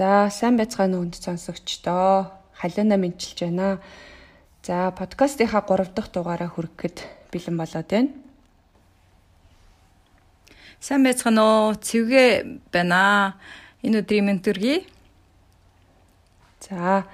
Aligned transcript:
За 0.00 0.30
сайн 0.32 0.56
байцгаана 0.56 0.96
уу 0.96 1.12
сонсогчдоо. 1.12 2.32
Халиуна 2.56 2.96
мэдчилж 2.96 3.38
байна. 3.44 3.84
За 4.64 4.88
подкастынхаа 4.96 5.60
3 5.60 5.92
дахь 5.92 6.08
дугаараа 6.08 6.48
хүрэхэд 6.48 7.04
бэлэн 7.28 7.56
болоод 7.60 7.88
байна. 7.92 8.08
Сайн 10.80 11.04
байцгаана 11.04 11.42
уу? 11.44 11.76
Цэвгэ 11.76 12.24
байна. 12.72 13.36
Энэ 13.84 14.00
өдрийн 14.00 14.24
ментүргий. 14.24 14.88
За 16.64 17.04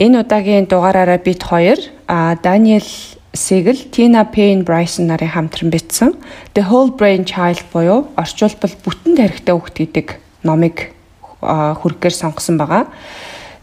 энэ 0.00 0.24
удаагийн 0.24 0.64
дугаараараа 0.64 1.20
бид 1.20 1.44
хоёр 1.44 1.76
Даниэл 2.08 2.88
Сигл, 3.36 3.76
Тина 3.92 4.24
Пейн 4.24 4.64
Брайсон 4.64 5.06
нарын 5.12 5.28
хамтран 5.28 5.70
бичсэн 5.70 6.16
The 6.56 6.64
Whole 6.64 6.96
Brain 6.96 7.28
Child 7.28 7.68
буюу 7.68 8.08
орчуулбал 8.16 8.72
бүтэн 8.80 9.20
тарихтай 9.20 9.52
хүүхэд 9.52 9.76
гэдэг 9.76 10.08
номыг 10.42 10.96
хүргээр 11.44 12.16
сонгосон 12.16 12.56
байгаа. 12.56 12.88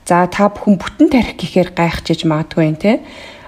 За 0.06 0.30
та 0.30 0.54
бүхэн 0.54 0.78
бүтэн 0.78 1.10
тарих 1.10 1.42
гэхээр 1.42 1.74
гайхчихж 1.74 2.30
магадгүй 2.30 2.64
юм 2.70 2.78
те. 2.78 3.02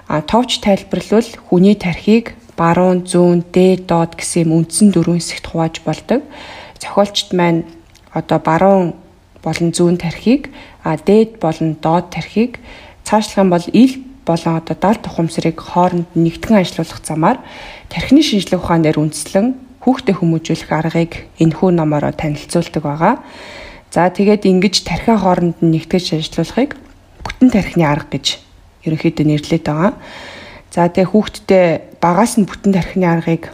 А 0.09 0.25
товч 0.25 0.57
тайлбарлавал 0.59 1.29
хүний 1.45 1.77
тархийг 1.77 2.33
баруун, 2.57 3.05
зүүн, 3.05 3.45
дээд, 3.53 3.85
доод 3.85 4.17
гэсэн 4.17 4.49
юм 4.49 4.65
үндсэн 4.65 4.91
дөрвөн 4.91 5.21
хэсэгт 5.21 5.45
хувааж 5.53 5.79
болдог. 5.85 6.25
Зохиолчд 6.81 7.31
маань 7.37 7.63
одоо 8.11 8.41
баруун 8.43 8.97
болон 9.39 9.71
зүүн 9.71 9.95
тархийг, 9.95 10.51
дээд 10.97 11.37
болон 11.43 11.77
доод 11.81 12.09
тархийг 12.09 12.57
цаашлах 13.03 13.37
юм 13.43 13.49
бол 13.49 13.65
ил 13.73 13.93
болон 14.25 14.57
одоо 14.57 14.75
далд 14.77 15.01
тухамсрыг 15.03 15.57
хооронд 15.59 16.09
нэгтгэн 16.15 16.61
ажилуулах 16.61 17.01
замаар 17.03 17.37
тархины 17.89 18.21
шинжлэх 18.21 18.61
ухаан 18.61 18.85
дээр 18.85 19.01
үндэслэн 19.01 19.57
хүүхдэд 19.81 20.19
хүмүүжүүлэх 20.21 20.69
аргыг 20.69 21.13
энэхүү 21.41 21.69
номороо 21.73 22.13
танилцуулдаг 22.13 22.83
байгаа. 22.83 23.15
За 23.89 24.05
тэгээд 24.05 24.45
ингэж 24.45 24.85
тархиа 24.85 25.17
хооронд 25.17 25.57
нь 25.65 25.73
нэгтгэж 25.73 26.21
ажиллуулахыг 26.21 26.77
бүтэн 27.25 27.49
тархины 27.49 27.85
арга 27.89 28.13
гэж 28.13 28.37
ерөнхийдөө 28.85 29.25
нэрлэдэг 29.25 29.65
байгаа. 29.65 29.93
За 30.69 30.85
тэгээ 30.85 31.09
хүүхдтэй 31.09 31.65
багаас 31.97 32.37
нь 32.37 32.45
бүтэн 32.45 32.75
тархины 32.77 33.07
аргыг 33.09 33.49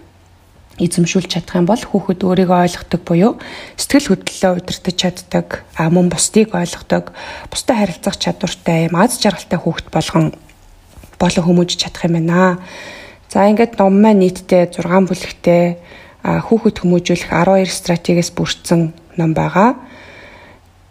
эзэмшүүлж 0.79 1.31
чадах 1.31 1.55
юм 1.55 1.67
бол 1.67 1.79
хүүхэд 1.79 2.21
өөрийгөө 2.27 2.59
ойлгодог 2.67 3.01
буюу 3.07 3.31
сэтгэл 3.79 4.11
хөдлөлөө 4.11 4.51
удирдах 4.59 4.95
чаддаг, 4.99 5.47
а 5.79 5.87
мөн 5.87 6.11
бусдыг 6.11 6.51
ойлгодог, 6.51 7.15
бусдад 7.47 7.79
харилцах 7.79 8.19
чадвартай, 8.19 8.91
аз 8.91 9.15
жаргалтай 9.23 9.59
хүүхэд 9.59 9.87
болгон 9.87 10.35
болон 11.15 11.43
хүмүүжиж 11.47 11.79
чадах 11.79 12.11
юм 12.11 12.19
байна. 12.19 12.59
За 13.31 13.47
ингээд 13.47 13.79
ном 13.79 14.03
маань 14.03 14.19
нийтдээ 14.19 14.75
6 14.75 14.83
бүлэгтэй 15.07 15.79
хүүхэд 16.23 16.77
хүмүүжүүлэх 16.83 17.31
12 17.31 17.71
стратегиэс 17.71 18.35
бүрдсэн 18.35 18.91
ном 19.15 19.31
байгаа. 19.31 19.79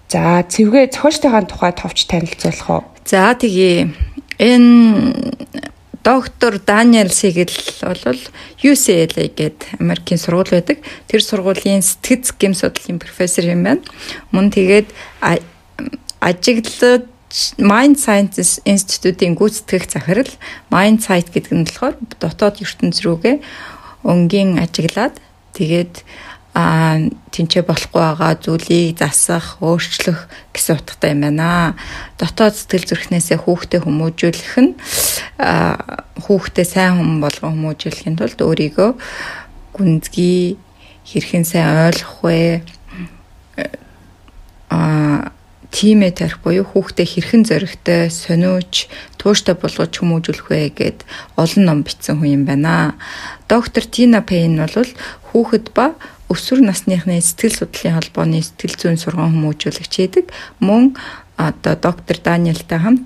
За 0.09 0.41
цэвгээ 0.49 0.93
зохиолчтойхоо 0.97 1.45
тухай 1.45 1.73
товч 1.77 2.09
танилцуулах 2.09 2.71
уу? 2.71 2.83
За 3.05 3.35
тэгье. 3.35 3.93
Энэ 4.39 5.21
доктор 6.05 6.61
Даниэл 6.61 7.11
Сигэл 7.11 7.49
бол 7.81 8.21
UCLA 8.61 9.33
гээд 9.33 9.81
Америкийн 9.81 10.21
сургууль 10.21 10.53
байдаг. 10.53 10.79
Тэр 11.09 11.25
сургуулийн 11.25 11.81
сэтгэц 11.81 12.37
гэм 12.37 12.53
судлалын 12.53 13.01
профессор 13.01 13.49
юм 13.49 13.65
байна. 13.65 13.83
Мөн 14.29 14.53
тэгээд 14.53 14.93
ажиглал 16.21 17.09
Mind 17.59 17.99
Sciences 17.99 18.61
Institute-ийн 18.69 19.35
гүйцэтгэх 19.35 19.91
захирал 19.91 20.31
Mind 20.71 21.03
Site 21.03 21.33
гэдэг 21.33 21.53
нь 21.57 21.65
болохоор 21.67 21.97
дотоод 22.21 22.61
ертөнц 22.63 23.03
рүүгээ 23.03 23.37
өнгийн 24.05 24.61
ажиглаад 24.61 25.19
тэгээд 25.57 26.05
а 26.55 27.03
тэнцээ 27.35 27.67
болохгүй 27.67 27.99
байгаа 27.99 28.39
зүйлийг 28.39 29.03
засах, 29.03 29.59
өөрчлөх 29.59 30.31
гэсэн 30.55 30.79
утгатай 30.79 31.11
юм 31.11 31.27
байна. 31.27 31.75
Дотоод 32.15 32.55
сэтгэл 32.55 32.87
зүрхнээсээ 32.95 33.43
хүүхдээ 33.43 33.83
хүмүүжүүлэх 33.83 34.55
нь 34.63 34.73
хүүхдээ 36.23 36.67
сайн 36.67 37.03
хүн 37.03 37.19
болгон 37.19 37.59
хүмүүжүүлэхийн 37.59 38.15
тулд 38.15 38.39
өөрийгөө 38.39 38.91
гүнзгий 39.75 40.55
хэрхэн 41.03 41.43
сайн 41.43 41.91
ойлгох 41.91 42.23
вэ? 42.23 42.63
а 44.71 45.35
тимээ 45.75 46.15
тарих 46.15 46.39
буюу 46.39 46.63
хүүхдээ 46.63 47.07
хэрхэн 47.07 47.43
зоригтой, 47.51 48.07
сониуч, 48.07 48.87
тууштай 49.19 49.59
болгож 49.59 49.91
хүмүүжүүлэх 49.91 50.47
вэ 50.51 50.71
гэд 50.71 50.99
олон 51.35 51.63
ном 51.67 51.83
бичсэн 51.83 52.23
хүн 52.23 52.31
юм 52.31 52.43
байна. 52.47 52.95
Доктор 53.51 53.83
Тина 53.83 54.23
Пейн 54.23 54.63
бол 54.63 54.91
хүүхэд 55.35 55.75
ба 55.75 55.99
өсвөр 56.35 56.67
насныхны 56.67 57.23
сэтгэл 57.23 57.65
судлалын 57.65 57.97
холбооны 58.03 58.43
сэтгэл 58.43 58.75
зүйн 58.75 58.99
сургаан 58.99 59.33
хүмүүжүүлэгч 59.33 59.95
хийдэг. 59.95 60.27
Мөн 60.59 60.99
одоо 61.39 61.75
доктор 61.79 62.19
Даниэлтай 62.19 62.79
хамт 62.83 63.03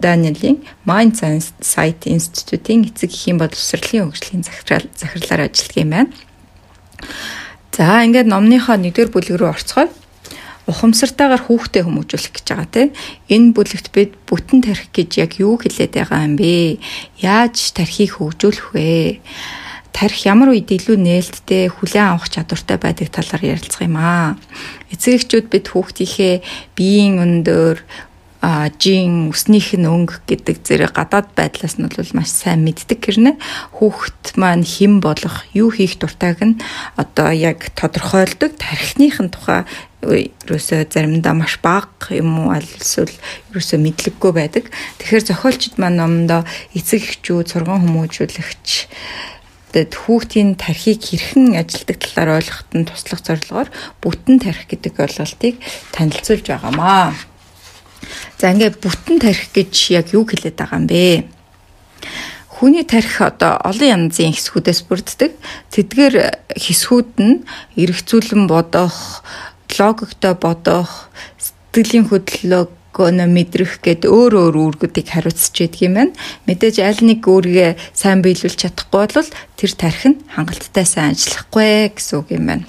Даниэлийн 0.00 0.64
Mind 0.84 1.16
Science 1.16 1.52
Site 1.60 2.08
Institute-ийн 2.08 2.88
эцэг 2.88 3.12
эхийн 3.12 3.40
боловсролын 3.40 4.12
хөгжлийн 4.12 4.44
захирлаар 4.44 5.48
ажилладаг 5.48 5.76
юм 5.76 5.90
байна. 5.90 6.12
За 7.76 8.00
ингээд 8.04 8.28
номныхоо 8.32 8.76
нэгдүгээр 8.80 9.12
бүлэг 9.12 9.36
рүү 9.36 9.52
орцгоё. 9.52 9.92
Ухамсартайгаар 10.66 11.44
хүүхдээ 11.44 11.84
хүмүүжүүлэх 11.84 12.32
гэж 12.40 12.46
байгаа 12.50 12.68
тийм. 12.72 12.90
Энэ 13.30 13.52
бүлэгт 13.52 13.92
бид 13.92 14.16
бүтэн 14.26 14.64
тарих 14.64 14.88
гэж 14.90 15.10
яг 15.20 15.32
юу 15.38 15.60
хэлээд 15.60 15.92
байгаа 15.94 16.24
юм 16.24 16.34
бэ? 16.40 16.80
Яаж 17.20 17.76
тархийг 17.76 18.16
хөгжүүлэх 18.18 18.74
вэ? 18.74 19.20
Тарих 19.96 20.28
ямар 20.28 20.52
үед 20.52 20.68
илүү 20.68 21.00
нээлттэй 21.00 21.72
хүлээн 21.72 22.12
авах 22.12 22.28
чадвартай 22.28 22.76
байдаг 22.76 23.08
талаар 23.08 23.56
ярилцах 23.56 23.88
юм 23.88 23.96
аа. 23.96 24.36
Эцэг 24.92 25.24
эхчүүд 25.24 25.48
бид 25.48 25.72
хүүхдийнхээ 25.72 26.44
биеийн 26.76 27.16
өндөр 27.24 27.80
а 28.44 28.68
жин 28.78 29.32
үснийх 29.32 29.72
нь 29.74 29.88
өнгө 29.88 30.28
гэдэг 30.28 30.60
зэрэг 30.60 30.92
гадаад 30.92 31.32
байдлаас 31.32 31.80
нь 31.80 31.88
бол 31.88 32.12
маш 32.12 32.30
сайн 32.30 32.62
мэддэг 32.62 33.00
гэрнэ? 33.00 33.40
Хүүхэд 33.80 34.36
маань 34.36 34.62
хэн 34.62 35.00
болох 35.00 35.48
юу 35.56 35.72
хийх 35.72 35.96
дуртайг 35.96 36.44
нь 36.44 36.60
одоо 37.00 37.32
яг 37.32 37.72
тодорхойлдог 37.72 38.54
тархиных 38.60 39.18
нь 39.18 39.32
тухай 39.32 39.64
ерөөсөө 40.04 40.86
заримдаа 40.92 41.34
маш 41.34 41.58
бага 41.64 42.12
юм 42.12 42.46
уу? 42.46 42.54
Аль 42.54 42.68
эсвэл 42.68 43.10
ерөөсөө 43.50 43.78
мэдлэггүй 43.80 44.32
байдаг. 44.36 44.70
Тэгэхээр 45.00 45.24
зохиолчд 45.26 45.74
маань 45.80 45.98
номдоо 45.98 46.44
эцэг 46.76 47.02
эхчүүд 47.02 47.50
сургууль 47.50 47.82
хүмүүжүүлэгч 47.82 48.68
хүүхдэд 49.76 49.92
хүүхдийн 49.92 50.50
тархийг 50.56 51.04
хэрхэн 51.04 51.60
ажилдаг 51.60 52.00
талаар 52.00 52.40
ойлгоход 52.40 52.70
нь 52.72 52.88
туслах 52.88 53.20
зорилгоор 53.20 53.68
бүтэн 54.00 54.40
тарих 54.40 54.64
гэдэг 54.72 54.96
ойлголтыг 54.96 55.60
танилцуулж 55.92 56.46
байгаамаа. 56.48 57.12
За 58.40 58.56
ингээд 58.56 58.80
бүтэн 58.80 59.20
тарих 59.20 59.52
гэж 59.52 59.72
яг 59.92 60.16
юу 60.16 60.24
хэлээд 60.24 60.56
байгаа 60.56 60.80
юм 60.80 60.88
бэ? 60.88 61.28
Хүний 62.56 62.88
тарих 62.88 63.20
одоо 63.20 63.60
олон 63.60 64.08
янзын 64.08 64.32
хэсгүүдээс 64.32 64.80
бүрддэг. 64.88 65.36
Тэдгээр 65.76 66.16
хэсгүүд 66.56 67.12
нь 67.20 67.44
эргцүүлэн 67.76 68.48
бодох, 68.48 69.20
логиктой 69.76 70.32
бодох, 70.40 71.12
сэтгэлийн 71.36 72.08
хөдлөлөг 72.08 72.72
гонө 72.96 73.28
мэдрэх 73.28 73.84
гэд 73.84 74.08
өөр 74.08 74.32
өөр 74.40 74.54
үүргүүдийг 74.56 75.12
хариуцж 75.12 75.52
ядг 75.60 75.84
юм 75.84 76.00
байна. 76.00 76.16
Мэдээж 76.48 76.80
аль 76.80 77.04
нэг 77.04 77.20
үүргээ 77.28 77.76
сайн 77.92 78.24
биелүүлж 78.24 78.56
чадахгүй 78.56 79.04
бол 79.12 79.30
тэр 79.60 79.72
тарих 79.76 80.04
нь 80.08 80.20
хангалттай 80.32 80.86
сайн 80.88 81.12
ажиллахгүй 81.12 81.92
гэсэн 81.92 82.16
үг 82.24 82.28
юм 82.32 82.44
байна. 82.48 82.64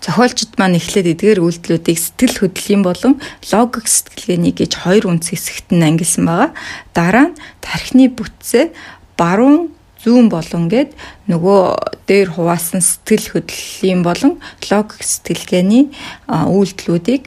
Зохиолчд 0.00 0.56
маань 0.60 0.76
эхлээд 0.76 1.16
эдгээр 1.16 1.40
үйлдэлүүдийг 1.40 1.98
сэтгэл 2.00 2.36
хөдлөлийн 2.48 2.82
болон 2.84 3.14
логик 3.52 3.86
сэтгэлгээний 3.88 4.52
гэж 4.52 4.72
хоёр 4.84 5.04
үндэс 5.08 5.30
хэсэгт 5.32 5.68
нь 5.72 5.84
ангилсан 5.84 6.24
байгаа. 6.28 6.50
Дараа 6.92 7.26
нь 7.32 7.38
тархины 7.64 8.12
бүтцээ 8.12 8.72
баруун 9.16 9.72
зүүн 10.04 10.28
болон 10.28 10.68
гэд 10.68 10.92
нөгөө 11.32 11.60
дээр 12.04 12.28
хуваасан 12.36 12.84
сэтгэл 12.84 13.40
хөдлөлийн 13.40 14.04
болон 14.04 14.32
логик 14.68 15.00
сэтгэлгээний 15.00 15.84
үйлдэлүүдийг 16.28 17.22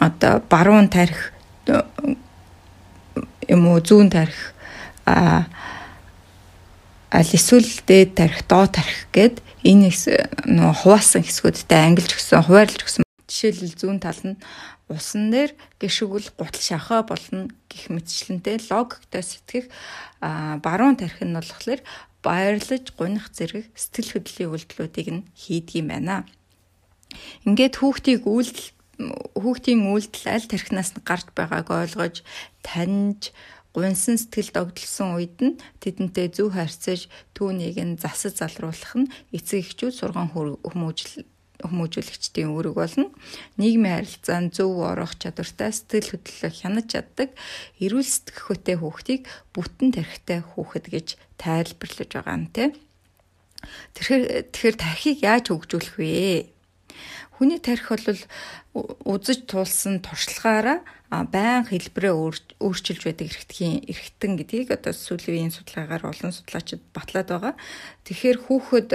одоо 0.00 0.40
баруун 0.48 0.88
тарих 0.88 1.32
юм 3.46 3.62
уу 3.68 3.84
зүүн 3.84 4.08
тарих 4.08 4.56
а 5.04 5.44
аль 7.12 7.34
эсвэл 7.36 7.68
дээд 7.84 8.16
тарих 8.16 8.48
доод 8.48 8.80
тарих 8.80 9.06
гэд 9.12 9.44
энэ 9.60 9.92
нөгөө 10.48 10.74
хуваасан 10.80 11.22
хэсгүүдтэй 11.22 11.80
ангилж 11.84 12.16
өгсөн 12.16 12.48
хуваарлж 12.48 12.80
өгсөн 12.80 13.04
жишээлбэл 13.28 13.76
зүүн 13.76 13.98
тал 14.00 14.20
нь 14.24 14.40
усан 14.88 15.30
дээр 15.30 15.52
гişгүүл 15.78 16.32
гутал 16.34 16.64
шахаа 16.64 17.04
болно 17.04 17.52
гих 17.68 17.92
мэтчлэнтэй 17.92 18.58
логиктой 18.72 19.22
сэтгэх 19.22 19.68
баруун 20.64 20.96
тарих 20.96 21.20
нь 21.20 21.36
болохоор 21.36 21.80
баярлаж 22.24 22.84
гунах 22.96 23.28
зэрэг 23.36 23.68
сэтгэл 23.76 24.16
хөдлөлийн 24.18 24.52
үйлдэлүүдийг 24.52 25.08
нь 25.12 25.26
хийдэг 25.36 25.76
юм 25.80 25.88
байна. 25.92 26.26
Ингээд 27.46 27.80
хүүхдийг 27.80 28.26
үйлдэл 28.26 28.68
хүүхдийн 29.36 29.82
үйлдэл 29.88 30.26
аль 30.34 30.48
тархинаас 30.50 30.90
нь 30.94 31.06
гарч 31.06 31.26
байгааг 31.36 31.68
ойлгож 31.70 32.16
таньж 32.66 33.32
гунсан 33.74 34.18
сэтгэл 34.18 34.50
догдолсон 34.54 35.08
үед 35.16 35.38
нь 35.40 35.58
тэдэнтэй 35.82 36.28
зөв 36.34 36.52
харьцаж 36.54 37.06
түүнийг 37.36 37.78
нь 37.78 38.00
засаж 38.02 38.42
залруулах 38.42 38.94
нь 38.98 39.10
эцэг 39.36 39.62
эхчүүд 39.62 39.94
сурган 39.94 40.28
хүмүүжил 40.34 41.24
хүмүүжүүлэгчдийн 41.60 42.50
үүрэг 42.50 42.74
болно. 42.74 43.12
Нийгмийн 43.60 44.00
харилцаанд 44.00 44.56
зөв 44.56 44.80
орох 44.80 45.12
чадвартай 45.20 45.70
сэтгэл 45.70 46.16
хөдлөлөөр 46.16 46.54
хянаж 46.56 46.86
чаддаг 46.88 47.30
эрүүл 47.84 48.08
сэтгэхүйтэй 48.08 48.76
хүүхдийг 48.80 49.22
бүтэн 49.52 49.88
тархитай 49.92 50.40
хүүхэд 50.40 50.86
гэж 50.88 51.08
тайлбарлаж 51.36 52.10
байгаа 52.16 52.36
юм 52.40 52.46
те. 52.48 52.72
Тэгэхээр 53.92 54.22
тэгэхээр 54.56 54.76
тархийг 54.80 55.18
яаж 55.20 55.52
хөгжүүлэх 55.52 55.96
вэ? 56.00 56.48
Хүний 57.40 57.56
тархи 57.56 57.96
бол 57.96 58.20
үзэж 59.08 59.48
туулсан 59.48 60.04
туршлагаараа 60.04 60.84
байн 61.32 61.64
хэлбэрээ 61.64 62.12
өөрчилж 62.60 63.00
байдаг 63.00 63.32
эрхтгийн 63.32 63.80
эрхтэн 63.88 64.36
гэдгийг 64.36 64.76
одоо 64.76 64.92
сүүлийн 64.92 65.48
судалгаагаар 65.48 66.04
олон 66.04 66.36
судлаачид 66.36 66.84
батлаад 66.92 67.32
байгаа. 67.32 67.54
Тэгэхээр 68.04 68.38
хүүхэд 68.44 68.90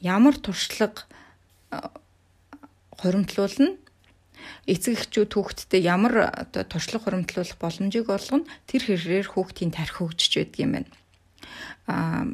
ямар 0.00 0.40
туршлага 0.40 1.04
хоримтлуулна 2.96 3.76
эцэг 4.64 4.96
эхчүүд 4.96 5.36
хүүхдтэй 5.36 5.84
ямар 5.84 6.32
одоо 6.32 6.64
туршлага 6.64 7.12
хоримтлуулах 7.12 7.60
боломжийг 7.60 8.08
олгоно 8.08 8.48
тэр 8.64 8.88
хэрээр 8.88 9.28
хүүхдийн 9.28 9.68
тархи 9.68 10.00
хөгжиж 10.00 10.32
байдаг 10.40 10.60
юм 10.64 10.72
байна. 10.80 10.90
Аа 11.92 12.24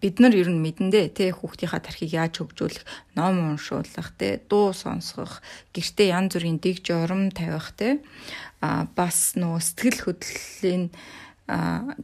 бид 0.00 0.22
нар 0.22 0.34
ер 0.34 0.48
нь 0.48 0.62
мэдэндээ 0.62 1.06
те 1.12 1.34
хүүхдийнхаа 1.34 1.82
тархийг 1.82 2.14
яаж 2.14 2.38
хөгжүүлэх, 2.38 2.86
ном 3.18 3.58
уншуулах, 3.58 4.14
те 4.14 4.38
дуу 4.46 4.70
сонсгох, 4.70 5.42
гэртээ 5.74 6.14
янз 6.14 6.38
бүрийн 6.38 6.62
дэг 6.62 6.86
журам 6.86 7.34
тавих 7.34 7.74
те 7.74 7.98
а 8.62 8.86
бас 8.94 9.34
нөө 9.34 9.58
сэтгэл 9.58 10.00
хөдлөлийн 10.06 10.84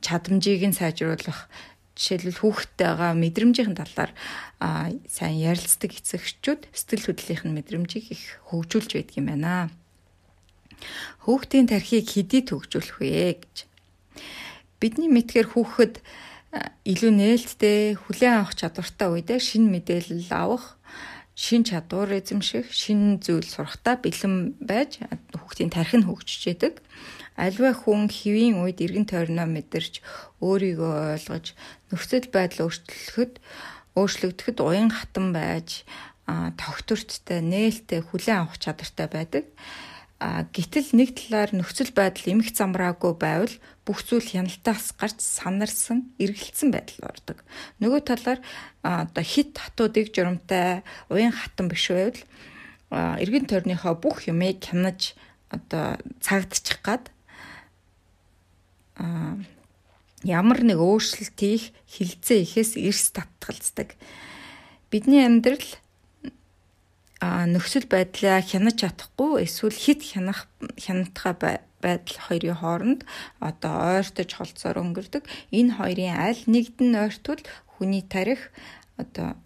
чадамжийг 0.02 0.62
нь 0.66 0.76
сайжруулах 0.76 1.50
жишээлбэл 1.94 2.42
хүүхдтэйгээ 2.42 3.12
мэдрэмжийн 3.14 3.74
талаар 3.78 4.10
сайн 5.06 5.36
ярилцдаг 5.38 5.94
эцэгчүүд 5.94 6.66
сэтгэл 6.74 7.06
хөдлөлийн 7.14 7.54
мэдрэмжийг 7.54 8.06
их 8.10 8.42
хөгжүүлж 8.50 8.90
байдаг 8.98 9.14
юм 9.14 9.26
байна. 9.30 9.70
Хүүхдийн 11.22 11.70
тархийг 11.70 12.10
хэдий 12.10 12.42
хөгжүүлэх 12.42 12.98
вэ 12.98 13.38
гэж. 13.38 13.56
Бидний 14.82 15.08
мэдхээр 15.12 15.54
хүүхэд 15.54 16.02
илүү 16.84 17.12
нээлттэй 17.14 17.96
хүлээн 17.98 18.44
авах 18.44 18.54
чадвартай 18.54 19.08
үедээ 19.10 19.40
шинэ 19.40 19.68
мэдээлэл 19.72 20.30
авах 20.30 20.76
шин 21.34 21.66
чадвар 21.66 22.14
эзэмших, 22.14 22.70
шин 22.70 23.18
зүйл 23.18 23.42
сурахтаа 23.42 23.98
бэлэн 23.98 24.54
байж 24.62 25.02
хүүхдийн 25.34 25.74
тархи 25.74 25.98
нь 25.98 26.06
хөгжиж 26.06 26.42
яадаг. 26.54 26.78
Альва 27.34 27.74
хүн 27.74 28.06
хэвийн 28.06 28.62
үед 28.62 28.78
эргэн 28.78 29.10
тойрноо 29.10 29.50
мэдэрч 29.50 29.98
өөрийгөө 30.38 31.18
ойлгож 31.18 31.58
нөхцөл 31.90 32.30
байдал 32.30 32.70
өөрчлөхөд 32.70 33.42
өөрчлөгдөхөд 33.98 34.58
уян 34.62 34.94
хатан 34.94 35.34
байж 35.34 35.82
тогтворчтой, 36.30 37.42
нээлттэй 37.42 38.00
хүлээн 38.06 38.46
авах 38.46 38.62
чадвартай 38.62 39.08
байдаг. 39.10 39.44
А 40.22 40.46
гítэл 40.54 40.94
нэг 40.94 41.18
талаар 41.18 41.50
нөхцөл 41.52 41.90
байдал 41.90 42.38
эмх 42.38 42.54
замраагүй 42.54 43.12
байвал 43.18 43.54
бүх 43.84 44.06
зүйл 44.06 44.24
хяналтаас 44.24 44.94
гарч 44.94 45.18
санарсан, 45.20 46.14
эргэлцсэн 46.22 46.70
байдал 46.70 47.10
ордог. 47.10 47.42
Нөгөө 47.82 48.00
талаар 48.06 48.40
одоо 48.80 49.24
хит 49.26 49.58
хатуудыг 49.58 50.14
журамтай, 50.14 50.86
уян 51.10 51.34
хатан 51.34 51.68
биш 51.68 51.90
байвал 51.90 52.20
эргэн 52.94 53.50
тойрныхоо 53.50 53.98
бүх 53.98 54.30
юмыг 54.30 54.62
хянаж 54.62 55.18
одоо 55.50 55.98
цагдчих 56.22 56.80
гад 56.80 57.10
а 58.96 59.36
ямар 60.22 60.62
нэг 60.64 60.78
өөрчлөлт 60.78 61.36
хийх 61.36 61.74
хилцээ 61.90 62.46
ихээс 62.46 62.78
эрс 62.78 63.10
татгалздаг. 63.12 63.98
Бидний 64.90 65.26
амьдрал 65.26 65.66
нөхцөл 67.24 67.86
байдлаа 67.88 68.42
хянаж 68.42 68.76
чадахгүй 68.82 69.44
эсвэл 69.46 69.76
хит 69.76 70.00
хянах 70.02 70.48
хяналтгаа 70.76 71.34
байдал 71.84 72.18
хоёрын 72.26 72.58
хооронд 72.58 73.00
одоо 73.40 73.74
ойртож 74.00 74.30
холцоор 74.34 74.76
өнгөрдөг. 74.82 75.22
Энэ 75.52 75.76
хоёрын 75.78 76.16
аль 76.16 76.42
нэгд 76.50 76.78
нь 76.82 76.98
ойртвол 76.98 77.42
хүний 77.76 78.02
тарих 78.02 78.50
одоо 79.00 79.36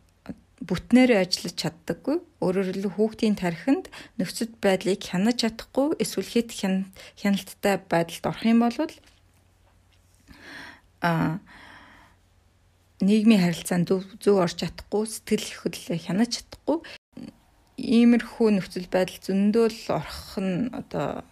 бүтнээрээ 0.65 1.23
ажиллаж 1.23 1.55
чаддаггүй. 1.55 2.17
Өөрөөр 2.43 2.67
хэлбэл 2.73 2.97
хүүхдийн 2.99 3.37
тархинд 3.39 3.87
нөхцөл 4.19 4.51
байдлыг 4.59 5.03
хянаж 5.03 5.43
чадахгүй 5.43 5.99
эсвэл 6.03 6.27
хит 6.27 6.51
хяналттай 6.59 7.75
байдалд 7.87 8.25
орох 8.27 8.45
юм 8.47 8.61
бол 8.67 8.79
а 10.99 11.39
нийгмийн 12.99 13.43
харилцаанд 13.43 13.87
зөв 13.87 14.03
зөв 14.19 14.43
орж 14.43 14.59
чадахгүй, 14.59 15.07
сэтгэл 15.07 15.63
хөдлөлөө 15.63 15.99
хянаж 16.03 16.31
чадахгүй 16.43 16.83
иймэрхүү 17.79 18.59
нөхцөл 18.59 18.91
байдал 18.91 19.23
зөндөө 19.23 19.67
л 19.71 19.83
орох 19.95 20.35
нь 20.43 20.67
одоо 20.75 21.23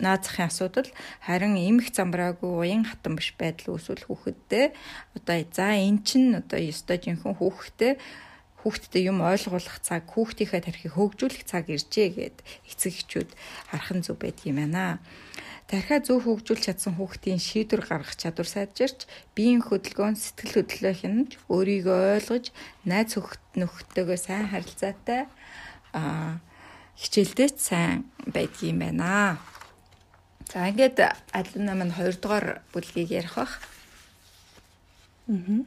наазахын 0.00 0.48
асуудал. 0.48 0.88
Харин 1.20 1.60
эмх 1.60 1.92
замбраагүй 1.92 2.48
уян 2.48 2.88
хатан 2.88 3.20
биш 3.20 3.36
байдал 3.36 3.76
үүсвэл 3.76 4.08
хүүхэдтэй. 4.08 4.72
Одоо 5.12 5.36
за 5.52 5.76
эн 5.76 6.00
чин 6.00 6.40
одоо 6.40 6.56
ёстой 6.56 6.98
жинхэнэ 7.04 7.36
хүүхэдтэй. 7.36 7.92
Хүүхдтэй 8.64 9.02
юм 9.08 9.20
ойлгуулах 9.20 9.80
цаг 9.84 10.08
хүүхдийнхээ 10.08 10.64
тархийг 10.64 10.96
хөгжүүлэх 10.96 11.44
цаг 11.48 11.68
иржээ 11.68 12.08
гэд 12.16 12.36
эцэг 12.68 12.92
эхчүүд 12.92 13.30
харах 13.72 13.92
нь 13.96 14.04
зөв 14.04 14.20
байдаг 14.20 14.44
юм 14.48 14.60
байна. 14.60 15.00
Тархиа 15.64 16.04
зөв 16.04 16.28
хөгжүүлж 16.28 16.64
чадсан 16.68 16.98
хүүхдийн 16.98 17.40
шийдвэр 17.40 17.86
гаргах 17.88 18.18
чадвар 18.20 18.48
сайжирч, 18.50 19.06
биеийн 19.32 19.64
хөдөлгөөн, 19.64 20.18
сэтгэл 20.18 20.66
хөдлөлөө 20.66 20.94
хянаж, 20.98 21.30
өөрийгөө 21.46 21.98
ойлгож, 22.20 22.50
найз 22.84 23.14
нөхдөдөө 23.54 24.18
сайн 24.18 24.50
харилцаатай 24.50 25.30
хичээлдээ 27.00 27.48
сайн 27.56 28.04
байдгийм 28.26 28.78
байна. 28.78 29.38
За 30.50 30.66
ингээд 30.66 30.98
алина 31.32 31.72
маань 31.74 31.94
2 31.94 32.18
дугаар 32.18 32.60
бүлгийг 32.74 33.10
ярих 33.10 33.34
бах. 33.38 33.58
Аа. 35.30 35.64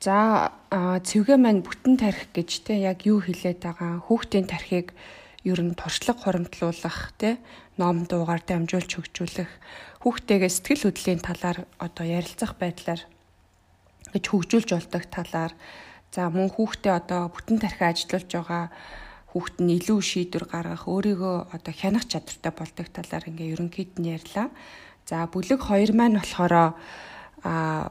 За 0.00 0.50
цэвгээ 0.72 1.36
маань 1.36 1.60
бүтэн 1.60 2.00
тарих 2.00 2.32
гэж 2.32 2.64
те 2.64 2.80
яг 2.80 3.04
юу 3.04 3.20
хэлээд 3.20 3.60
байгаа 3.60 4.00
хүүхдийн 4.08 4.48
тархийг 4.48 4.96
ер 5.44 5.60
нь 5.60 5.76
туршлага 5.76 6.24
хоримтлуулах 6.24 7.12
те 7.20 7.36
ном 7.76 8.08
дуугаар 8.08 8.40
дамжуулж 8.40 8.88
хөгжүүлэх 8.96 9.52
хүүхдтэйгээ 10.00 10.50
сэтгэл 10.52 10.84
хөдлөлийн 10.88 11.20
талаар 11.20 11.58
одоо 11.76 12.04
ярилцах 12.08 12.56
байдлаар 12.56 13.04
гэж 14.12 14.24
хөгжүүлж 14.24 14.68
болдог 14.72 15.04
талаар 15.12 15.52
за 16.08 16.32
мөн 16.32 16.48
хүүхдээ 16.48 16.92
одоо 16.96 17.28
бүтэн 17.28 17.60
тархиа 17.60 17.92
ажиллуулж 17.92 18.30
байгаа 18.32 18.64
хүүхэд 19.30 19.56
нь 19.62 19.78
илүү 19.78 19.98
шийдвэр 20.02 20.44
гаргах, 20.50 20.90
өөрийгөө 20.90 21.54
одоо 21.54 21.74
хянах 21.74 22.04
чадвартай 22.10 22.50
болдог 22.50 22.86
талаар 22.90 23.24
ингээ 23.30 23.54
ерөнхийд 23.54 24.02
нь 24.02 24.10
ярьлаа. 24.10 24.50
За 25.06 25.26
бүлэг 25.30 25.62
2 25.62 25.94
маань 25.94 26.18
болохоор 26.18 26.54
а 27.46 27.90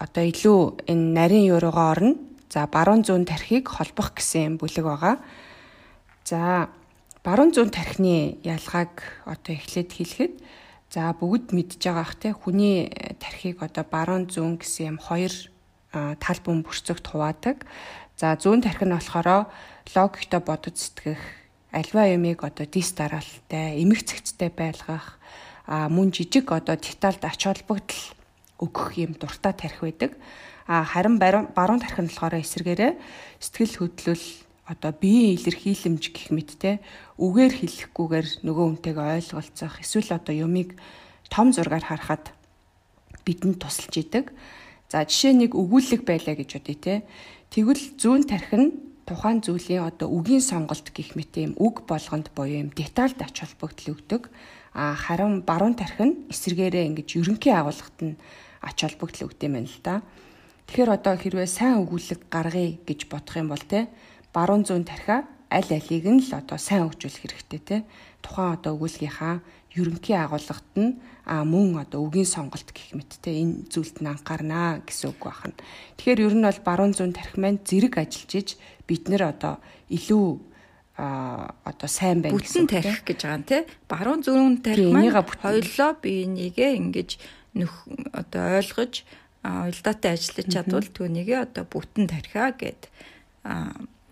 одоо 0.00 0.24
илүү 0.24 0.88
энэ 0.88 1.06
нарийн 1.12 1.48
юуруугаа 1.52 1.92
орно. 1.92 2.16
За 2.48 2.64
баруун 2.64 3.04
зүүн 3.04 3.28
тархийг 3.28 3.68
холбох 3.68 4.16
гэсэн 4.16 4.56
бүлэг 4.56 4.84
байгаа. 4.86 5.16
За 6.24 6.72
баруун 7.20 7.52
зүүн 7.52 7.68
тархины 7.68 8.40
ялгааг 8.40 9.04
одоо 9.28 9.52
эхлээд 9.52 9.92
хэлэхэд 9.92 10.34
за 10.88 11.12
бүгд 11.12 11.52
мэдж 11.52 11.76
байгаа 11.84 12.00
ах 12.00 12.16
те 12.16 12.32
хүний 12.32 12.88
тархийг 13.20 13.60
одоо 13.60 13.84
баруун 13.84 14.24
зүүн 14.32 14.56
гэсэн 14.56 14.96
юм 14.96 14.98
хоёр 15.02 15.32
тал 15.92 16.40
бүм 16.40 16.64
бүрцэгт 16.64 17.04
хуваадаг. 17.04 17.68
За 18.16 18.32
зүүн 18.40 18.64
тархи 18.64 18.88
нь 18.88 18.96
болохоор 18.96 19.52
логиктой 19.94 20.40
бодож 20.40 20.76
сэтгэх, 20.76 21.20
альва 21.72 22.08
юмыг 22.08 22.44
одоо 22.44 22.66
дис 22.66 22.92
дараалтай, 22.92 23.80
эмх 23.80 24.04
цэгцтэй 24.04 24.50
байлгах, 24.50 25.18
мөн 25.68 26.12
жижиг 26.12 26.52
одоо 26.52 26.76
детальд 26.76 27.24
ач 27.24 27.44
холбогдол 27.44 28.02
өгөх 28.58 28.96
юм 28.96 29.12
дуртай 29.14 29.52
тархи 29.52 29.84
байдаг. 29.84 30.12
А 30.66 30.84
харин 30.84 31.18
баруун 31.18 31.80
тархи 31.80 32.02
нь 32.02 32.08
болохоор 32.08 32.40
эсэргээрээ 32.40 32.92
сэтгэл 33.40 33.76
хөдлөл 33.88 34.26
одоо 34.68 34.92
биеийн 34.92 35.40
илэрхийлэмж 35.40 36.04
гэх 36.12 36.28
мэт 36.28 36.60
те 36.60 36.80
үгээр 37.16 37.52
хэлэхгүйгээр 37.56 38.28
нөгөө 38.44 38.64
хүнтэйгээ 38.68 39.16
ойлголцох 39.16 39.80
эсвэл 39.80 40.12
одоо 40.12 40.34
юмыг 40.36 40.76
том 41.32 41.56
зургаар 41.56 41.84
харахад 41.88 42.36
бидэнд 43.24 43.64
тусалж 43.64 43.96
идэг. 43.96 44.32
За 44.92 45.08
жишээ 45.08 45.32
нэг 45.40 45.56
өгүүлэг 45.56 46.04
байлаа 46.04 46.36
гэж 46.36 46.60
бодъё 46.60 46.76
те. 46.76 46.94
Тэгвэл 47.48 47.96
зүүн 47.96 48.28
тархи 48.28 48.56
нь 48.56 48.68
тухайн 49.08 49.40
зүйлийн 49.40 49.88
одоо 49.88 50.12
үгийн 50.12 50.44
сонголт 50.44 50.92
гэх 50.92 51.16
мэт 51.16 51.32
юм 51.40 51.52
үг 51.56 51.88
болгонд 51.88 52.28
буюу 52.36 52.68
юм 52.68 52.70
детальд 52.76 53.16
ач 53.24 53.40
холбогдол 53.40 53.96
өгдөг. 53.96 54.28
А 54.76 54.92
харин 54.92 55.40
баруун 55.48 55.72
тархи 55.72 56.04
нь 56.04 56.28
эсэргээрээ 56.28 56.92
ингэж 56.92 57.08
ерөнхий 57.16 57.56
агуулгад 57.56 57.98
нь 58.04 58.20
ач 58.60 58.76
холбогдол 58.84 59.32
өгдөг 59.32 59.48
юм 59.48 59.56
байна 59.56 59.72
л 59.72 59.80
да. 59.80 59.94
Тэгэхээр 60.68 60.90
одоо 60.92 61.14
хэрвээ 61.16 61.48
сайн 61.48 61.80
өгүүлэг 61.88 62.20
гаргая 62.28 62.76
гэж 62.84 63.00
бодох 63.08 63.36
юм 63.40 63.48
бол 63.48 63.64
те 63.64 63.88
баруун 64.36 64.68
зүүн 64.68 64.84
тархиа 64.84 65.24
аль 65.48 65.72
алийг 65.72 66.04
нь 66.04 66.20
л 66.20 66.32
одоо 66.36 66.60
сайн 66.60 66.84
хөгжүүлэх 66.92 67.24
хэрэгтэй 67.24 67.60
те. 67.64 67.76
Тухайн 68.20 68.60
одоо 68.60 68.76
өгүүлгийнхаа 68.76 69.40
ерөнхий 69.72 70.16
агуулгад 70.20 70.68
нь 70.76 71.00
мөн 71.28 71.84
одоо 71.84 72.08
үгийн 72.08 72.24
сонголт 72.24 72.72
гэх 72.72 72.96
мэт 72.96 73.20
те 73.20 73.36
энэ 73.36 73.68
зүйлд 73.68 74.00
нь 74.00 74.08
анхаарнаа 74.08 74.80
гэсэн 74.80 75.12
үг 75.12 75.20
байна. 75.28 75.52
Тэгэхээр 76.00 76.24
ер 76.24 76.34
нь 76.34 76.46
бол 76.48 76.60
баруун 76.64 76.96
зүүн 76.96 77.12
тарих 77.12 77.36
маань 77.36 77.60
зэрэг 77.60 78.00
ажиллаж 78.00 78.32
иж 78.32 78.48
бид 78.88 79.12
нэр 79.12 79.36
одоо 79.36 79.60
илүү 79.92 80.26
а 80.98 81.54
одоо 81.68 81.88
сайн 81.88 82.24
байна 82.24 82.40
гэсэн 82.40 82.66
тарих 82.66 83.04
гэж 83.04 83.18
байгаа 83.28 83.40
нь 83.44 83.48
те. 83.48 83.58
Баруун 83.86 84.24
зүүн 84.24 84.64
тарих 84.64 84.88
маань 84.88 85.12
хоёлоо 85.12 85.90
биенийгээ 86.00 86.80
ингэж 86.80 87.10
нөх 87.54 87.86
одоо 88.16 88.58
ойлгож 88.58 89.04
уялдаатай 89.44 90.16
ажиллаж 90.16 90.46
чадвал 90.48 90.88
түүнийгээ 90.88 91.38
одоо 91.44 91.64
бүтэн 91.68 92.10
тархиа 92.10 92.50
гэд 92.56 92.90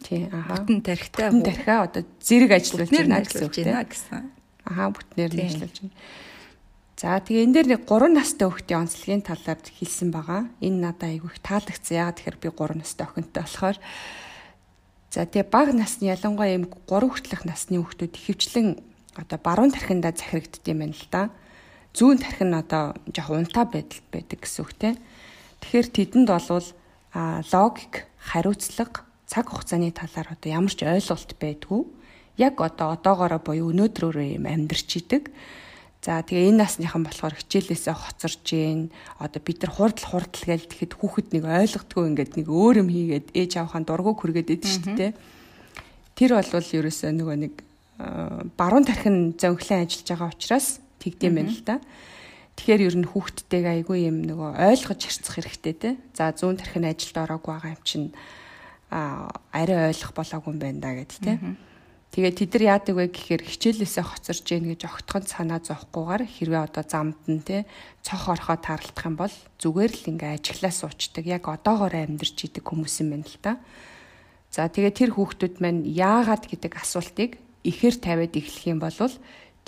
тий 0.07 0.31
аа 0.31 0.55
бүтэн 0.55 0.81
тархитай 0.87 1.29
бүтэн 1.33 1.49
тархиа 1.49 1.79
одоо 1.91 2.03
зэрэг 2.23 2.53
ажиллаж 2.55 2.89
байна 2.93 3.25
гэсэн 3.25 3.45
үг 3.49 3.55
тийм 3.57 3.73
аа 4.67 4.89
бүтнээр 4.95 5.33
нь 5.35 5.45
ажиллаж 5.49 5.75
байна. 5.81 5.97
За 6.97 7.21
тэгээ 7.21 7.45
энэ 7.45 7.55
дээр 7.55 7.69
нэг 7.77 7.83
3 7.85 8.09
настай 8.09 8.49
хүүхдийн 8.49 8.89
онцлогийн 8.89 9.21
талаар 9.21 9.61
хэлсэн 9.61 10.09
байгаа. 10.09 10.49
Энэ 10.65 10.81
надад 10.81 11.13
айгүй 11.13 11.29
их 11.29 11.45
таалагдсан. 11.45 11.93
Яагаад 11.93 12.17
тэгэхээр 12.25 12.39
би 12.41 12.49
3 12.49 12.81
настай 12.81 13.05
охинтой 13.05 13.43
болохоор 13.45 13.79
За 15.17 15.25
тэгээ 15.25 15.49
баг 15.49 15.73
насны 15.73 16.13
ялангуяа 16.13 16.57
юм 16.57 16.69
3 16.69 17.09
хүртэлх 17.09 17.49
насны 17.49 17.81
хүүхдүүд 17.81 18.17
ихэвчлэн 18.21 18.69
одоо 19.17 19.39
баруун 19.41 19.73
тархиндаа 19.73 20.13
захирагддаг 20.13 20.65
юм 20.69 20.85
байна 20.85 20.93
л 20.93 21.09
да. 21.09 21.23
Зүүн 21.97 22.21
тархи 22.21 22.45
нь 22.45 22.53
одоо 22.53 22.93
жоох 23.09 23.33
унтаа 23.33 23.65
байдал 23.65 24.05
байдаг 24.13 24.45
гэсэн 24.45 24.61
үг 24.61 24.73
те. 24.77 25.01
Тэгэхээр 25.65 25.89
тэдэнд 25.89 26.29
болвол 26.29 26.69
логик, 27.49 28.05
хариуцлага, 28.21 29.09
цаг 29.25 29.49
хугацааны 29.49 29.89
талаар 29.97 30.37
одоо 30.37 30.49
ямар 30.53 30.75
ч 30.77 30.85
ойлголт 30.85 31.33
байдгүй. 31.41 31.81
Яг 32.37 32.61
одоо 32.61 32.93
одоогоороо 32.93 33.41
буюу 33.41 33.73
өнөөдрөөрөө 33.73 34.37
юм 34.37 34.45
амьдарч 34.45 35.01
идэг. 35.01 35.33
За 36.07 36.23
тэгээ 36.23 36.55
энэ 36.55 36.63
насныхан 36.63 37.03
болохоор 37.03 37.35
хичээлээсээ 37.35 37.97
хоцорж 37.99 38.47
гин 38.47 38.95
одоо 39.19 39.43
бид 39.43 39.59
нар 39.67 39.75
хурдл 39.75 40.07
хурдл 40.07 40.43
гээл 40.47 40.71
тэгэхэд 40.71 40.95
хүүхэд 41.03 41.29
нэг 41.35 41.45
ойлгодгүй 41.51 42.05
ингээд 42.15 42.33
нэг 42.39 42.47
өөр 42.47 42.87
юм 42.87 42.89
хийгээд 42.95 43.35
ээж 43.35 43.53
авахын 43.59 43.83
дургу 43.83 44.15
хүргээд 44.15 44.55
идэв 44.55 44.71
шүү 44.71 44.95
дээ. 44.95 45.13
Тэр 46.15 46.31
болвол 46.39 46.71
ерөөсөө 46.79 47.11
нөгөө 47.11 47.37
нэг 47.43 47.55
баруун 48.55 48.87
тархин 48.87 49.35
зөнхлэн 49.35 49.83
ажиллаж 49.83 50.07
байгаа 50.07 50.31
учраас 50.31 50.79
тэгдэм 51.03 51.35
байна 51.43 51.51
л 51.51 51.63
да. 51.67 51.77
Тэгэхээр 52.55 52.87
ер 52.87 52.97
нь 53.03 53.11
хүүхдтэйг 53.11 53.67
айгүй 53.67 54.07
юм 54.07 54.23
нөгөө 54.31 54.63
ойлгож 54.63 55.01
харьцах 55.03 55.35
хэрэгтэй 55.43 55.75
те. 55.75 55.91
За 56.15 56.31
зүүн 56.31 56.63
тархин 56.63 56.87
ажилд 56.87 57.19
ороогүй 57.19 57.51
байгаа 57.51 57.75
юм 57.75 57.83
чинь 57.83 58.09
а 58.95 59.27
арай 59.51 59.91
ойлгох 59.91 60.15
болоогүй 60.15 60.55
юм 60.55 60.63
байна 60.63 60.81
да 60.87 60.95
гэд 60.95 61.19
те. 61.19 61.35
Тэгээ 62.17 62.33
тэд 62.33 62.53
нар 62.57 62.81
яадаг 62.81 62.97
вэ 62.97 63.13
гэхээр 63.13 63.45
хичээлээсээ 63.45 64.05
хоцорж 64.09 64.49
гин 64.49 64.73
гэж 64.73 64.89
огтхон 64.89 65.29
санаа 65.29 65.61
зовхгүйгээр 65.61 66.25
хэрвээ 66.25 66.63
одоо 66.65 66.85
замд 66.89 67.21
нь 67.29 67.45
те 67.45 67.69
цох 68.01 68.33
орхоо 68.33 68.57
таралтах 68.57 69.05
юм 69.05 69.21
бол 69.21 69.35
зүгээр 69.61 69.93
л 69.93 70.09
ингээ 70.17 70.41
ажиглаа 70.41 70.73
суучдаг. 70.73 71.29
Яг 71.29 71.45
одоогоор 71.45 71.93
амьдарч 71.93 72.49
идэг 72.49 72.65
хүмүүс 72.65 73.05
юм 73.05 73.21
байна 73.21 73.29
л 73.29 73.37
та. 73.45 73.61
За 74.49 74.65
тэгээ 74.65 74.97
тэр 74.97 75.11
хүүхдүүд 75.13 75.61
маань 75.61 75.85
яагаад 75.85 76.49
гэдэг 76.49 76.73
асуултыг 76.81 77.37
ихээр 77.69 77.97
тавиад 78.01 78.33
эхлэх 78.33 78.65
юм 78.65 78.81
бол 78.81 78.97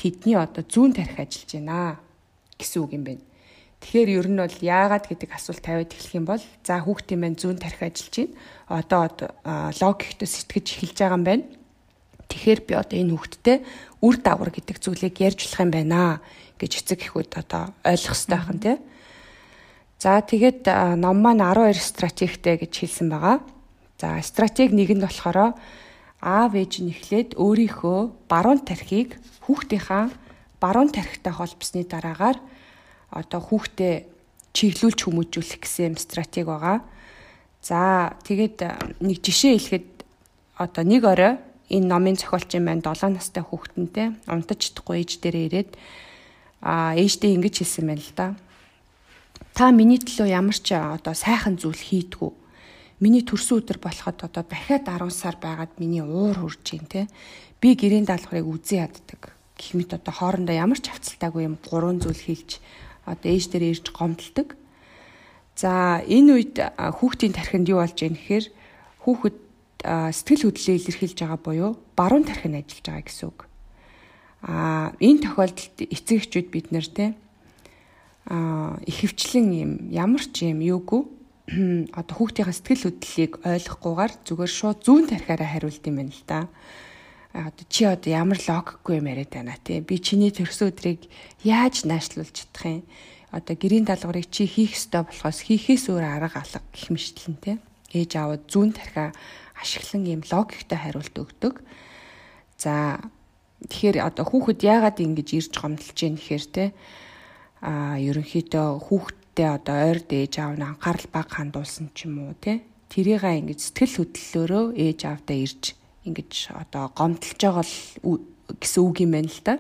тэдний 0.01 0.41
одоо 0.41 0.65
зүүн 0.65 0.97
тарих 0.97 1.21
ажиллаж 1.21 1.53
байна 1.53 2.01
гэсэн 2.57 2.81
үг 2.81 2.97
юм 2.97 3.05
байна. 3.05 3.25
Тэгэхээр 3.85 4.09
ер 4.25 4.29
нь 4.33 4.41
бол 4.41 4.57
яагаад 4.65 5.05
гэдэг 5.05 5.31
асуулт 5.37 5.61
тавиад 5.61 5.93
эхлэх 5.93 6.17
юм 6.17 6.25
бол 6.25 6.41
за 6.65 6.81
хүүхдийн 6.81 7.21
маань 7.21 7.37
зүүн 7.37 7.61
тарих 7.61 7.85
ажиллаж 7.85 8.17
байна. 8.17 8.33
Одоо 8.73 9.05
логиктэй 9.85 10.25
сэтгэж 10.25 10.67
эхэлж 10.81 10.97
байгаа 10.97 11.21
юм 11.21 11.27
байна. 11.29 11.58
Тэгэхээр 12.29 12.61
би 12.69 12.73
одоо 12.77 12.97
энэ 13.01 13.13
хүүхдтэй 13.17 13.57
үр 14.05 14.17
дагавар 14.21 14.53
гэдэг 14.53 14.77
зүйлийг 14.79 15.17
ярьж 15.17 15.49
болох 15.49 15.61
юм 15.65 15.73
байна 15.73 16.21
гэж 16.61 16.73
эцэг 16.85 17.01
эхүүд 17.09 17.33
одоо 17.41 17.73
ойлгох 17.83 18.15
хэрэгтэй 18.15 18.39
байна 18.45 18.61
тий. 18.61 18.77
За 19.99 20.21
тэгээд 20.23 20.63
ном 21.01 21.19
маань 21.25 21.43
12 21.43 21.81
стратегтэй 21.81 22.61
гэж 22.61 22.73
хэлсэн 22.85 23.09
байгаа. 23.11 23.41
За 23.99 24.21
стратеги 24.23 24.77
нэг 24.77 24.95
нь 24.95 25.03
болохоор 25.03 25.59
аав 26.23 26.53
ээж 26.55 26.73
нь 26.83 26.95
эхлээд 26.95 27.35
өөрийнхөө 27.35 28.31
баруун 28.31 28.63
тархийг 28.63 29.19
хүүхдийнхаа 29.47 30.11
баруун 30.61 30.91
тархитай 30.95 31.33
холбосны 31.35 31.83
дараагаар 31.83 32.39
одоо 33.11 33.41
хүүхдээ 33.43 34.07
чиглүүлж 34.55 34.99
хүмүүжүүлэх 35.07 35.63
гэсэн 35.63 35.95
юм 35.95 35.97
стратеги 35.99 36.47
байгаа. 36.47 36.83
За 37.63 38.15
тэгээд 38.23 38.59
нэг 39.03 39.19
жишээ 39.23 39.59
хэлэхэд 39.59 39.89
одоо 40.59 40.85
нэг 40.87 41.03
орой 41.07 41.35
энэ 41.69 41.87
номын 41.87 42.17
зохиолч 42.17 42.57
юм 42.57 42.69
байна 42.69 42.83
7 42.83 43.13
настай 43.13 43.45
хүүхдэнтэй 43.45 44.17
унтаж 44.25 44.59
чадахгүй 44.73 45.05
ээж 45.05 45.11
дээрээ 45.21 45.47
ирээд 45.49 45.71
а 46.65 46.97
ээжтэй 46.97 47.37
ингэж 47.37 47.55
хэлсэн 47.61 47.87
байна 47.87 48.03
л 48.03 48.13
да. 48.17 48.27
Та 49.53 49.71
миний 49.71 50.01
төлөө 50.01 50.29
ямар 50.33 50.57
ч 50.57 50.75
одоо 50.75 51.15
сайхан 51.15 51.61
зүйл 51.61 51.79
хийдгүү. 51.79 52.31
Миний 53.05 53.23
төрсөн 53.23 53.63
өдөр 53.63 53.79
болоход 53.79 54.27
одоо 54.27 54.43
дахиад 54.43 54.89
10 54.91 55.11
сар 55.13 55.37
байгаад 55.39 55.79
миний 55.79 56.03
уур 56.03 56.35
хурж 56.35 56.63
гин 56.65 56.87
те. 56.87 57.07
Би 57.61 57.75
гэрийн 57.79 58.07
даалгаврыг 58.07 58.47
үзэн 58.47 58.91
яддаг. 58.91 59.35
Гэх 59.59 59.75
мэт 59.75 59.95
одоо 59.95 60.15
хоорондоо 60.15 60.55
ямар 60.55 60.79
ч 60.79 60.91
хавцалтаагүй 60.91 61.47
юм 61.47 61.59
гурван 61.63 62.03
зүйл 62.03 62.19
хийж 62.19 62.59
одоо 63.07 63.29
ээж 63.29 63.45
дээр 63.51 63.65
ирж 63.75 63.87
гомдолдог. 63.95 64.55
За 65.59 66.03
энэ 66.07 66.31
үед 66.39 66.57
хүүхдийн 66.79 67.35
тархинд 67.35 67.67
юу 67.67 67.83
болж 67.83 67.99
байна 67.99 68.15
гэхээр 68.15 68.47
хүүхэд 69.03 69.37
сэтгэл 69.89 70.53
хөдлөлөө 70.53 70.77
илэрхийлж 70.77 71.19
байгаа 71.25 71.41
буюу 71.41 71.71
баруун 71.97 72.29
тархи 72.29 72.53
нь 72.53 72.61
ажиллаж 72.61 72.85
байгаа 72.85 73.07
гэсэн 73.09 73.27
үг. 73.33 73.41
А 74.45 74.93
энэ 75.01 75.25
тохиолдолд 75.25 75.77
эцэг 75.81 76.17
эхчүүд 76.21 76.49
бид 76.53 76.69
нэр 76.71 76.87
те 76.93 77.17
а 78.29 78.77
ихэвчлэн 78.85 79.49
юм 79.57 79.73
ямар 79.89 80.21
ч 80.21 80.53
юм 80.53 80.61
юугүй 80.61 81.09
одоо 81.97 82.15
хүүхдийн 82.15 82.53
сэтгэл 82.53 82.93
хөдлөлийг 82.93 83.33
ойлгохгүйгээр 83.41 84.13
зүгээр 84.29 84.53
шууд 84.53 84.79
зүүн 84.85 85.05
тархиараа 85.09 85.49
хариулт 85.49 85.81
юм 85.89 85.97
байна 85.97 86.13
л 86.13 86.25
да. 86.29 86.41
Одоо 87.33 87.65
чи 87.73 87.89
одоо 87.89 88.11
ямар 88.13 88.37
логикгүй 88.37 89.01
юм 89.01 89.09
яриад 89.09 89.33
байна 89.33 89.57
те. 89.65 89.81
Би 89.81 89.97
чиний 89.97 90.29
төрсөн 90.29 90.69
өдрийг 90.69 91.09
яаж 91.41 91.89
наашлуулж 91.89 92.37
чадах 92.37 92.65
юм? 92.69 92.85
Одоо 93.33 93.57
гэрийн 93.57 93.89
даалгаврыг 93.89 94.29
чи 94.29 94.45
хийх 94.45 94.77
ёстой 94.77 95.09
болохоос 95.09 95.49
хийхээс 95.49 95.89
өөр 95.89 96.05
арга 96.05 96.45
алга 96.45 96.61
гэх 96.69 96.93
мэтлэн 96.93 97.37
те. 97.41 97.53
Ээж 97.97 98.13
аваад 98.21 98.45
зүүн 98.45 98.77
тархиа 98.77 99.17
ашиглан 99.61 100.05
ийм 100.07 100.23
логиктой 100.25 100.79
хариулт 100.79 101.15
өгдөг. 101.15 101.55
За 102.59 103.03
тэгэхээр 103.67 104.07
одоо 104.07 104.25
хүүхэд 104.27 104.61
яагаад 104.63 104.99
ингэж 105.03 105.29
ирж 105.35 105.53
гомдолж 105.59 105.99
байна 105.99 106.19
гэхээр 106.19 106.45
те 106.55 106.65
а 107.59 107.99
ерөнхийдөө 107.99 108.69
хүүхдтэй 108.87 109.49
одоо 109.51 109.77
ойр 109.91 109.99
дээж 110.07 110.33
аав 110.39 110.55
нь 110.55 110.67
анхаарал 110.67 111.09
баг 111.11 111.29
хандуулсан 111.35 111.91
ч 111.91 112.07
юм 112.07 112.23
уу 112.23 112.35
те 112.39 112.63
тэрийгээ 112.95 113.43
ингэж 113.43 113.59
сэтгэл 113.59 113.99
хөдлөлөөрөө 113.99 114.65
ээж 114.79 115.01
аавдаа 115.11 115.37
ирж 115.43 115.65
ингэж 116.07 116.33
одоо 116.55 116.85
гомдолж 116.95 117.39
байгаа 117.43 117.67
л 117.67 117.77
гэсэн 118.63 118.83
үг 118.87 118.97
юм 119.03 119.13
байна 119.13 119.29
л 119.29 119.43
да. 119.43 119.55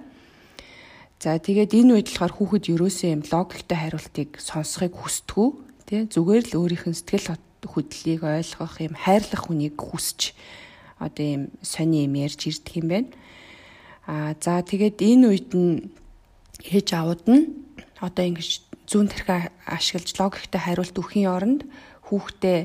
За 1.18 1.34
тэгээд 1.34 1.74
энэ 1.74 1.98
үед 1.98 2.08
болохоор 2.14 2.34
хүүхэд 2.38 2.64
ерөөсөө 2.70 3.10
юм 3.18 3.22
логиктой 3.26 3.78
хариултыг 3.82 4.30
сонсохыг 4.38 4.94
хүсдэггүй 4.94 5.48
тий 5.90 6.00
зүгээр 6.06 6.44
л 6.54 6.58
өөрийнх 6.62 6.86
нь 6.86 6.94
сэтгэл 6.94 7.34
хөдлөлийг 7.64 8.22
ойлгох 8.22 8.74
юм 8.84 8.94
хайрлах 8.94 9.42
хүнийг 9.46 9.76
хүсч 9.78 10.34
одоо 10.98 11.24
юм 11.24 11.42
сони 11.62 12.04
юм 12.06 12.14
ярьж 12.18 12.46
ирдэг 12.46 12.74
юм 12.78 12.88
байна. 12.90 13.10
Аа 14.06 14.34
за 14.38 14.62
тэгээд 14.62 14.98
энэ 15.02 15.26
үед 15.30 15.50
нь 15.54 15.90
ээж 16.66 16.88
аауд 16.94 17.22
нь 17.26 17.44
одоо 17.98 18.24
ингэж 18.24 18.68
зүүн 18.86 19.08
тархи 19.10 19.50
ашиглаж 19.66 20.10
логиктой 20.18 20.60
хариулт 20.62 20.96
өгхийн 20.96 21.28
оронд 21.28 21.60
хүүхдээ 22.08 22.60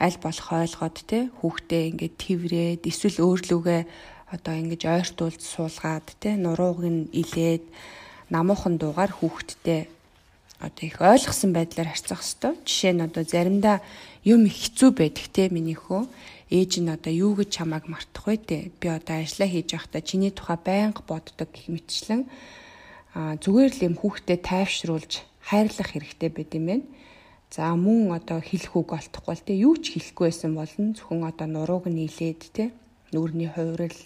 аль 0.00 0.18
болох 0.24 0.48
ойлгоод 0.50 0.96
те 1.04 1.28
хүүхдээ 1.40 1.82
ингээд 1.92 2.14
тэрврээд 2.16 2.82
эсвэл 2.88 3.20
өөрлөгөө 3.20 3.80
одоо 4.34 4.54
ингэж 4.56 4.82
ойртуулж 4.88 5.40
суулгаад 5.44 6.06
те 6.22 6.40
нурууг 6.40 6.80
нь 6.88 7.12
илээд 7.12 7.64
намуухан 8.32 8.80
дуугаар 8.80 9.12
хүүхдтэй 9.12 9.86
одоо 10.60 10.84
их 10.84 11.00
ойлгосон 11.00 11.50
байдлаар 11.56 11.88
харьцах 11.88 12.20
хэвээр. 12.20 12.60
Жишээ 12.68 12.92
нь 12.92 13.04
одоо 13.04 13.24
заримдаа 13.24 13.80
юм 14.24 14.44
хэцүү 14.44 14.90
байдаг 14.92 15.26
те 15.32 15.48
миний 15.48 15.74
хөө 15.74 16.04
ээж 16.52 16.84
нь 16.84 16.92
одоо 16.92 17.12
юу 17.12 17.32
гэж 17.40 17.48
чамааг 17.56 17.88
мартах 17.88 18.28
вэ 18.28 18.36
те 18.36 18.56
би 18.76 18.86
одоо 18.92 19.24
ажиллаа 19.24 19.48
хийж 19.48 19.68
байхдаа 19.72 20.02
чиний 20.04 20.32
тухай 20.34 20.58
байнга 20.60 21.00
боддог 21.06 21.48
гэх 21.48 21.72
мэтчлэн 21.72 22.28
зүгээр 23.14 23.72
л 23.72 23.86
юм 23.88 23.94
хүүхдэд 23.96 24.42
тайвшруулж 24.44 25.12
хайрлах 25.48 25.88
хэрэгтэй 25.94 26.30
байд 26.30 26.52
юм 26.58 26.66
байна. 26.68 26.86
За 27.50 27.74
мөн 27.74 28.14
одоо 28.14 28.38
хэлэх 28.38 28.76
үг 28.76 28.94
олдохгүй 28.94 29.34
л 29.34 29.46
те 29.46 29.54
юу 29.58 29.74
ч 29.80 29.96
хэлэхгүй 29.96 30.26
байсан 30.28 30.52
болно 30.54 30.94
зөвхөн 30.94 31.24
одоо 31.24 31.46
нурууг 31.50 31.88
нийлээд 31.90 32.42
те 32.54 32.70
нүрний 33.10 33.50
хувирал 33.50 33.98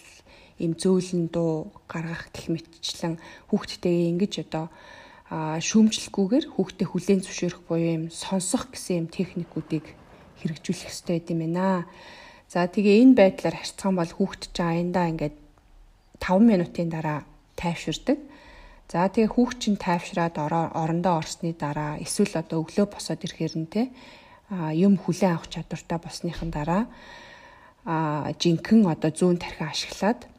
им 0.57 0.73
зөөлөн 0.73 1.29
дуу 1.29 1.69
гаргах 1.85 2.31
гэх 2.33 2.49
мэтчлэн 2.49 3.19
хүүхдтэйгээ 3.51 4.09
ингэж 4.15 4.33
одоо 4.49 4.73
шүүмжлэхгүйгээр 5.29 6.45
хүүхдэд 6.53 6.89
хүлээн 6.89 7.21
зөвшөөрөх 7.25 7.61
буюу 7.65 7.91
юм 7.97 8.05
сонсох 8.13 8.69
гэсэн 8.69 9.05
юм 9.05 9.07
техникүүдийг 9.09 9.85
хэрэгжүүлэх 10.37 10.85
хэрэгтэй 10.85 11.33
юм 11.33 11.41
байна. 11.49 11.89
За 12.45 12.69
тэгээ 12.69 13.01
энэ 13.01 13.17
байдлаар 13.17 13.57
харьцсан 13.57 13.97
бол 13.97 14.11
хүүхэд 14.13 14.53
чинь 14.53 14.93
аяндаа 14.93 15.05
ингээд 15.09 15.35
5 16.21 16.45
минутын 16.45 16.89
дараа 16.93 17.25
тайвширдаг. 17.57 18.21
За 18.85 19.09
тэгээ 19.09 19.33
хүүхд 19.33 19.57
чинь 19.65 19.81
тайвшраад 19.81 20.37
орондоо 20.37 21.17
орсны 21.17 21.57
дараа 21.57 21.97
эсвэл 21.97 22.37
одоо 22.37 22.61
өглөө 22.61 22.85
босоод 22.85 23.25
ирэхээр 23.25 23.55
нь 23.57 23.71
те 23.73 23.89
юм 24.77 24.93
хүлээн 25.01 25.41
авах 25.41 25.49
чадвартай 25.49 25.97
болсныхан 25.97 26.53
дараа 26.53 26.85
а 27.85 28.29
жинхэнэ 28.37 28.93
одоо 28.93 29.09
зүүн 29.09 29.41
тархи 29.41 29.65
ашиглаад 29.65 30.29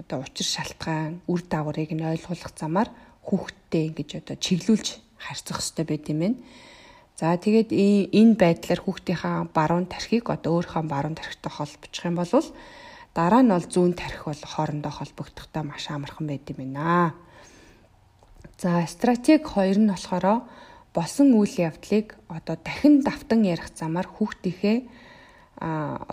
одоо 0.00 0.24
учир 0.24 0.48
шалтгаан 0.48 1.20
үр 1.28 1.44
дагаврыг 1.44 1.92
нь 1.92 2.08
ойлгуулах 2.08 2.56
замаар 2.56 2.88
хүүхдтэй 3.24 3.88
ингэж 3.88 4.10
одоо 4.20 4.36
чиглүүлж 4.36 4.88
харьцах 5.18 5.58
хэрэгтэй 5.60 5.84
байт 5.88 6.06
юм 6.12 6.20
байна. 6.20 6.38
За 7.16 7.32
тэгээд 7.38 7.70
энэ 7.70 8.34
байдлаар 8.36 8.80
хүүхдийнхаа 8.84 9.48
баруун 9.54 9.86
тархийг 9.88 10.28
одоо 10.28 10.60
өөрийнхөө 10.60 10.84
баруун 10.84 11.16
тархитай 11.16 11.52
холбочих 11.52 12.04
юм 12.04 12.18
бол 12.20 12.30
дараа 13.14 13.42
нь 13.46 13.54
бол 13.54 13.64
зүүн 13.64 13.94
тархи 13.94 14.26
бол 14.26 14.42
хоорондоо 14.42 14.92
холбогдохдоо 14.92 15.62
маш 15.62 15.86
амархан 15.88 16.26
байд 16.26 16.44
юм 16.50 16.74
байна. 16.74 17.14
За 18.58 18.82
стратеги 18.86 19.46
2 19.46 19.78
нь 19.78 19.90
болохоор 19.94 20.42
болсон 20.94 21.34
үйл 21.38 21.54
явдлыг 21.54 22.18
одоо 22.26 22.58
дахин 22.58 23.06
давтан 23.06 23.46
ярих 23.46 23.70
замаар 23.74 24.10
хүүхдийнхээ 24.10 24.78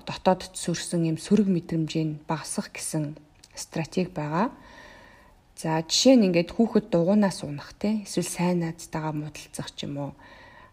дотоодд 0.05 0.53
сүрсэн 0.53 1.09
юм 1.09 1.17
сөрөг 1.17 1.49
мэдрэмжийг 1.49 2.25
багасгах 2.29 2.73
гэсэн 2.77 3.17
стратеги 3.57 4.13
байгаа. 4.13 4.53
За 5.61 5.85
жишээ 5.85 6.17
нь 6.17 6.25
ингээд 6.33 6.57
хүүхэд 6.57 6.89
дугуйнаас 6.89 7.45
унах 7.45 7.77
те 7.77 8.01
эсвэл 8.01 8.25
сайн 8.25 8.65
найзтайгаа 8.65 9.13
муудалцах 9.13 9.69
ч 9.77 9.85
юм 9.85 9.93
уу 10.01 10.11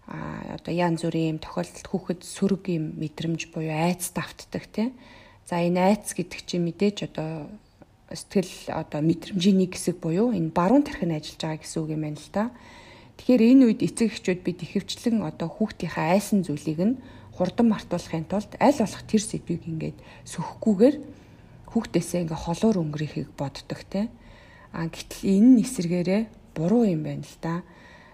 а 0.08 0.56
одоо 0.56 0.72
янз 0.72 1.04
бүрийн 1.04 1.36
юм 1.36 1.38
тохиолдолд 1.44 1.84
хүүхэд 1.92 2.20
сөрөг 2.24 2.64
юм 2.72 2.96
мэдрэмж 2.96 3.52
буюу 3.52 3.68
айц 3.68 4.08
давтдаг 4.16 4.64
те. 4.72 4.96
За 5.44 5.60
энэ 5.60 5.92
айц 5.92 6.16
гэдэг 6.16 6.40
чинь 6.40 6.64
мэдээж 6.64 7.12
одоо 7.12 7.52
сэтгэл 8.08 8.72
одоо 8.72 9.04
мэдрэмжийн 9.04 9.60
нэг 9.60 9.76
хэсэг 9.76 10.00
буюу 10.00 10.32
энэ 10.32 10.56
баруун 10.56 10.88
тархин 10.88 11.12
ажиллаж 11.12 11.36
байгаа 11.36 11.60
гэсэн 11.60 11.80
үг 11.84 11.90
юм 11.92 12.02
байна 12.08 12.16
л 12.16 12.32
да. 12.32 12.44
Тэгэхээр 13.20 13.42
энэ 13.44 13.64
үед 13.68 13.80
эцэг 13.84 14.08
эхчүүд 14.08 14.40
бид 14.40 14.64
ихэвчлэн 14.64 15.20
одоо 15.20 15.52
хүүхдийнхээ 15.52 16.16
айсан 16.16 16.40
зүйлийг 16.48 16.80
нь 16.80 16.96
хурдан 17.36 17.68
мартуулахын 17.68 18.24
тулд 18.24 18.56
аль 18.56 18.80
болох 18.80 19.04
тэр 19.04 19.20
сэдвийг 19.20 19.68
ингээд 19.68 20.00
сөхөхгүйгээр 20.32 20.96
хүүхдээсээ 21.76 22.24
ингээ 22.24 22.40
холоор 22.40 22.76
өнгөрөхийг 22.80 23.36
боддог 23.36 23.84
те. 23.92 24.08
А 24.72 24.88
гэтэл 24.88 25.28
энэ 25.28 25.64
эсэргээрээ 25.64 26.22
буруу 26.54 26.84
юм 26.84 27.02
байна 27.06 27.24
л 27.24 27.36
да. 27.40 27.62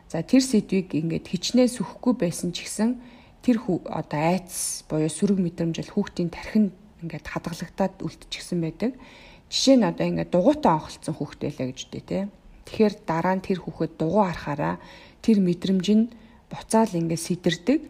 За 0.08 0.23
тэр 0.23 0.44
сэдвийг 0.44 0.94
ингээд 0.94 1.26
хичнээн 1.26 1.70
сөхөхгүй 1.70 2.14
байсан 2.14 2.54
ч 2.54 2.68
гэсэн 2.68 3.00
тэр 3.42 3.58
одоо 3.66 4.20
айц 4.20 4.84
буюу 4.88 5.11
сөрөг 5.11 5.40
мэдрэмжэл 5.42 5.92
хүүхдийн 5.92 6.30
тархинд 6.30 6.73
ингээд 7.02 7.26
хадгалагдаад 7.28 8.00
үлдчихсэн 8.00 8.58
байдаг. 8.62 8.92
Жишээ 9.52 9.76
нь 9.76 9.88
одоо 9.88 10.06
ингээд 10.08 10.32
дугуйтаа 10.32 10.80
онхолцсон 10.80 11.14
хүүхдээ 11.18 11.50
лээ 11.56 11.66
гэж 11.73 11.80
үтэй 11.88 12.02
те. 12.04 12.18
Тэгэхээр 12.64 12.94
дараа 13.04 13.34
нь 13.37 13.44
тэр 13.44 13.61
хүүхэд 13.61 13.92
дугуй 14.00 14.25
харахаараа 14.25 14.76
тэр 15.20 15.38
мэдрэмж 15.44 15.87
нь 15.92 16.04
буцаал 16.49 16.92
ингээд 16.96 17.26
сэтэрдэг. 17.26 17.80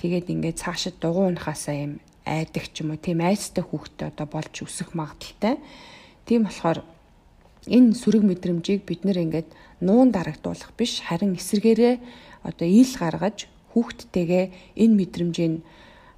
Тэгээд 0.00 0.26
ингээд 0.32 0.60
цаашид 0.62 0.96
дугуй 1.02 1.28
унахаасаа 1.28 1.76
юм 1.76 1.92
айдаг 2.24 2.70
ч 2.72 2.80
юм 2.80 2.96
уу 2.96 3.00
тийм 3.00 3.20
айцтай 3.20 3.64
хүүхдээ 3.64 4.08
одоо 4.14 4.26
болж 4.30 4.54
өсөх 4.64 4.96
магадaltaй. 4.96 5.60
Тийм 6.24 6.48
болохоор 6.48 6.80
энэ 7.66 7.94
сүрэг 7.94 8.22
мэдрэмжийг 8.26 8.82
бид 8.82 9.06
нэр 9.06 9.22
ингээд 9.22 9.48
нуун 9.82 10.10
дарагдуулах 10.10 10.74
биш 10.74 11.02
харин 11.06 11.38
эсэргээрээ 11.38 11.94
одоо 12.42 12.66
ил 12.66 12.92
гаргаж 12.98 13.46
хүүхдтэйгээ 13.70 14.44
энэ 14.82 14.98
мэдрэмжийг 14.98 15.62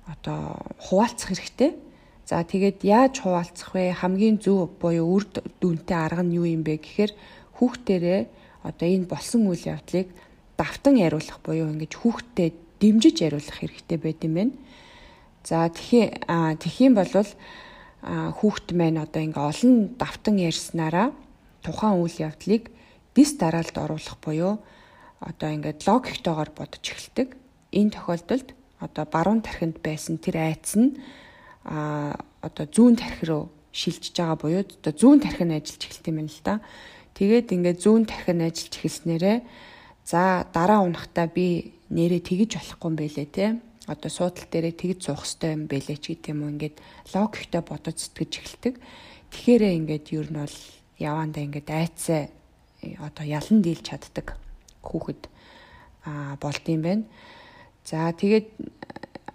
одоо 0.08 0.56
хуваалцах 0.80 1.36
хэрэгтэй. 1.36 1.76
За 2.24 2.40
тэгээд 2.40 2.80
яаж 2.84 3.20
хуваалцах 3.20 3.76
вэ? 3.76 3.92
Хамгийн 3.92 4.40
зөв 4.40 4.72
буюу 4.80 5.20
үр 5.20 5.24
дүнтэй 5.60 5.96
арга 5.96 6.24
нь 6.24 6.36
юу 6.36 6.48
юм 6.48 6.64
бэ 6.64 6.80
гэхээр 6.80 7.12
хүүхдэрээ 7.60 8.20
одоо 8.64 8.88
энэ 8.88 9.04
болсон 9.04 9.44
үйл 9.48 9.68
явдлыг 9.68 10.08
давтан 10.56 10.96
яриулах 10.96 11.40
буюу 11.44 11.68
ингэж 11.68 11.92
хүүхдтэй 12.00 12.56
дэмжиж 12.80 13.20
яриулах 13.20 13.60
хэрэгтэй 13.60 13.98
байт 14.00 14.24
юм 14.24 14.34
байна. 14.40 14.54
За 15.44 15.68
тэгэхээр 15.68 16.57
тэгхийн 16.57 16.96
бол 16.96 17.12
хүүхд 18.04 18.66
маань 18.72 19.04
одоо 19.04 19.20
ингээ 19.20 19.44
олон 19.44 19.72
давтан 20.00 20.40
ярьснараа 20.40 21.12
тухайн 21.64 21.98
үйл 21.98 22.16
явдлыг 22.29 22.68
дис 23.16 23.40
дараалд 23.40 23.72
оруулах 23.72 24.18
буюу 24.20 24.61
одоо 25.24 25.48
ингээд 25.48 25.88
логиктойгоор 25.88 26.50
бодож 26.53 26.85
эхэлдэг. 26.85 27.29
Энэ 27.72 27.94
тохиолдолд 27.96 28.48
одоо 28.79 29.05
баруун 29.09 29.40
тархинд 29.40 29.81
байсан 29.81 30.20
тэр 30.20 30.37
айц 30.44 30.77
нь 30.77 31.00
а 31.64 32.12
одоо 32.44 32.68
зүүн 32.68 33.00
тархи 33.00 33.24
руу 33.24 33.48
шилжиж 33.72 34.12
байгаа 34.12 34.37
буюу 34.37 34.62
одоо 34.62 34.92
зүүн 34.92 35.24
тархи 35.24 35.44
нь 35.48 35.57
ажиллаж 35.57 35.83
эхэлт 35.88 36.09
юм 36.12 36.16
байна 36.20 36.31
л 36.31 36.42
да. 36.44 36.55
Тэгээд 37.16 37.48
ингээд 37.57 37.79
зүүн 37.81 38.05
тархи 38.05 38.33
нь 38.37 38.44
ажиллаж 38.44 38.74
эхэлснээрээ 38.77 39.38
за 40.05 40.44
дараа 40.53 40.85
унахтаа 40.85 41.27
би 41.33 41.72
нэрээ 41.88 42.20
тэгэж 42.20 42.50
болохгүй 42.61 42.88
юм 42.92 42.96
бэлээ 43.00 43.29
те. 43.33 43.46
Одоо 43.88 44.11
суудал 44.12 44.48
дээрээ 44.48 44.74
тэгж 44.77 45.00
суух 45.09 45.24
хэрэгтэй 45.24 45.50
юм 45.57 45.62
бэлээ 45.68 45.98
ч 46.00 46.05
гэдэг 46.12 46.33
юм 46.33 46.40
ингээд 46.57 46.77
логиктой 47.12 47.62
бодож 47.64 47.96
сэтгэж 48.00 48.33
эхэлдэг. 48.40 48.74
Тэгэхээр 49.33 49.62
ингээд 49.81 50.07
юу 50.12 50.24
нь 50.29 50.37
бол 50.37 50.57
явандаа 50.98 51.42
ингээд 51.44 51.68
айцаа 51.70 52.20
одоо 53.00 53.24
ялан 53.24 53.62
дийлж 53.62 53.85
чаддаг 53.88 54.37
хүүхэд 54.83 55.22
а 56.04 56.37
болд 56.37 56.64
юм 56.68 56.83
байна. 56.83 57.04
За 57.85 58.12
тэгээд 58.12 58.48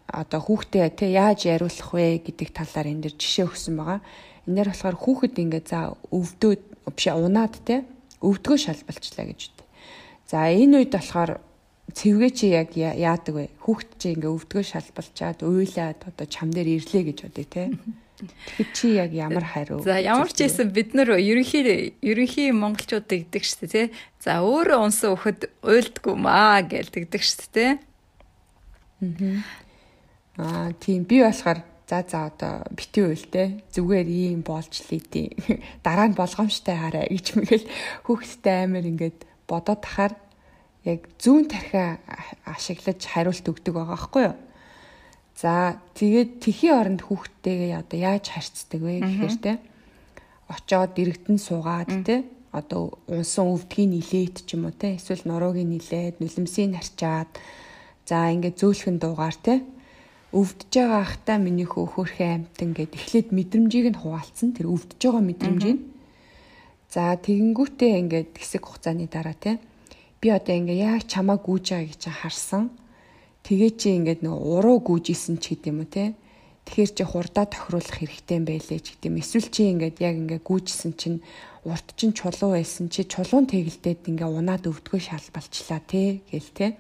одоо 0.10 0.39
хүүхдээ 0.41 0.89
те 0.93 1.08
яаж 1.13 1.45
яриулах 1.45 1.89
вэ 1.93 2.22
гэдэг 2.26 2.50
талаар 2.54 2.88
энэ 2.89 3.04
дэр 3.10 3.15
жишээ 3.17 3.45
өгсөн 3.50 3.76
байгаа. 3.78 4.00
Энэ 4.45 4.56
дэр 4.58 4.69
болохоор 4.74 4.98
хүүхэд 4.98 5.36
ингээд 5.38 5.67
за 5.69 5.80
өвдөөд 6.13 6.62
биш 6.93 7.06
унаад 7.10 7.56
те 7.65 7.86
өвдгөө 8.22 8.58
шалбалчлаа 8.58 9.26
гэж 9.30 9.41
үү. 9.54 9.65
За 10.30 10.50
энэ 10.50 10.86
үед 10.86 10.93
болохоор 10.93 11.41
цэвгээ 11.93 12.32
чи 12.38 12.45
яг 12.54 12.74
яадаг 12.78 13.34
вэ? 13.34 13.45
Хүүхэд 13.65 13.91
чи 13.98 14.08
ингээ 14.13 14.30
өвдгөө 14.30 14.63
шалбалчаад 14.65 15.39
уйлаад 15.41 16.00
одоо 16.06 16.26
чам 16.30 16.54
дээр 16.54 16.78
ирлээ 16.78 17.04
гэж 17.10 17.17
бодъё 17.26 17.45
те. 17.50 17.63
Тэгэхээр 18.20 18.70
чи 18.76 18.88
яг 19.00 19.12
ямар 19.16 19.46
хариу? 19.48 19.80
За 19.80 19.96
ямар 19.96 20.28
ч 20.28 20.44
байсан 20.44 20.76
бид 20.76 20.92
нар 20.92 21.16
ерөнхий 21.16 21.96
ерөнхий 22.04 22.52
монголчууд 22.52 23.08
гэдэг 23.08 23.44
шүү 23.44 23.60
дээ 23.64 23.72
те. 23.72 23.84
За 24.20 24.44
өөрөө 24.44 24.80
унсан 24.84 25.16
хөхөд 25.16 25.48
уйлдгүй 25.64 26.16
маа 26.20 26.60
гэж 26.60 26.92
тэгдэг 26.92 27.24
шүү 27.24 27.48
дээ 27.56 27.56
те. 27.56 27.68
Аа. 30.36 30.72
Тийм 30.84 31.08
би 31.08 31.24
болохоор 31.24 31.64
за 31.88 32.04
за 32.04 32.28
одоо 32.28 32.68
бити 32.76 33.00
үйл 33.08 33.26
те 33.32 33.64
зүгээр 33.72 34.08
ийм 34.08 34.44
болж 34.44 34.72
лийдیں۔ 34.92 35.40
Дараа 35.86 36.12
нь 36.12 36.20
болгоомжтой 36.20 36.76
хараа 36.76 37.08
гэж 37.08 37.26
мэгэл 37.40 37.66
хүүхдтэй 38.04 38.68
амир 38.68 38.84
ингээд 38.84 39.20
бодоод 39.48 39.80
тахаар 39.88 40.14
яг 40.84 41.08
зүүн 41.20 41.48
тархиа 41.48 42.04
ашиглаж 42.44 43.00
хариулт 43.00 43.48
өгдөг 43.48 43.74
байгаа 43.74 43.96
байхгүй 43.96 44.24
юу? 44.28 44.36
За 45.39 45.80
тэгээд 45.95 46.43
тхийн 46.43 46.75
оронд 46.75 47.02
хүүхдтэйгээ 47.08 47.80
одоо 47.80 47.95
яаж 47.95 48.25
харьцдаг 48.28 48.82
вэ 48.84 48.99
гэхээр 48.99 49.36
те 49.39 49.54
очоод 50.52 50.91
дэрэгдэн 50.99 51.39
суугаад 51.39 51.91
те 52.04 52.28
одоо 52.52 52.99
унсан 53.08 53.47
өвдгийн 53.47 53.95
нилээд 53.95 54.43
ч 54.43 54.60
юм 54.60 54.67
уу 54.67 54.75
те 54.75 54.99
эсвэл 54.99 55.23
нуруугийн 55.23 55.71
нилээд 55.71 56.19
нүлэмсийг 56.19 56.75
харчаад 56.75 57.32
за 58.04 58.36
ингээд 58.36 58.60
зөөлхөн 58.60 58.99
дуугаар 58.99 59.38
те 59.39 59.63
өвдөж 60.36 60.73
байгаа 60.75 61.02
ахтаа 61.08 61.38
миний 61.39 61.65
хөө 61.65 61.88
хөөрхөн 61.88 62.52
амтан 62.52 62.69
гэд 62.78 62.93
эхлээд 62.99 63.28
мэдрэмжийг 63.34 63.88
нь 63.95 64.02
хуваалцсан. 64.04 64.54
Тэр 64.54 64.69
өвдөж 64.69 65.02
байгаа 65.02 65.23
мэдрэмжийг. 65.25 65.80
За 66.93 67.17
тэгэнгүүтээ 67.17 67.93
ингээд 68.02 68.30
хэсэг 68.38 68.62
хугацааны 68.62 69.10
дараа 69.10 69.34
те 69.34 69.58
би 70.21 70.30
одоо 70.30 70.54
ингээ 70.54 70.84
яаж 70.86 71.10
чамаа 71.10 71.41
гүйж 71.41 71.65
байгаа 71.73 71.89
гэж 71.89 72.04
харсан 72.12 72.69
тэгээ 73.50 73.72
чи 73.74 73.88
ингээд 73.98 74.22
нэг 74.22 74.36
уруу 74.38 74.78
гүйжсэн 74.86 75.42
ч 75.42 75.58
гэдэм 75.58 75.82
үү 75.82 75.90
те 75.90 76.06
тэгэхээр 76.70 76.92
чи 76.94 77.04
хурдаа 77.10 77.50
тохируулах 77.50 77.98
хэрэгтэй 77.98 78.38
юм 78.38 78.46
байлээ 78.46 78.78
ч 78.78 78.88
гэдэм 78.94 79.18
эсвэл 79.26 79.50
чи 79.50 79.74
ингээд 79.74 79.98
яг 80.06 80.16
ингээ 80.22 80.46
гүйжсэн 80.46 80.94
чинь 80.94 81.26
урт 81.66 81.98
чин 81.98 82.14
чулуу 82.14 82.54
байсан 82.54 82.94
чи 82.94 83.10
чулуун 83.10 83.50
тэгэлдээд 83.50 84.06
ингээ 84.06 84.30
унаад 84.30 84.70
өвдгөө 84.70 85.02
шалбалчлаа 85.02 85.82
те 85.82 86.22
гэл 86.30 86.54
те 86.54 86.78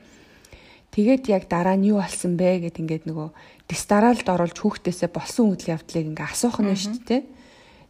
Тэгээд 0.89 1.29
яг 1.29 1.43
дараа 1.45 1.77
нь 1.77 1.93
юу 1.93 2.01
болсон 2.01 2.33
бэ 2.33 2.65
гэд 2.65 2.81
ингээд 2.81 3.05
нөгөө 3.05 3.29
дистаралд 3.69 4.25
оруулж 4.25 4.57
хүүхдээсээ 4.57 5.09
болсон 5.13 5.53
үйл 5.53 5.69
явдлыг 5.69 6.05
ингээ 6.17 6.27
асуух 6.33 6.57
нь 6.65 6.73
шүү 6.73 6.97
дээ. 7.05 7.21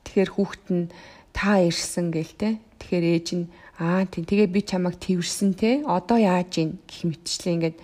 Тэгэхээр 0.03 0.31
хүүхд 0.35 0.65
нь 0.75 0.91
та 1.31 1.63
ирсэн 1.63 2.11
гээл 2.11 2.35
те. 2.35 2.49
Тэгэхээр 2.83 3.05
ээж 3.15 3.27
нь 3.39 3.45
аа 3.79 4.03
тийм 4.03 4.27
тэгээ 4.27 4.51
би 4.51 4.61
чамайг 4.67 4.99
твэрсэн 4.99 5.55
те. 5.55 5.79
Одоо 5.87 6.19
яаж 6.19 6.51
ийн 6.59 6.75
гэх 6.83 7.07
мэтчлээ 7.07 7.55
ингээд 7.55 7.77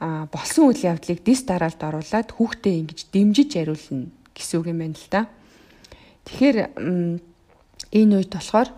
болсон 0.00 0.72
үйл 0.72 0.96
явдлыг 0.96 1.20
дис 1.20 1.44
дараалд 1.44 1.76
оруулаад 1.76 2.32
хүүхдээ 2.32 2.74
ингэж 2.80 3.00
дэмжиж 3.12 3.50
яриулна 3.60 4.08
гэсэн 4.32 4.56
үг 4.64 4.66
юм 4.72 4.80
байна 4.80 4.96
л 4.96 5.08
да. 5.12 5.28
Тэгэхээр 6.24 6.56
энэ 7.92 8.14
үед 8.16 8.32
болохоор 8.32 8.72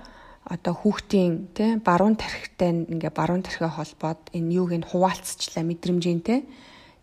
одоо 0.50 0.74
хүүхдийн 0.74 1.54
тий 1.54 1.78
баруун 1.78 2.18
тархитай 2.18 2.74
ингээ 2.74 3.14
баруун 3.14 3.46
тархиа 3.46 3.70
холбоод 3.70 4.34
энэ 4.34 4.50
юуг 4.58 4.74
нь 4.74 4.88
хуваалцчлаа 4.90 5.62
мэдрэмжийн 5.62 6.20
тий 6.26 6.42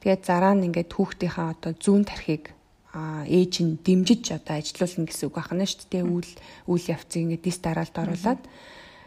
тэгээд 0.03 0.27
зараа 0.27 0.51
нь 0.51 0.67
ингээд 0.67 0.91
хүүхдийнхаа 0.91 1.55
одоо 1.55 1.71
зүүн 1.79 2.03
тархийг 2.03 2.51
а 2.91 3.23
ээж 3.23 3.63
нь 3.63 3.79
дэмжиж 3.79 4.35
одоо 4.35 4.59
ажилуулна 4.59 5.07
гэсэн 5.07 5.25
үг 5.31 5.35
байна 5.39 5.63
шүү 5.63 5.87
дээ. 5.87 6.03
Үйл 6.03 6.31
үйл 6.67 6.85
явцыг 6.91 7.19
ингээд 7.23 7.45
дис 7.47 7.57
дараалд 7.63 7.95
оруулаад 7.95 8.41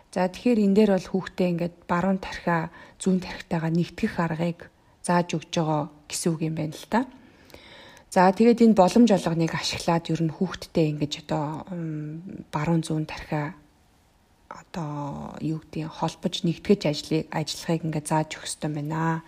за 0.08 0.24
тэгэхээр 0.32 0.64
энэ 0.64 0.76
дээр 0.80 0.90
бол 0.96 1.08
хүүхдээ 1.12 1.48
ингээд 1.52 1.76
баруун 1.84 2.16
тархиа 2.16 2.72
зүүн 2.96 3.20
тархитайгаа 3.20 3.72
нэгтгэх 3.74 4.16
аргыг 4.16 4.71
зааж 5.02 5.28
өгж 5.36 5.50
байгаа 5.50 5.82
гэсэн 6.08 6.30
үг 6.32 6.40
юм 6.46 6.54
байна 6.56 6.74
л 6.74 6.88
та. 6.90 7.06
За 8.12 8.28
тэгээд 8.28 8.62
энэ 8.62 8.78
боломж 8.78 9.08
олгоныг 9.08 9.52
ашиглаад 9.56 10.04
ер 10.12 10.20
нь 10.22 10.34
хүүхдтэй 10.36 10.92
ингэж 10.92 11.12
одоо 11.26 11.66
баруун 12.52 12.84
зүүн 12.84 13.08
тархиа 13.08 13.56
одоо 14.52 15.36
юу 15.40 15.64
гэдгийг 15.64 15.88
холбож 15.88 16.44
нэгтгэж 16.44 16.80
ажлыг 16.92 17.24
ажиллахыг 17.32 17.82
ингээд 17.88 18.06
зааж 18.12 18.28
өгөх 18.36 18.44
хэрэгтэй 18.44 18.70
байна. 18.72 19.24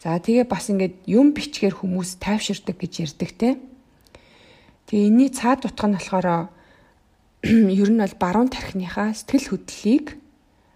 За 0.00 0.16
тэгээ 0.16 0.48
бас 0.48 0.72
ингээд 0.72 1.04
юм 1.04 1.36
бичгээр 1.36 1.76
хүмүүс 1.76 2.16
тайвширдаг 2.24 2.76
гэж 2.80 2.92
ярьдаг 3.04 3.30
те. 3.36 3.60
Тэгээ 4.88 5.08
энэний 5.12 5.28
цаад 5.28 5.68
утга 5.68 5.86
нь 5.92 5.96
болохоор 6.00 6.48
ер 7.84 7.90
нь 7.92 8.00
бол 8.00 8.16
баруун 8.16 8.48
тархиныхаа 8.48 9.12
сэтгэл 9.12 9.60
хөдлөлийг 9.60 10.19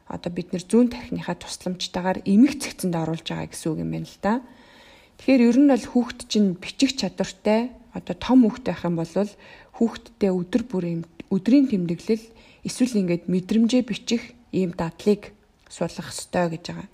одоо 0.08 0.30
бид 0.32 0.52
нэр 0.52 0.64
зүүн 0.64 0.92
тархиныхаа 0.92 1.36
тусламжтайгаар 1.40 2.24
эмэг 2.28 2.60
цэгцэнд 2.60 2.94
оруулж 2.94 3.24
байгаа 3.24 3.48
гэсэн 3.48 3.68
үг 3.72 3.78
юм 3.80 3.90
байна 3.92 4.08
л 4.08 4.18
да. 4.20 4.34
Тэгэхээр 5.18 5.46
ер 5.48 5.58
нь 5.62 5.70
бол 5.72 5.86
хүүхэд 5.88 6.20
чинь 6.28 6.48
бичих 6.60 6.92
чадвартай 6.98 7.72
одоо 7.96 8.14
том 8.18 8.44
хүүхэд 8.44 8.64
байх 8.68 8.82
юм 8.84 8.96
бол 9.00 9.12
хүүхэдтэй 9.78 10.30
өдөр 10.30 10.62
бүр 10.68 10.84
өдрийн 11.32 11.66
тэмдэглэл 11.70 12.24
эсвэл 12.66 13.00
ингээд 13.00 13.24
мэдрэмжээ 13.32 13.82
бичих 13.86 14.36
ийм 14.52 14.76
дадлыг 14.76 15.32
суулгах 15.70 16.12
ёстой 16.12 16.46
гэж 16.52 16.64
байгаа. 16.68 16.88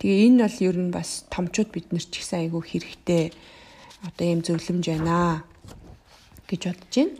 Тэгээ 0.00 0.26
энэ 0.26 0.42
бол 0.44 0.58
ер 0.64 0.76
нь 0.80 0.90
бас 0.90 1.10
томчууд 1.28 1.70
бид 1.70 1.92
нар 1.92 2.04
ч 2.04 2.20
ихсэн 2.20 2.48
айгүй 2.48 2.62
хэрэгтэй 2.64 3.24
одоо 4.08 4.24
ийм 4.26 4.40
зөвлөмж 4.40 4.84
байна 4.90 5.44
гэж 6.48 6.62
бодож 6.66 6.94
байна. 6.96 7.14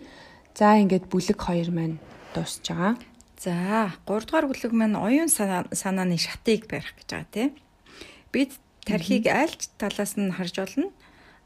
За 0.57 0.77
ингээд 0.77 1.07
бүлэг 1.13 1.39
2 1.41 1.71
маань 1.73 1.97
дуусж 2.35 2.65
байгаа. 2.69 2.97
За 3.41 3.97
3 4.05 4.29
дугаар 4.29 4.45
бүлэг 4.53 4.73
маань 4.77 5.01
оюун 5.01 5.33
санааны 5.33 6.21
шатыг 6.21 6.69
барих 6.69 6.93
гэж 6.93 7.09
байгаа 7.09 7.33
тийм. 7.33 7.51
Бид 8.37 8.53
тархийг 8.85 9.33
альч 9.33 9.73
талаас 9.81 10.21
нь 10.21 10.29
харж 10.29 10.61
болно. 10.61 10.93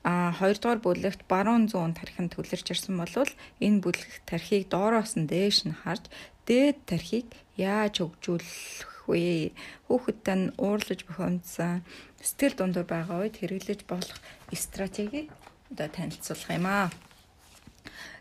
А 0.03 0.35
2 0.35 0.59
дугаар 0.59 0.83
бүлэгт 0.83 1.23
баруун 1.31 1.71
зүүн 1.71 1.95
тархинд 1.95 2.35
төлөрч 2.35 2.67
ирсэн 2.75 2.99
бол 2.99 3.31
энэ 3.63 3.79
бүлэг 3.79 4.27
тархийг 4.27 4.75
доороос 4.75 5.15
нь 5.15 5.31
дээш 5.31 5.71
нь 5.71 5.79
харж 5.87 6.11
дээд 6.51 6.83
тархийг 6.91 7.31
яаж 7.55 8.03
хөгжүүлэх 8.03 9.07
вэ? 9.07 9.55
Хүүхэдтэй 9.87 10.35
нь 10.35 10.55
уурлаж 10.59 11.01
бухимдсан 11.07 11.87
сэтгэл 12.19 12.59
дундуур 12.59 12.91
байгаа 12.91 13.23
үед 13.23 13.39
хэрэглэж 13.39 13.87
болох 13.87 14.19
стратегийг 14.51 15.31
одоо 15.71 15.89
танилцуулах 15.95 16.51
юм 16.59 16.67
аа. 16.67 16.91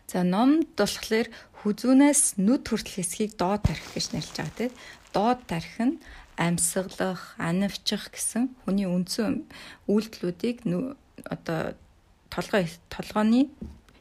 За 0.06 0.22
номд 0.22 0.78
болохоор 0.78 1.26
хүзүүнээс 1.64 2.36
нүд 2.36 2.68
хүртэл 2.68 3.00
хэсгийг 3.00 3.32
доод 3.40 3.64
тарих 3.64 3.88
гэж 3.96 4.12
нэрлэж 4.12 4.36
байгаа 4.36 4.58
тийм. 4.60 4.72
Доод 5.16 5.40
тарих 5.48 5.76
нь 5.80 5.96
амьсгалах, 6.36 7.34
анивчих 7.40 8.12
гэсэн 8.12 8.52
хүний 8.68 8.84
үндсэн 8.84 9.48
үйлдэлүүдийг 9.88 10.68
одоо 11.24 11.72
толгой 12.28 12.68
толгойн 12.92 13.48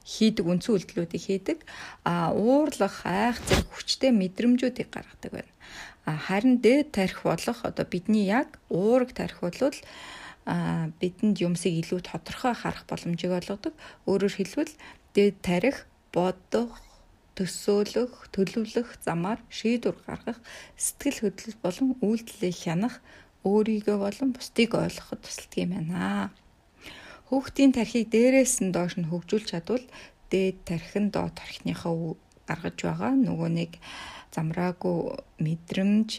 хийдэг 0.04 0.46
үндсэн 0.46 0.76
үйлдэлүүдийг 0.76 1.24
хийдэг. 1.24 1.58
А 2.04 2.36
уурлах, 2.36 3.08
айх 3.08 3.40
зэрэг 3.48 3.70
хүчтэй 3.72 4.12
мэдрэмжүүдийг 4.12 4.90
гаргадаг 4.92 5.32
байна. 5.32 5.54
Харин 6.04 6.60
дээд 6.60 6.92
тарих 6.92 7.24
болох 7.24 7.64
одоо 7.64 7.86
бидний 7.88 8.28
яг 8.28 8.60
уурэг 8.68 9.16
тарих 9.16 9.40
бол 9.40 9.56
а 10.44 10.92
бидэнд 11.00 11.40
юмсыг 11.40 11.72
илүү 11.72 12.04
тодорхой 12.04 12.52
харах 12.52 12.84
боломжийг 12.84 13.32
олгодог. 13.32 13.72
Өөрөөр 14.04 14.36
хэлбэл 14.36 14.76
дээд 15.16 15.40
тарих 15.40 15.88
бодох, 16.12 16.76
төсөөлөх, 17.38 18.30
төлөвлөх 18.34 18.90
замаар 19.02 19.40
шийдвэр 19.50 19.98
гаргах, 20.06 20.40
сэтгэл 20.78 21.20
хөдлөл 21.34 21.58
болон 21.66 21.90
үйлдэлийг 22.06 22.58
хянах, 22.58 22.96
өөрийгөө 23.44 23.98
болон 24.00 24.30
бусдыг 24.38 24.72
ойлгоход 24.78 25.22
тусалдаг 25.26 25.60
юм 25.60 25.72
байна. 25.76 26.32
Хүүхдийн 27.28 27.74
тархийг 27.74 28.14
дээрээс 28.14 28.62
нь 28.64 28.72
доош 28.72 28.94
нь 28.96 29.10
хөгжүүлж 29.10 29.48
чадвал 29.52 29.86
дээд 30.32 30.58
тархи 30.70 31.00
нь 31.02 31.12
доод 31.12 31.34
тархиныхаа 31.34 32.16
гаргаж 32.48 32.78
байгаа 32.86 33.12
нөгөө 33.18 33.50
нэг 33.60 33.72
замраагүй 34.36 35.00
мэдрэмж 35.44 36.10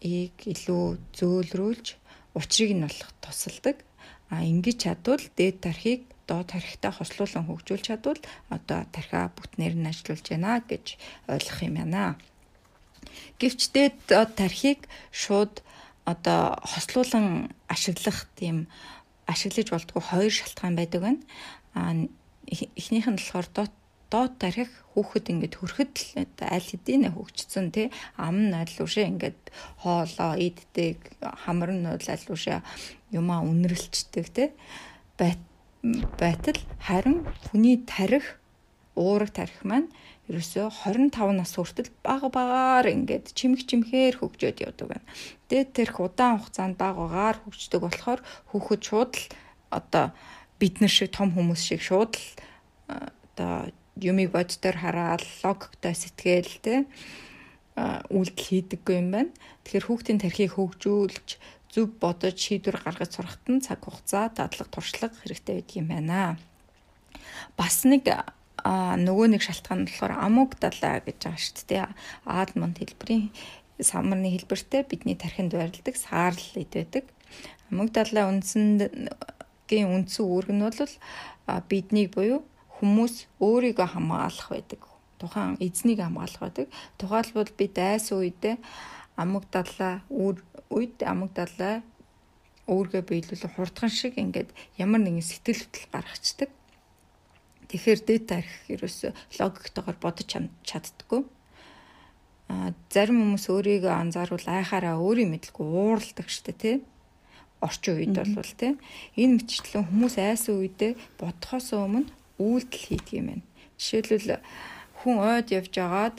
ийг 0.00 0.36
илүү 0.52 0.84
зөөлрүүлж 1.16 1.86
учрыг 2.34 2.70
нь 2.74 2.84
болох 2.84 3.12
тусалдаг. 3.22 3.76
А 4.30 4.42
ингэж 4.46 4.76
чадвал 4.84 5.22
дээд 5.38 5.56
тархийг 5.66 6.09
доод 6.30 6.54
тархитай 6.54 6.92
хослуулан 6.94 7.44
хөгжүүлж 7.50 7.84
чадвал 7.90 8.20
одоо 8.54 8.86
тархиа 8.94 9.34
бүтнээр 9.34 9.74
нь 9.74 9.90
ажиллуулж 9.90 10.26
байна 10.30 10.62
гэж 10.62 10.86
ойлгох 11.26 11.60
юм 11.66 11.74
байна. 11.82 12.14
Гэвч 13.42 13.60
дээд 13.74 13.98
тархийг 14.38 14.86
шууд 15.10 15.66
одоо 16.06 16.54
хослуулан 16.62 17.50
ашиглах 17.66 18.30
тийм 18.38 18.70
ашиглаж 19.26 19.68
болдгоо 19.74 20.02
хоёр 20.02 20.30
шалтгаан 20.30 20.78
байдаг 20.78 21.00
байна. 21.02 21.22
А 21.74 21.94
эхнийх 22.78 23.06
нь 23.10 23.18
болохоор 23.18 23.48
доод 23.50 23.74
доод 24.10 24.42
тарих 24.42 24.70
хүүхэд 24.94 25.30
ингээд 25.30 25.54
хөрөхөд 25.58 25.92
л 25.94 26.42
аль 26.42 26.66
хэдийн 26.66 27.14
хөгжцсөн 27.14 27.70
тий 27.70 27.86
ам 28.18 28.50
нь 28.50 28.54
аль 28.58 28.74
үшээ 28.82 29.06
ингээд 29.06 29.40
хоолоо 29.82 30.34
иддэг 30.34 30.98
хамар 31.46 31.70
нь 31.70 31.86
аль 31.86 32.26
үшээ 32.34 32.58
юмаа 33.14 33.46
үнэрлцдэг 33.46 34.26
тий 34.34 34.48
байтал 35.82 36.58
харин 36.80 37.24
хүний 37.48 37.80
тарих 37.88 38.36
уурах 38.96 39.32
тарих 39.32 39.64
маань 39.64 39.88
ерөөсөө 40.28 40.68
25 40.70 41.34
нас 41.34 41.56
хүртэл 41.56 41.90
бага 42.04 42.28
багаар 42.28 42.86
ингээд 42.92 43.32
чимэг 43.34 43.64
чимхээр 43.64 44.20
хөгжөөд 44.20 44.62
явдаг 44.62 44.86
байна. 44.92 45.06
Дээд 45.48 45.68
тэрх 45.74 45.96
удаан 45.98 46.38
хугацаанд 46.38 46.76
багагаар 46.76 47.40
хөгждөг 47.42 47.80
болохоор 47.82 48.20
хүүхэд 48.52 48.82
шууд 48.84 49.12
л 49.16 49.26
одоо 49.74 50.12
бид 50.60 50.78
нар 50.84 50.92
шиг 50.92 51.10
том 51.16 51.32
хүмүүс 51.32 51.62
шиг 51.64 51.80
шууд 51.80 52.14
л 52.14 52.26
одоо 52.86 53.72
юмыг 53.96 54.30
боддоор 54.36 54.76
хараад 54.76 55.24
логиктой 55.42 55.94
сэтгэл 55.96 56.54
те 56.60 56.74
үйлдэл 58.12 58.44
хийдэггүй 58.44 58.96
юм 59.00 59.08
байна. 59.10 59.32
Тэгэхээр 59.64 59.86
хүүхдийн 59.88 60.20
тархийг 60.20 60.52
хөгжүүлж 60.54 61.28
зөв 61.70 61.94
бодож 62.02 62.34
шийдвэр 62.34 62.82
гаргаж 62.82 63.14
сурахад 63.14 63.46
нь 63.46 63.62
цаг 63.62 63.86
хугацаа, 63.86 64.30
дадлаг, 64.34 64.68
туршлага 64.74 65.14
хэрэгтэй 65.22 65.62
байдаг 65.62 65.76
юм 65.78 65.88
байна. 65.88 66.38
Бас 67.56 67.86
нэг 67.86 68.10
а 68.64 68.96
нөгөө 68.98 69.38
нэг 69.38 69.42
шалтгаан 69.46 69.86
нь 69.86 69.88
болохоор 69.88 70.14
амуг 70.18 70.58
далаа 70.60 71.00
гэж 71.00 71.18
байгаа 71.22 71.40
шүү 71.40 71.64
дээ. 71.70 71.86
Аадмонд 72.26 72.76
хэлбэрийн 72.82 73.30
самарны 73.80 74.28
хэлбэртэй 74.34 74.82
бидний 74.84 75.16
тархинд 75.16 75.54
байрладаг 75.54 75.96
саарл 75.96 76.44
эд 76.58 76.72
байдаг. 76.74 77.04
Амуг 77.70 77.88
далаа 77.94 78.28
үндсэнгийн 78.28 79.88
үндсэн 79.94 80.24
үүрэг 80.26 80.52
нь 80.52 80.64
бол 80.66 80.94
биднийг 81.70 82.12
буюу 82.12 82.44
хүмүүс 82.80 83.14
өөрийгөө 83.40 83.88
хамгаалах 83.94 84.48
байдаг. 84.52 84.80
Тухайн 85.20 85.56
эзнийг 85.60 86.00
хамгаалах 86.00 86.40
байдаг. 86.40 86.66
Тухайлбал 87.00 87.52
би 87.56 87.66
дайс 87.68 88.12
үедээ 88.12 88.56
амаг 89.22 89.44
далаа 89.54 89.94
үед 90.08 90.96
амаг 91.12 91.30
далаа 91.36 91.74
өөргөө 92.70 93.02
биелүүлэх 93.02 93.54
хурдхан 93.58 93.90
шиг 93.90 94.14
ингээд 94.16 94.50
ямар 94.78 95.02
нэгэн 95.02 95.26
сэтгэл 95.26 95.66
хөдлөл 95.66 95.90
гаргацдаг. 95.90 96.50
Тэгэхээр 97.70 98.00
дэд 98.06 98.24
тарих 98.30 98.56
ерөөсө 98.70 99.14
логиктойгоор 99.38 99.98
бодож 99.98 100.28
чаддаггүй. 100.62 101.22
А 102.50 102.74
зарим 102.90 103.18
хүмүүс 103.22 103.46
өөрийгөө 103.50 103.94
анзааруул 103.94 104.46
айхаараа 104.46 104.98
өөрийн 104.98 105.30
мэдлгүй 105.34 105.66
уурладаг 105.66 106.28
штэ 106.30 106.54
тий 106.54 106.76
орчин 107.62 107.94
үед 107.98 108.18
бол 108.18 108.52
тий 108.58 108.74
энэ 109.14 109.38
мэтчлэн 109.38 109.86
хүмүүс 109.86 110.14
айсан 110.18 110.58
үедээ 110.58 110.98
бодхоос 111.20 111.70
өмнө 111.78 112.10
үйлдэл 112.42 112.86
хийдэг 112.90 113.14
юм 113.22 113.26
байна. 113.30 113.46
Жишээлбэл 113.78 114.42
хүн 114.98 115.16
ойд 115.22 115.48
явж 115.54 115.74
агаад 115.78 116.16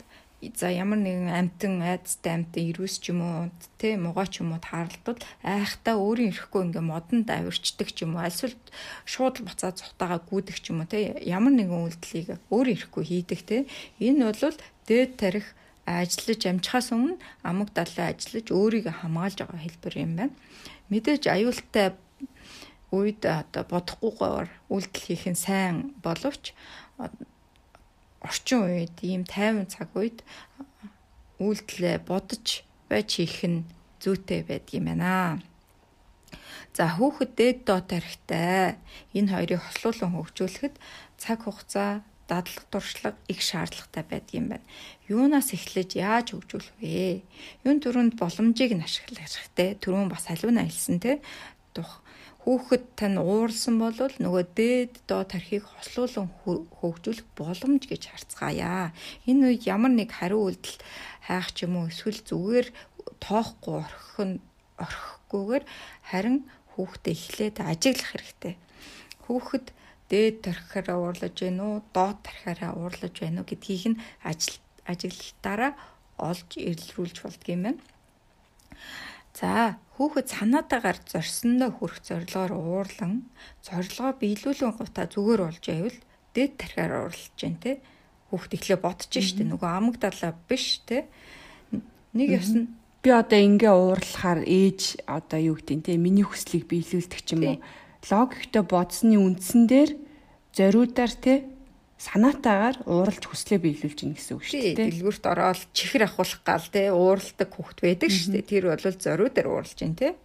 за 0.58 0.68
ямар 0.74 0.98
нэгэн 0.98 1.30
амтан 1.30 1.78
айдастай 1.86 2.34
амтан 2.34 2.66
ирүүс 2.74 2.98
ч 2.98 3.14
юм 3.14 3.22
уу 3.22 3.50
тэ 3.78 3.94
мугаа 3.94 4.26
ч 4.26 4.42
юм 4.42 4.50
уу 4.50 4.60
таарлтууд 4.62 5.22
айхтаа 5.46 5.94
өөрийн 6.02 6.34
ирэхгүй 6.34 6.62
ингээ 6.66 6.82
модонд 6.82 7.30
авирчдаг 7.30 7.88
ч 7.94 8.02
юм 8.02 8.18
уу 8.18 8.26
альсвал 8.26 8.56
шууд 9.06 9.46
буцаа 9.46 9.70
цухтаага 9.70 10.18
гүйдэг 10.26 10.56
ч 10.58 10.74
юм 10.74 10.82
уу 10.82 10.90
тэ 10.90 11.22
ямар 11.22 11.54
нэгэн 11.54 11.86
үйлдэлийг 11.86 12.28
өөрийн 12.50 12.74
ирэхгүй 12.74 13.04
хийдэг 13.06 13.40
тэ 13.46 13.56
энэ 14.02 14.26
бол 14.26 14.58
дээд 14.90 15.12
тарих 15.14 15.46
ажиллаж 15.86 16.40
амжихаас 16.46 16.88
өмнө 16.94 17.18
амаг 17.42 17.70
далаа 17.74 18.10
ажиллаж 18.10 18.46
өөрийгөө 18.50 18.94
хамгаалж 19.02 19.38
байгаа 19.42 19.60
хэлбэр 19.62 19.94
юм 19.98 20.12
байна. 20.18 20.34
Мэдээж 20.90 21.22
аюултай 21.26 21.94
үед 22.94 23.22
одоо 23.26 23.62
бодохгүйгээр 23.66 24.48
үйлдэл 24.70 25.06
хийх 25.06 25.24
нь 25.26 25.38
сайн 25.38 25.96
боловч 26.04 26.54
орчин 28.22 28.64
үед 28.70 28.96
ийм 29.02 29.22
тайван 29.26 29.66
цаг 29.66 29.90
үед 29.98 30.22
үйлдэлээ 31.42 31.98
бодож 32.06 32.62
байж 32.88 33.08
хийх 33.18 33.42
нь 33.46 33.66
зүйтэй 34.02 34.46
байдаг 34.46 34.74
юм 34.78 34.86
байна. 34.90 35.42
За 36.72 36.88
хүүхэд 36.96 37.32
дээд 37.36 37.58
доод 37.68 37.86
тарихтай 37.92 38.78
энэ 39.12 39.32
хоёрыг 39.34 39.60
хослуулан 39.60 40.12
хөгжүүлэхэд 40.16 40.74
цаг 41.20 41.38
хугацаа 41.44 42.00
дадлаг 42.30 42.64
туршлага 42.72 43.18
их 43.28 43.40
шаардлагатай 43.42 44.04
байдаг 44.08 44.34
юм 44.34 44.46
байна. 44.52 44.66
Юунаас 45.08 45.52
эхлэж 45.52 45.90
яаж 46.00 46.32
хөгжүүлэх 46.32 46.76
вэ? 46.80 47.22
Юун 47.66 47.78
төрөнд 47.82 48.14
боломжийг 48.16 48.72
нь 48.72 48.86
ашиглах 48.86 49.20
хэрэгтэй. 49.20 49.76
Түрүүн 49.82 50.08
бас 50.08 50.30
халуун 50.30 50.62
аялсан 50.62 50.98
те 51.02 51.20
дух 51.74 52.01
хүүхэд 52.42 52.84
тань 52.98 53.22
уурсан 53.22 53.78
бол 53.78 53.94
нөгөө 53.94 54.44
дээд 54.58 54.92
доо 55.06 55.22
тархийг 55.22 55.62
хослуулан 55.62 56.26
хөгжүүлэх 56.42 57.26
боломж 57.38 57.86
гэж 57.86 58.02
харцгаая. 58.10 58.90
Энэ 59.30 59.54
үед 59.54 59.62
ямар 59.70 59.94
нэг 59.94 60.10
хариу 60.10 60.50
үйлдэл 60.50 60.82
хайх 61.22 61.54
ч 61.54 61.70
юм 61.70 61.78
уу 61.78 61.86
эсвэл 61.86 62.18
зүгээр 62.18 62.66
тоохгүй 63.22 63.74
орхих 63.86 64.18
нь 64.26 64.36
орхихгүйгээр 64.74 65.64
харин 66.10 66.38
хүүхдээ 66.74 67.14
эхлээд 67.14 67.56
ажиглах 67.62 68.10
хэрэгтэй. 68.10 68.54
Хүүхэд 69.22 69.66
дээд 70.10 70.36
тархиараа 70.42 70.98
уурлаж 70.98 71.36
байна 71.38 71.62
уу, 71.62 71.78
доод 71.94 72.18
тархиараа 72.26 72.74
уурлаж 72.74 73.14
байна 73.22 73.40
уу 73.40 73.48
гэдгийг 73.48 73.84
нь 73.94 74.02
ажил 74.26 74.58
ажиглалтаараа 74.90 75.72
олж 76.18 76.48
ирэлрүүлж 76.58 77.16
болдгийм 77.22 77.62
байна. 77.70 77.80
За 79.32 79.80
хүүхэд 79.96 80.28
санаатаагаар 80.28 80.98
зорьсондоо 81.08 81.70
хүрэх 81.72 82.04
зорилгоор 82.04 82.52
уурлан 82.52 83.28
зорилгоо 83.64 84.12
биелүүлэн 84.20 84.72
гутаа 84.76 85.06
зүгээр 85.08 85.40
болж 85.40 85.64
байвал 85.64 85.98
дээд 86.36 86.52
тархиар 86.60 86.92
уурлаж 87.08 87.36
байна 87.40 87.60
те. 87.64 87.72
Хүүхэд 88.28 88.52
ихлэ 88.56 88.76
бодож 88.80 89.12
штэ 89.12 89.44
нөгөө 89.48 89.70
амаг 89.72 89.96
далаа 90.00 90.32
биш 90.48 90.84
те. 90.84 91.08
Нэг 92.12 92.28
ёсн 92.40 92.72
би 93.00 93.08
одоо 93.08 93.40
ингээ 93.40 93.72
уурлахаар 93.72 94.40
ээж 94.44 95.04
одоо 95.08 95.40
юу 95.40 95.56
гэдэг 95.56 95.80
те 95.88 95.96
миний 95.96 96.24
хүслийг 96.28 96.68
биелүүлдэг 96.68 97.20
ч 97.24 97.28
юм 97.32 97.42
уу. 97.44 97.58
Логиктой 98.08 98.64
бодсны 98.68 99.16
үндсэн 99.16 99.64
дээр 99.64 99.90
зориудаар 100.52 101.12
те 101.16 101.48
санаатаагаар 102.02 102.76
ууралж 102.82 103.24
хүслээ 103.30 103.62
биелүүлж 103.62 103.98
гин 104.02 104.14
гэсэн 104.18 104.34
үг 104.34 104.42
шүү 104.42 104.74
дээ. 104.74 104.90
Дэлгүүрт 104.90 105.24
ороод 105.30 105.62
чихэр 105.70 106.10
ахуулах 106.10 106.42
гал 106.42 106.66
те 106.66 106.90
ууралдаг 106.90 107.50
хүүхд 107.54 107.78
байдаг 107.86 108.10
шүү 108.10 108.30
дээ. 108.34 108.50
Тэр 108.50 108.64
бол 108.74 108.82
зориудаар 108.82 109.46
ууралж 109.46 109.78
гин 109.78 109.94
те. 109.94 110.18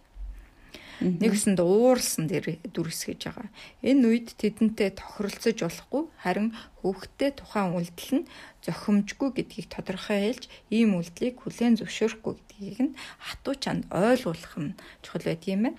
Нэгсэнд 0.98 1.62
ууралсан 1.62 2.26
дээр 2.26 2.58
дүрс 2.74 3.06
гэж 3.06 3.30
байгаа. 3.30 3.54
Энэ 3.86 4.02
үед 4.10 4.28
тэдэнтэй 4.34 4.98
тохиролцож 4.98 5.54
болохгүй 5.62 6.02
харин 6.18 6.50
хүүхдтэй 6.82 7.30
тухайн 7.38 7.70
үйлдэл 7.78 8.26
нь 8.26 8.28
зохимжгүй 8.66 9.30
гэдгийг 9.38 9.70
тодорхой 9.70 10.34
хэлж 10.34 10.50
ийм 10.74 10.98
үйлдлийг 10.98 11.38
хүлээн 11.38 11.78
зөвшөөрөхгүй 11.78 12.34
гэдгийг 12.34 12.78
нь 12.82 12.98
хатуу 13.22 13.54
чанд 13.54 13.86
ойлгуулах 13.94 14.54
нь 14.58 14.74
чухал 15.06 15.22
байт 15.22 15.46
юм 15.46 15.70
байна. 15.70 15.78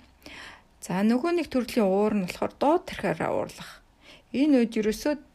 За 0.80 1.04
нөгөө 1.04 1.32
нэг 1.36 1.52
төрлийн 1.52 1.84
уур 1.84 2.16
нь 2.16 2.24
болохоор 2.24 2.52
доод 2.56 2.88
тархиараа 2.88 3.36
уурлах. 3.36 3.84
Энэ 4.32 4.64
үед 4.64 4.72
ерөөсөө 4.80 5.29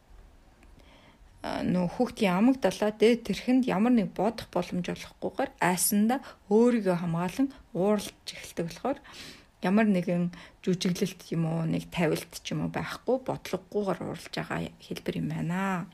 нөө 1.72 1.86
хүүхдийн 1.94 2.34
амаг 2.38 2.56
далаа 2.64 2.90
дээд 2.92 3.26
тэрхэнд 3.28 3.62
ямар 3.68 3.94
нэг 3.94 4.08
бодох 4.16 4.48
боломж 4.54 4.86
олохгүйгээр 4.90 5.50
айсанда 5.60 6.16
өөрийгөө 6.52 6.96
хамгаалan 7.00 7.48
ууралж 7.76 8.26
эхэлдэг 8.26 8.64
болохоор 8.66 8.98
ямар 9.64 9.86
нэгэн 9.88 10.24
жүжиглэлт 10.64 11.20
юм 11.32 11.44
уу 11.48 11.62
нэг 11.64 11.88
тавилт 11.90 12.32
ч 12.44 12.52
юм 12.52 12.66
уу 12.66 12.70
байхгүй 12.70 13.16
бодлогогүйгээр 13.24 14.00
уралж 14.04 14.34
байгаа 14.34 14.60
хэлбэр 14.84 15.16
юм 15.20 15.28
байна. 15.32 15.88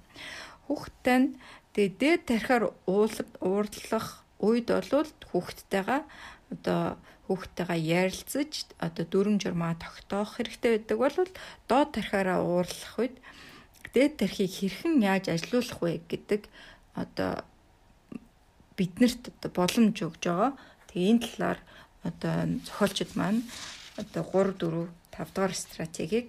Хүүхдтэй 0.66 1.18
нь 1.20 1.28
тэгээ 1.74 1.98
дээд 2.00 2.22
тархиар 2.28 2.64
уурлах 2.86 4.10
үед 4.42 4.68
бол 4.68 5.08
хүүхдтэйгээ 5.30 6.02
одоо 6.52 6.82
хүүхдтэйгээ 7.26 7.80
ярилцаж 8.02 8.52
одоо 8.82 9.04
дүрм 9.08 9.36
журмаа 9.38 9.78
тогтоох 9.78 10.36
хэрэгтэй 10.36 10.70
байдаг 10.76 10.98
бол 10.98 11.16
доод 11.70 11.88
тархиараа 11.96 12.38
уурлах 12.42 12.94
үед 12.98 13.16
дээд 13.94 14.12
тархийг 14.20 14.52
хэрхэн 14.52 15.00
яаж 15.04 15.28
ажилуулах 15.28 15.78
вэ 15.80 15.92
гэдэг 16.08 16.48
одоо 16.96 17.44
биднэрт 18.76 19.22
одоо 19.30 19.50
боломж 19.52 19.96
өгж 20.02 20.22
байгаа. 20.24 20.52
Тэгээ 20.88 21.10
энэ 21.12 21.24
талаар 21.24 21.58
одоо 22.08 22.34
зохиолчд 22.66 23.12
маань 23.16 23.40
одоо 24.00 24.22
3 24.24 24.56
4 24.58 24.88
5 25.12 25.34
дугаар 25.34 25.54
стратегийг 25.54 26.28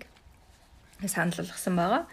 санал 1.08 1.40
болгосон 1.40 1.76
байгаа. 1.76 2.04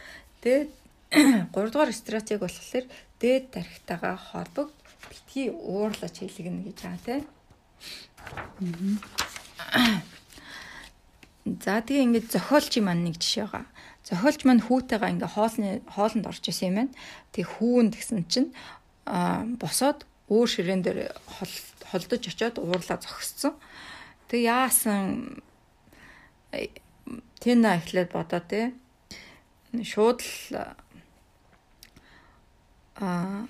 Тэгээд 0.40 0.70
3 1.54 1.72
дугаар 1.72 1.92
стратеги 1.92 2.40
болохоор 2.40 2.86
дээд 3.20 3.44
тархитайгаа 3.54 4.16
холбог 4.16 4.70
битгий 5.10 5.50
уурлаж 5.50 6.14
хийлгэнэ 6.18 6.64
гэж 6.66 6.78
байгаа 6.82 7.02
тийм. 7.04 7.24
За 11.64 11.80
тэгээ 11.82 12.04
ингээд 12.06 12.28
зохиолч 12.32 12.72
маань 12.80 13.04
нэг 13.04 13.16
жишээ 13.18 13.46
байгаа. 13.48 13.66
Зохиолч 14.10 14.42
маань 14.42 14.66
хүүтэйгээ 14.66 15.12
ингээ 15.14 15.30
хоолны 15.30 15.68
хоолнд 15.86 16.26
орж 16.26 16.44
исэн 16.50 16.68
юм 16.68 16.76
байна. 16.82 16.94
Тэг 17.30 17.46
хүүн 17.46 17.94
гэсэн 17.94 18.26
чинь 18.26 18.50
босоод 19.62 20.02
өөр 20.26 20.48
ширээн 20.50 20.82
дээр 20.82 21.14
холдож 21.90 22.22
очиод 22.26 22.58
уурлаа 22.58 22.98
зогссон. 22.98 23.54
Тэг 24.26 24.40
яасан 24.50 25.38
тэна 27.38 27.78
эхлээд 27.78 28.10
бодоо 28.10 28.42
те 28.42 28.74
шууд 29.78 30.20
л 30.22 30.74
а 32.98 33.46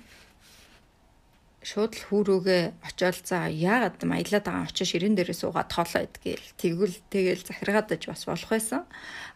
шууд 1.61 1.93
л 1.93 2.05
хүүрүүгээ 2.09 2.63
очиод 2.89 3.21
за 3.21 3.45
яагаад 3.45 4.01
маялаад 4.01 4.45
байгаа 4.49 4.65
очиж 4.65 4.97
ширээн 4.97 5.13
дээрээ 5.13 5.37
суугаад 5.37 5.69
тоолоо 5.69 6.09
идгээл 6.09 6.47
тэгвэл 6.57 6.97
тэгэл 7.13 7.45
захиргаадаж 7.45 8.01
бас 8.09 8.25
болох 8.25 8.49
байсан. 8.49 8.81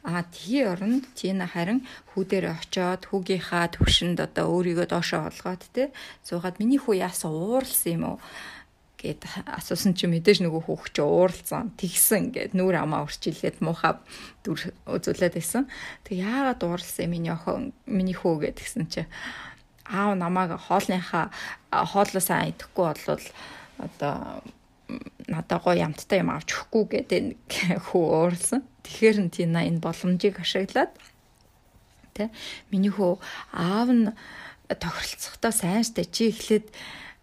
А 0.02 0.26
тгий 0.26 0.66
оронд 0.66 1.06
Тина 1.14 1.46
харин 1.46 1.86
хүү 2.18 2.24
дээрээ 2.26 2.58
очиод 2.58 3.06
хүүгийнхаа 3.06 3.78
төвшөнд 3.78 4.18
одоо 4.26 4.58
өөрийгөө 4.58 4.88
доошоо 4.90 5.30
олгоод 5.30 5.70
те 5.70 5.94
суугаад 6.26 6.58
миний 6.58 6.82
хүү 6.82 7.06
яасан 7.06 7.30
ууралсан 7.30 7.94
юм 7.94 8.04
уу? 8.10 8.20
гэд 9.06 9.22
асуусан 9.46 9.94
чи 9.94 10.10
мэдээж 10.10 10.42
нөгөө 10.42 10.66
хүүхч 10.66 10.96
ууралцсан 11.04 11.78
тэгсэн 11.78 12.34
гэд 12.34 12.58
нүур 12.58 12.74
амаа 12.80 13.06
урчилээд 13.06 13.62
муухай 13.62 14.02
дүр 14.42 14.74
үзүүлээд 14.90 15.38
байсан. 15.38 15.70
Тэг 16.02 16.26
яагаад 16.26 16.66
ууралсан 16.66 17.12
миний 17.14 17.30
охин 17.30 17.76
миний 17.86 18.18
хүү 18.18 18.50
гэдгсэн 18.50 18.90
чи 18.90 19.06
аав 19.86 20.18
намайг 20.18 20.58
хоолныхаа 20.58 21.30
хоолоо 21.72 22.24
сайн 22.24 22.52
идэхгүй 22.52 22.86
болвол 22.86 23.26
одоо 23.78 24.42
надаа 25.28 25.60
гоё 25.60 25.82
ямттай 25.88 26.22
юм 26.22 26.30
авч 26.30 26.54
өгөхгүй 26.54 26.86
гэдэг 27.10 27.24
хүү 27.90 28.04
ууралсан. 28.06 28.62
Тэгэхээр 28.86 29.18
нь 29.26 29.34
Тина 29.34 29.66
энэ 29.66 29.82
боломжийг 29.82 30.42
ашиглаад 30.42 30.94
тэ 32.14 32.30
миний 32.70 32.94
хүү 32.94 33.18
аав 33.52 33.90
нь 33.90 34.14
тохиролцохдоо 34.70 35.52
сайн 35.52 35.84
штэ 35.86 36.06
чи 36.10 36.30
эхлээд 36.30 36.70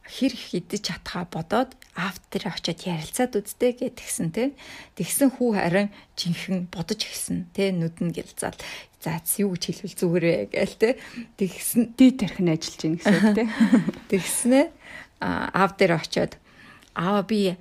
хэр 0.02 0.32
их 0.34 0.46
идэж 0.58 0.82
чадхаа 0.90 1.24
бодоод 1.30 1.78
автер 1.94 2.50
очиод 2.50 2.82
ярилцаад 2.82 3.38
үзтээ 3.38 3.72
гэтгсэн 3.78 4.28
тэ. 4.34 4.52
Тэгсэн 4.98 5.30
хүү 5.38 5.50
харин 5.54 5.88
жинхэнэ 6.18 6.66
бодож 6.74 7.00
гисэн 7.06 7.46
тэ 7.54 7.70
нүд 7.70 8.02
нь 8.02 8.10
гэлзаад 8.10 8.58
за 9.02 9.18
юу 9.42 9.58
гэж 9.58 9.62
хэлвэл 9.66 9.98
зүгээр 9.98 10.24
вэ 10.24 10.36
гээл 10.54 10.76
тэ. 10.78 10.90
Тэгсэн 11.34 11.98
дий 11.98 12.14
тарих 12.14 12.38
нь 12.38 12.54
ажиллаж 12.54 12.78
гин 12.78 12.94
гэсэн 13.02 13.18
үг 13.18 13.34
тэ. 13.34 13.44
Тэгснэ 14.14 14.60
автер 15.18 15.98
очиод 15.98 16.38
аа 16.94 17.26
би 17.26 17.58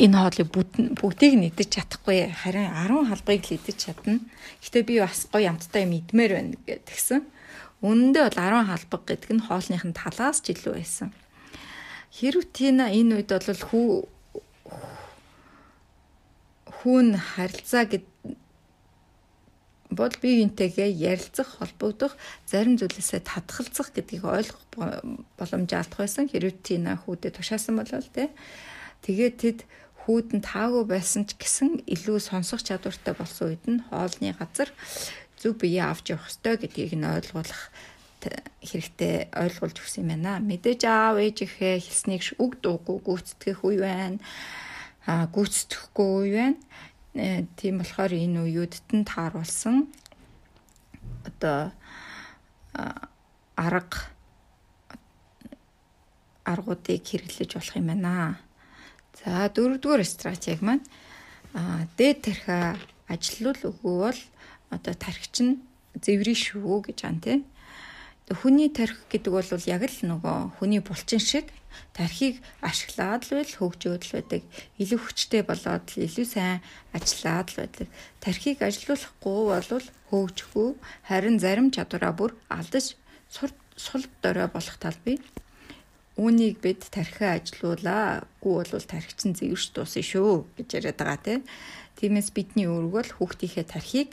энэ 0.00 0.16
хоолыг 0.16 0.48
бүгдийг 0.96 1.34
нь 1.36 1.48
идэж 1.52 1.68
чадахгүй 1.68 2.32
харин 2.32 2.72
10 2.72 3.12
халбыг 3.12 3.44
л 3.44 3.56
идэж 3.60 3.76
чадна. 3.76 4.24
Гэтэ 4.64 4.88
би 4.88 5.04
бас 5.04 5.28
гоё 5.28 5.52
амттай 5.52 5.84
юм 5.84 6.00
идмээр 6.00 6.32
байна 6.32 6.56
гэдгсэн. 6.64 7.20
Үнэндээ 7.84 8.24
бол 8.24 8.38
10 8.40 8.72
халбаг 8.72 9.02
гэдэг 9.04 9.30
нь 9.36 9.44
хоолных 9.44 9.84
нь 9.84 9.92
талаас 9.92 10.40
ч 10.40 10.56
илүү 10.56 10.80
байсан. 10.80 11.12
Хэрв 12.08 12.48
Тина 12.56 12.88
энэ 12.88 13.20
үед 13.20 13.30
бол 13.36 13.60
хүү 13.68 13.88
хүүн 16.82 17.08
харилцаа 17.14 17.84
гэд 17.86 18.04
бол 19.96 20.14
бие 20.20 20.44
биентэйгээ 20.44 20.90
ярилцах, 20.92 21.60
холбогдох, 21.60 22.16
зарим 22.46 22.76
зүйлээсээ 22.80 23.20
татгалзах 23.22 23.92
гэдгийг 23.92 24.24
ойлгох 24.24 24.64
боломж 25.38 25.70
алдах 25.72 25.98
байсан. 26.02 26.28
Хэрвээ 26.28 26.62
Тина 26.64 26.98
хүүдээ 27.00 27.32
тушаасан 27.36 27.78
бол 27.78 27.88
тэ. 27.88 28.32
Тэгээд 29.04 29.36
тэд 29.38 29.58
хүүд 30.02 30.28
нь 30.38 30.42
таагүй 30.42 30.84
байсан 30.86 31.26
ч 31.28 31.38
гэсэн 31.38 31.86
илүү 31.86 32.18
сонсох 32.18 32.62
чадвартай 32.66 33.14
болсон 33.14 33.54
үед 33.54 33.64
нь 33.70 33.84
хоолны 33.86 34.34
газар 34.34 34.70
зөв 35.38 35.58
бие 35.62 35.82
авч 35.82 36.10
явах 36.10 36.30
ёстой 36.30 36.58
гэдгийг 36.58 36.98
нь 36.98 37.06
ойлгуулах 37.06 37.70
хэрэгтэй 38.62 39.30
ойлгуулж 39.34 39.76
өгсөн 39.82 40.06
юм 40.06 40.22
байна. 40.22 40.38
Мэдээж 40.38 40.82
аав 40.86 41.18
ээж 41.18 41.46
ихээ 41.46 41.82
хэлснийг 41.82 42.22
үг 42.38 42.62
дуугүй 42.62 42.98
гүйцэтгэх 43.02 43.60
үе 43.66 43.78
байна. 43.82 44.18
Аа 45.06 45.26
гүйцэтгэхгүй 45.34 46.10
үе 46.22 46.30
байна. 46.38 46.58
Э, 47.14 47.44
тийм 47.60 47.84
болохоор 47.84 48.12
энэ 48.16 48.40
үеүдд 48.40 48.88
нь 48.96 49.04
тааруулсан 49.04 49.92
одоо 51.28 51.76
арга 53.52 54.00
аргуудыг 56.48 57.04
хэрэглэж 57.04 57.50
болох 57.52 57.76
юм 57.76 57.92
байна. 57.92 58.40
За 59.20 59.44
дөрөвдүгээр 59.52 60.08
стратеги 60.08 60.64
маань 60.64 60.84
аа 61.52 61.84
дээд 62.00 62.18
тархиа 62.32 62.80
ажилуул 63.12 63.60
өгөө 63.60 63.96
бол 64.08 64.20
одоо 64.72 64.94
тархич 64.96 65.36
нь 65.44 65.60
зэврийн 66.00 66.40
шүү 66.40 66.80
гэж 66.88 66.98
ан 67.04 67.20
тий. 67.20 67.44
Хүний 68.32 68.72
тархи 68.72 69.04
гэдэг 69.12 69.32
бол 69.36 69.44
яг 69.68 69.82
л 69.84 70.00
нөгөө 70.08 70.56
хүний 70.56 70.80
булчин 70.80 71.20
шиг 71.20 71.52
тархийг 71.96 72.40
ашиглаад 72.60 73.22
л 73.28 73.36
байл 73.38 73.54
хөгжөөд 73.58 74.02
л 74.08 74.14
байдаг. 74.16 74.42
Илүү 74.78 75.00
хүчтэй 75.02 75.42
болоод 75.46 75.86
л 75.92 76.04
илүү 76.06 76.26
сайн 76.26 76.60
ажиллаад 76.96 77.48
л 77.52 77.60
байдаг. 77.62 77.88
Тархийг 78.24 78.58
ажилуулахгүй 78.62 79.40
бол 79.50 79.86
хөгжихгүй 80.10 80.68
харин 81.08 81.36
зарим 81.40 81.68
чадвараа 81.74 82.12
бүр 82.12 82.32
алдаж 82.52 82.96
сул 83.30 84.04
дорой 84.22 84.48
болох 84.52 84.76
тал 84.76 84.98
бий. 85.04 85.18
Үүнийг 86.20 86.60
бид 86.60 86.84
тархиа 86.92 87.40
ажилуулаа. 87.40 88.28
Гүү 88.44 88.68
бол 88.68 88.84
тархич 88.84 89.20
нь 89.24 89.36
зэвэрч 89.38 89.72
дуусна 89.72 90.04
шүү 90.04 90.44
гэж 90.60 90.68
яриад 90.76 91.00
байгаа 91.00 91.20
тийм. 91.24 91.40
Тиймээс 91.96 92.36
бидний 92.36 92.68
бол 92.68 93.08
хүүхдийнхээ 93.16 93.64
тархийг 93.64 94.08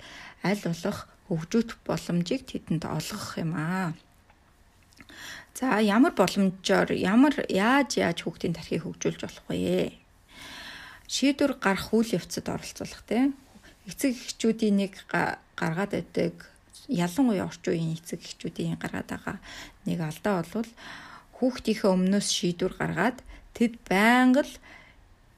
аль 0.47 0.63
болох 0.63 1.11
хөгжүүлэх 1.27 1.79
боломжийг 1.83 2.47
тэдэнд 2.47 2.87
олгох 2.87 3.35
юм 3.37 3.53
аа. 3.53 3.91
За 5.57 5.79
ямар 5.79 6.13
боломжоор 6.15 6.93
ямар 6.93 7.35
яаж 7.49 7.97
яаж 7.97 8.23
хүүхдийн 8.23 8.55
тархийг 8.55 8.83
хөгжүүлж 8.83 9.21
болох 9.23 9.45
вэ? 9.49 9.93
Шийдвэр 11.09 11.57
гарах 11.57 11.89
үйл 11.93 12.15
явцад 12.15 12.47
оролцуулах 12.49 13.03
тийм. 13.09 13.33
Эцэг 13.89 14.13
эхчүүдийн 14.13 14.75
нэг 14.77 14.93
гаргаад 15.09 15.91
байдаг 15.97 16.33
ялангуяа 16.87 17.49
орчин 17.49 17.73
үеийн 17.73 17.97
эцэг 17.97 18.21
эхчүүдийн 18.21 18.77
гаргаад 18.81 19.09
байгаа 19.09 19.37
нэг 19.85 19.99
алдаа 20.01 20.45
бол 20.45 20.71
хүүхдийнхээ 21.37 21.91
өмнөөс 21.93 22.27
шийдвэр 22.29 22.73
гаргаад 22.77 23.17
тэд 23.57 23.73
байнга 23.89 24.45
л 24.45 24.53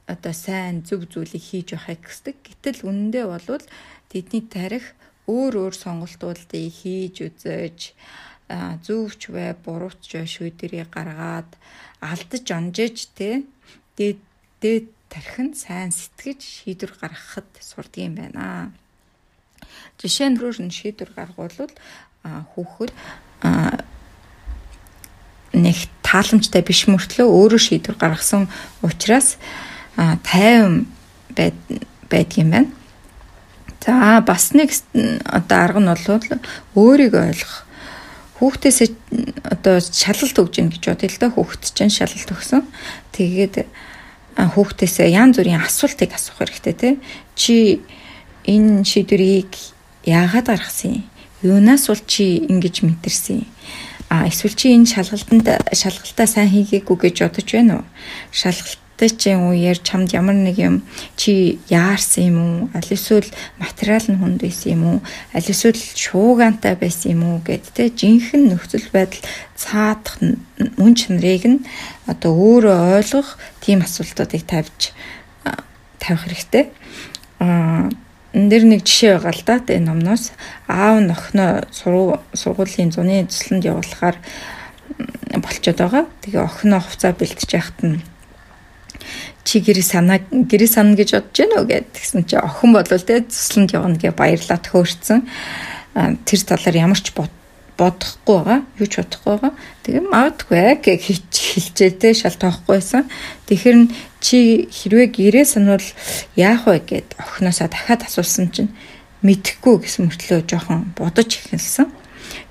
одоо 0.08 0.34
сайн 0.36 0.84
зөв 0.84 1.08
зүйлийг 1.08 1.43
хийж 1.43 1.67
явахыг 1.76 2.04
хүсдэг. 2.04 2.36
Гэтэл 2.43 2.88
үнэндээ 2.88 3.26
бол 3.32 3.63
тэдний 4.12 4.43
тарих 4.43 4.95
өөр 5.28 5.54
өөр 5.71 5.76
сонголтуудыг 5.76 6.67
хийж 6.80 7.15
үзэж 7.28 7.80
зөвч 8.85 9.31
бай, 9.31 9.53
бурууч 9.55 10.01
бай 10.11 10.27
шүүдэрийг 10.27 10.89
гаргаад 10.91 11.49
алдаж 12.01 12.45
онжиж 12.51 13.07
те 13.15 13.43
дээд 13.97 14.19
дээд 14.61 14.87
тархинд 15.11 15.55
сайн 15.57 15.91
сэтгэж 15.91 16.41
шийдвэр 16.41 16.93
гаргахад 16.99 17.47
сурдаг 17.59 18.01
юм 18.01 18.15
байна. 18.15 18.71
Жишээ 19.99 20.29
нь 20.31 20.39
рүү 20.39 20.71
шийдвэр 20.71 21.11
гаргуулвал 21.15 21.73
хүүхэд 22.23 22.91
нэг 25.51 25.77
тааламжтай 26.05 26.63
биш 26.63 26.87
мөртлөө 26.87 27.27
өөрөө 27.27 27.61
шийдвэр 27.61 27.97
гаргасан 27.99 28.47
учраас 28.81 29.35
тайван 30.23 30.87
байдгийм 32.09 32.49
байна. 32.51 32.71
За 33.83 34.21
бас 34.25 34.53
нэг 34.53 34.71
одоо 35.25 35.57
арга 35.59 35.81
нь 35.81 35.89
бол 35.91 36.39
өөрийгөө 36.77 37.23
ойлгох 37.29 37.70
хүүхдээсээ 38.41 38.89
одоо 39.54 39.77
шалалт 39.77 40.38
өгж 40.41 40.54
гин 40.58 40.73
гэж 40.73 40.84
бодъё 40.89 41.10
л 41.13 41.21
да 41.21 41.30
хүүхд 41.30 41.62
чинь 41.77 41.93
шалалт 41.93 42.25
өгсөн. 42.34 42.65
Тэгээд 43.13 43.69
хүүхдээсээ 44.34 45.13
янз 45.13 45.38
бүрийн 45.38 45.62
асуултыг 45.62 46.10
асуух 46.10 46.41
хэрэгтэй 46.41 46.73
тий. 46.73 46.93
Чи 47.38 47.56
энэ 48.49 48.82
шийдвэрийг 48.82 49.54
яагаад 50.10 50.49
гаргасан 50.49 51.06
юм? 51.06 51.06
Юунаас 51.45 51.86
бол 51.86 52.01
чи 52.10 52.41
ингэж 52.49 52.82
мэдэрсэн 52.82 53.45
юм? 53.45 53.49
А 54.10 54.25
эсвэл 54.25 54.58
чи 54.58 54.73
энэ 54.73 54.89
шалгалтанд 54.89 55.47
шалгалтаа 55.69 56.27
сайн 56.27 56.49
хийгээгүй 56.49 56.97
гэж 56.97 57.15
бодож 57.21 57.47
байна 57.54 57.73
уу? 57.80 57.86
Шалгалт 58.34 58.82
стечийн 59.01 59.49
үеэр 59.49 59.81
чамд 59.81 60.13
ямар 60.13 60.37
нэг 60.37 60.61
юм 60.61 60.75
чи 61.17 61.57
яарсан 61.73 62.29
юм 62.29 62.37
уу? 62.37 62.69
Аль 62.77 62.85
эсвэл 62.85 63.25
материал 63.57 64.05
нь 64.05 64.21
хүнд 64.21 64.45
байсан 64.45 64.69
юм 64.77 64.83
уу? 64.85 64.99
Аль 65.33 65.49
эсвэл 65.49 65.81
шуугантай 65.97 66.77
байсан 66.77 67.17
юм 67.17 67.21
уу 67.25 67.37
гэд 67.41 67.65
тэ 67.73 67.89
жинхэнэ 67.89 68.53
нөхцөл 68.53 68.85
байдал 68.93 69.25
цаадах 69.57 70.21
мөн 70.77 70.93
чанарыг 70.93 71.45
нь 71.49 71.65
одоо 72.05 72.29
өөрөө 72.29 73.01
ойлгох 73.01 73.41
тийм 73.65 73.81
асуултуудыг 73.81 74.45
тавьж 74.45 74.93
тавих 75.97 76.21
хэрэгтэй. 76.21 76.69
Аа 77.41 77.89
энэ 78.37 78.49
дэр 78.53 78.63
нэг 78.69 78.85
жишээ 78.85 79.17
байгаа 79.17 79.33
л 79.33 79.65
да 79.65 79.73
энэ 79.73 79.89
номноос 79.89 80.29
аав 80.69 81.01
нөхнөө 81.09 81.73
сургуулийн 82.37 82.93
зуны 82.93 83.25
төслөнд 83.25 83.65
явуулахаар 83.65 84.21
болчиход 85.41 85.81
байгаа. 85.81 86.05
Тэгээ 86.21 86.45
охиноо 86.45 86.85
хувцаа 86.85 87.17
бэлтэж 87.17 87.49
яхад 87.57 87.81
нь 87.81 88.11
чи 89.43 89.59
гэрээ 89.61 89.85
санаа 89.85 90.19
гэрээ 90.29 90.69
сана 90.69 90.95
гэж 90.95 91.09
бодож 91.17 91.37
байна 91.37 91.55
уу 91.61 91.67
гэд 91.67 91.87
тэгсэн 91.93 92.25
чи 92.29 92.35
охин 92.37 92.71
болвол 92.73 93.03
те 93.05 93.25
цусланд 93.25 93.73
явна 93.73 93.97
гэ 93.97 94.11
баярлаад 94.13 94.65
хөөрцөн. 94.67 95.25
Тэр 96.25 96.41
талаар 96.45 96.75
ямар 96.77 96.99
ч 96.99 97.11
бодохгүй 97.15 98.37
байгаа 98.41 98.59
юу 98.77 98.87
ч 98.87 98.93
бодохгүй 99.01 99.33
байгаа. 99.37 99.53
Тэгээ 99.83 100.03
магадгүй 100.05 100.61
гэж 100.85 101.33
хэлжээ 101.33 101.91
те 101.97 102.13
шал 102.13 102.37
тоохгүй 102.37 102.77
байсан 102.77 103.09
тэгэхээр 103.49 103.77
чи 104.21 104.69
хэрвээ 104.69 105.07
гэрээ 105.09 105.45
санавал 105.45 105.89
яах 106.37 106.69
вэ 106.69 106.79
гэд 106.85 107.07
охиноосаа 107.17 107.67
дахиад 107.67 108.05
асуусан 108.05 108.53
чинь 108.53 108.71
мэдхгүй 109.25 109.85
гэсэн 109.85 110.09
мөртлөө 110.09 110.41
жоохон 110.45 110.93
бодож 110.97 111.29
эхэлсэн 111.41 112.00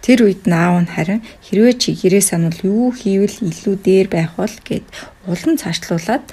Тэр 0.00 0.24
үед 0.24 0.48
наав 0.48 0.80
нь 0.80 0.88
харин 0.88 1.20
хэрвээ 1.44 1.74
чи 1.76 1.92
гэрээ 1.92 2.24
санвал 2.24 2.60
юу 2.64 2.88
хийвэл 2.96 3.36
илүү 3.44 3.76
дээр 3.84 4.08
байх 4.08 4.32
бол 4.40 4.56
гэд 4.64 4.84
улам 5.28 5.60
цаашлуулад 5.60 6.24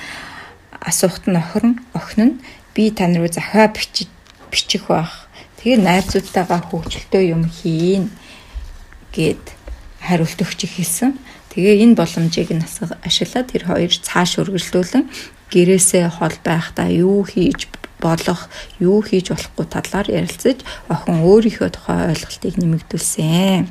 асуухт 0.79 1.27
нь 1.27 1.35
охин 1.35 1.83
охин 1.91 2.21
нь 2.23 2.39
би 2.71 2.91
тань 2.95 3.19
руу 3.19 3.27
захаа 3.27 3.67
бичих 3.67 4.07
бичих 4.51 4.87
байх. 4.87 5.27
Тэгээ 5.59 5.83
найзуудтайгаа 5.83 6.61
хөвчлөлтөө 6.69 7.23
юм 7.27 7.43
хийн 7.51 8.07
гэд 9.11 9.43
хариулт 9.99 10.39
өгч 10.39 10.63
хэлсэн. 10.63 11.19
Тэгээ 11.51 11.83
энэ 11.83 11.97
боломжийг 11.99 12.53
нь 12.55 12.63
ашиглаад 13.03 13.51
тэр 13.51 13.63
хоёр 13.67 13.91
цааш 13.91 14.39
үргэлжлүүлэн 14.39 15.03
гэрээсээ 15.51 16.07
хол 16.07 16.35
байхдаа 16.43 16.87
юу 16.87 17.25
хийж 17.27 17.67
болох, 18.01 18.49
юу 18.79 19.01
хийж 19.01 19.33
болохгүй 19.33 19.65
талаар 19.65 20.07
ярилцаж 20.09 20.61
охин 20.89 21.25
өөрийнхөө 21.25 21.69
тухай 21.73 22.13
ойлголтыг 22.13 22.55
нэмэгдүүлсэн. 22.61 23.67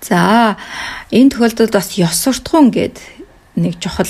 За 0.00 0.56
энэ 1.12 1.30
тохиолдолд 1.30 1.72
бас 1.76 1.92
ёс 2.00 2.16
суртахуун 2.24 2.70
гэд 2.72 2.96
нэг 3.56 3.76
чухал 3.82 4.08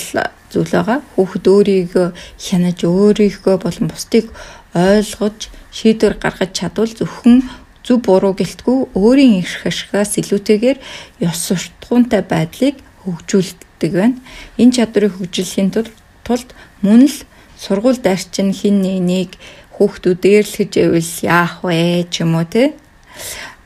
зүйл 0.49 0.71
байгаа. 0.71 1.01
Хүүхэд 1.15 1.45
өөрийгөө 1.45 2.07
хянаж, 2.39 2.79
өөрийгөө 2.85 3.55
болон 3.59 3.87
бусдыг 3.91 4.31
ойлгож, 4.73 5.49
шийдвэр 5.73 6.15
гаргаж 6.21 6.51
чадвал 6.53 6.89
зөвхөн 6.89 7.43
зөв 7.85 8.05
буруу 8.05 8.33
гэлтгүй 8.37 8.93
өөрийн 8.93 9.41
эрх 9.41 9.65
ашигаас 9.65 10.17
илүүтэйгээр 10.21 10.77
ёс 11.25 11.39
суртахуунтай 11.49 12.21
байдлыг 12.21 12.77
хөгжүүлдэг 13.01 13.91
байна. 13.93 14.17
Энэ 14.61 14.75
чадварыг 14.77 15.17
хөгжүүлэхийн 15.17 15.73
тулд 15.73 16.49
мөн 16.85 17.09
л 17.09 17.17
сургууль 17.59 17.99
дарчин 17.99 18.55
хин 18.55 18.81
нэг 18.81 19.35
хүүхдүүд 19.75 20.19
дээрлэхэж 20.23 20.73
ивэл 20.79 21.13
яах 21.27 21.59
вэ 21.63 22.07
ч 22.07 22.23
юм 22.23 22.39
уу 22.39 22.47
те 22.47 22.73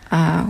а 0.10 0.50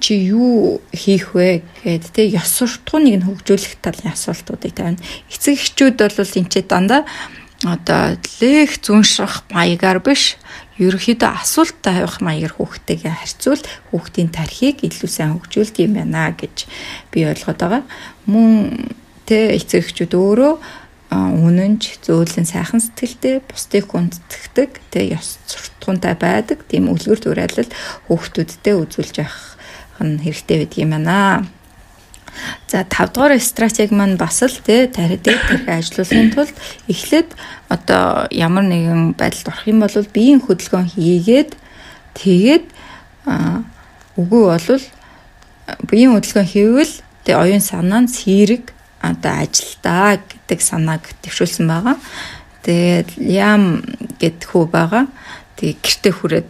чи 0.00 0.14
юу 0.30 0.80
хийх 0.94 1.34
вэ 1.34 1.62
гэд 1.82 2.14
те 2.14 2.22
ёс 2.30 2.48
суртахууныг 2.54 3.18
нь 3.18 3.26
хөгжүүлэх 3.26 3.82
талын 3.82 4.14
асуултуудыг 4.14 4.72
тавина. 4.72 5.02
Эцэг 5.28 5.58
эхчүүд 5.58 5.98
бол 5.98 6.38
энэ 6.38 6.50
ч 6.50 6.54
дандаа 6.64 7.02
одоо 7.66 8.18
лех 8.40 8.80
зүншрах 8.82 9.46
маягаар 9.50 10.02
биш 10.02 10.38
ерөөхдөө 10.82 11.30
асуулт 11.30 11.76
тавих 11.82 12.18
маягаар 12.18 12.56
хүүхдтэйгээ 12.58 13.14
харьцуул 13.22 13.62
хүүхдийн 13.92 14.30
тархийг 14.34 14.82
илүү 14.82 15.10
сайн 15.10 15.38
хөгжүүлдэг 15.38 15.86
юм 15.86 15.94
байна 16.00 16.34
гэж 16.34 16.66
би 17.12 17.22
ойлгоод 17.28 17.58
байгаа. 17.60 17.82
Мөн 18.26 18.90
тэ 19.28 19.54
эцэг 19.54 19.86
эхчүүд 19.86 20.12
өөрөө 20.16 20.52
үнэнч 21.12 22.00
зөөлөн 22.04 22.46
сайхан 22.48 22.80
сэтгэлтэй 22.80 23.44
бусдыг 23.44 23.92
хүндэтгдэг 23.92 24.70
тэг 24.88 25.18
ёс 25.18 25.36
суртахуунтай 25.44 26.14
байдаг 26.16 26.64
тийм 26.70 26.88
үлгэр 26.88 27.20
дуурайлал 27.20 27.70
хүүхдүүдтэй 28.08 28.74
үзүүлж 28.80 29.16
явах 29.20 29.58
нь 30.00 30.22
хэрэгтэй 30.24 30.56
байдаг 30.64 30.78
юм 30.80 30.92
байна. 30.96 31.44
За 32.66 32.84
5 32.88 33.12
дугаар 33.12 33.36
стратеги 33.40 33.92
маань 33.92 34.16
бас 34.16 34.40
л 34.40 34.56
тий 34.64 34.88
тархид 34.88 35.22
тархи 35.28 35.68
ажиллуулахын 35.68 36.32
тулд 36.32 36.56
эхлээд 36.88 37.28
одоо 37.68 38.26
ямар 38.32 38.64
нэгэн 38.64 39.12
байдалд 39.12 39.52
орох 39.52 39.68
юм 39.68 39.84
бол 39.84 40.12
биеийн 40.16 40.40
хөдөлгөөн 40.40 40.88
хийгээд 40.96 41.50
тэгээд 42.16 42.64
үгүй 44.16 44.42
болвол 44.48 44.84
биеийн 45.92 46.16
хөдөлгөөн 46.16 46.48
хийвэл 46.48 46.94
тэг 47.28 47.36
оюун 47.36 47.60
санаа 47.60 48.00
нь 48.00 48.08
сэрэг 48.08 48.71
одоо 49.02 49.34
ажилдаа 49.42 50.22
гэдэг 50.22 50.60
санааг 50.62 51.04
төвшүүлсэн 51.26 51.66
байгаа. 51.66 51.98
Тэгээд 52.62 53.10
ям 53.18 53.82
гэд 54.22 54.46
хүү 54.46 54.64
байгаа. 54.70 55.10
Тэгээ 55.58 55.76
гэртээ 55.82 56.12
хүрээд 56.14 56.48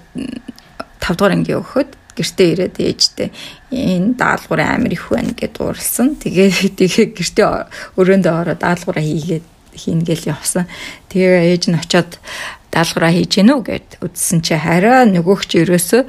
5 1.00 1.16
дугаар 1.16 1.32
анги 1.32 1.56
өгөхөд 1.56 1.90
гэртээ 2.12 2.48
ирээд 2.52 2.76
ээжтэй 2.76 3.28
энэ 3.72 4.20
даалгавар 4.20 4.60
амар 4.76 4.92
их 4.92 5.08
байна 5.08 5.32
гэд 5.32 5.56
уурлсан. 5.56 6.20
Тэгээ 6.20 6.48
тэгээ 6.78 7.06
гэртээ 7.16 7.48
өрөөндөө 7.96 8.34
ороод 8.36 8.60
даалгавраа 8.60 9.00
хийгээд 9.00 9.46
хийн 9.72 10.04
гээл 10.04 10.36
явсан. 10.36 10.68
Тэгээ 11.08 11.56
ээж 11.56 11.72
нь 11.72 11.80
очиод 11.80 12.20
даалгавраа 12.68 13.12
хийж 13.12 13.32
гэнэ 13.40 13.52
үү 13.56 13.62
гэд 13.64 13.88
үзсэн 14.04 14.44
чи 14.44 14.56
хараа 14.56 15.08
нөгөөгч 15.08 15.50
ерөөсөө 15.64 16.02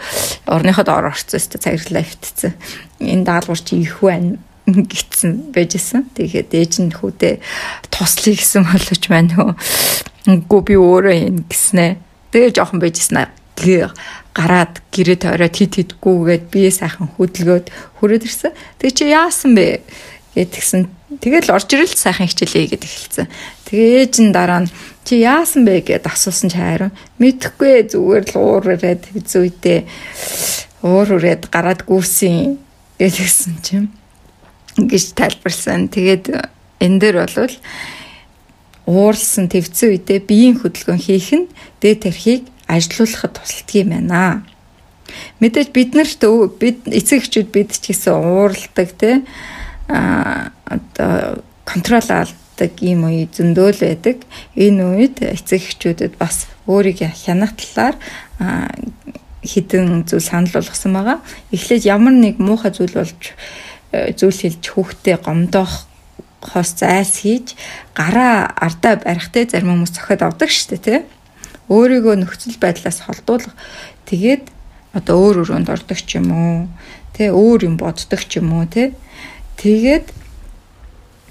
орныход 0.52 0.88
ор 0.92 1.12
орцсон 1.12 1.40
өстө 1.40 1.64
цагирлаа 1.64 2.04
өвтцэн. 2.04 2.56
Энэ 3.00 3.24
даалгавар 3.24 3.62
чи 3.64 3.84
их 3.84 4.04
байна 4.04 4.40
гитсэн 4.68 5.52
байжсэн. 5.52 6.12
Тэгээд 6.16 6.52
ээж 6.54 6.74
нь 6.84 6.96
хүүдээ 6.96 7.44
туслая 7.92 8.36
гэсэн 8.36 8.64
боловч 8.64 9.04
маань 9.12 9.32
нөө 9.34 9.52
үгүй 10.48 10.62
би 10.68 10.76
өөрөө 10.80 11.16
юм 11.28 11.38
гэснэ. 11.50 12.00
Тэгээ 12.32 12.56
жоохон 12.56 12.80
байжсэн. 12.80 13.28
Гараад 14.34 14.82
гэрээ 14.90 15.18
тойроод 15.24 15.56
хит 15.56 15.78
хитгүүгээд 15.78 16.50
бие 16.50 16.74
сайхан 16.74 17.06
хөдөлгөөд 17.16 17.70
хүрээд 18.02 18.26
ирсэн. 18.26 18.52
Тэгээ 18.82 18.98
чи 18.98 19.06
яасан 19.14 19.54
бэ? 19.54 19.86
гэдгсэн. 20.34 20.90
Тэгэл 21.22 21.54
орж 21.54 21.70
ирэл 21.78 21.94
сайхан 21.94 22.26
хичээлээ 22.26 22.74
гэд 22.74 22.84
эхэлсэн. 22.84 23.28
Тэгээ 23.70 23.94
ээж 24.02 24.14
нь 24.26 24.34
дараа 24.34 24.66
нь 24.66 24.74
чи 25.06 25.22
яасан 25.22 25.62
бэ 25.62 25.86
гэд 25.86 26.10
асуусан 26.10 26.50
чи 26.50 26.58
харин 26.58 26.90
мэдхгүй 27.22 27.94
зүгээр 27.94 28.26
л 28.34 28.36
уур 28.42 28.66
ураад 28.74 29.04
зүйдээ 29.14 29.86
уур 30.82 31.08
ураад 31.22 31.44
гараад 31.54 31.86
гүйсэн 31.86 32.58
гэдгсэн 32.98 33.56
чинь 33.62 33.94
гэж 34.78 35.14
тайлбарлсан. 35.14 35.90
Тэгээд 35.90 36.26
энэ 36.82 37.00
дээр 37.00 37.18
бол 37.24 37.56
ууралсан 38.86 39.48
твцэн 39.48 39.96
үедээ 39.96 40.20
биеийн 40.28 40.60
хөдөлгөөн 40.60 41.00
хийх 41.00 41.30
нь 41.32 41.48
дээд 41.80 42.04
тархийг 42.04 42.44
ажилуулахад 42.68 43.40
тусалдаг 43.40 43.76
юм 43.80 43.90
байна. 43.96 44.44
Мэдээж 45.40 45.70
бид 45.72 45.92
нарт 45.96 46.22
бид 46.60 46.84
эцэг 46.90 47.24
эхчүүд 47.24 47.50
бид 47.54 47.70
ч 47.72 47.94
гэсэн 47.94 48.14
ууралдаг 48.18 48.90
те 48.98 49.22
а 49.88 50.52
одоо 50.66 51.44
контрол 51.64 52.10
алддаг 52.10 52.72
юм 52.82 53.08
уу 53.08 53.28
зөндөөл 53.32 53.80
байдаг. 53.80 54.18
Энэ 54.56 54.84
үед 55.00 55.22
эцэг 55.22 55.64
эхчүүдэд 55.64 56.20
бас 56.20 56.48
өөрийгөө 56.68 57.12
хянах 57.14 57.56
талаар 57.56 57.96
хідэн 59.44 60.08
зүйл 60.08 60.24
санал 60.24 60.52
болгосон 60.52 60.92
байгаа. 60.96 61.20
Эхлээд 61.52 61.84
ямар 61.88 62.16
нэг 62.16 62.40
муухай 62.40 62.72
зүйл 62.72 62.96
болж 62.96 63.36
зүйл 64.18 64.40
хэлж 64.42 64.64
хүүхдээ 64.74 65.18
гомдоох 65.22 65.86
хос 66.44 66.76
зайлс 66.80 67.24
хийж 67.24 67.56
гараа 67.96 68.50
ардаа 68.52 69.00
барихтай 69.00 69.48
зарим 69.48 69.78
хүмүүс 69.78 69.96
цохиод 69.96 70.22
авдаг 70.26 70.50
штэ 70.52 70.78
тий. 70.82 71.00
Өөрийгөө 71.72 72.20
нөхцөл 72.20 72.60
байдлаас 72.60 73.06
холдуулах. 73.08 73.56
Тэгээд 74.10 74.52
одоо 74.94 75.18
өөр 75.18 75.42
өрөөнд 75.44 75.70
ордог 75.74 75.98
ч 75.98 76.22
юм 76.22 76.30
уу 76.30 76.58
тий 77.18 77.30
өөр 77.34 77.66
юм 77.66 77.76
боддог 77.82 78.22
ч 78.30 78.38
юм 78.38 78.54
уу 78.54 78.66
тий 78.70 78.94
тэгээд 79.58 80.06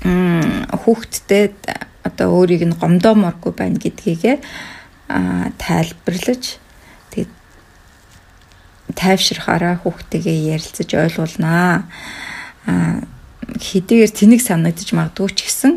хүүхдтэй 0.02 1.54
одоо 2.02 2.28
өөрийг 2.42 2.66
нь 2.66 2.78
гомдооморгүй 2.78 3.52
байна 3.54 3.78
гэдгийгээ 3.78 4.36
тайлбарлаж 5.62 6.58
тэгээд 7.14 7.32
тайвширхаараа 8.98 9.78
хүүхдтэйгээ 9.86 10.58
ярилцаж 10.58 10.90
ойлгуулнаа 10.90 11.86
хэдийгээр 12.66 14.12
тэнэг 14.12 14.40
санагдаж 14.40 14.88
магадгүй 14.94 15.28
ч 15.34 15.38
гэсэн 15.46 15.74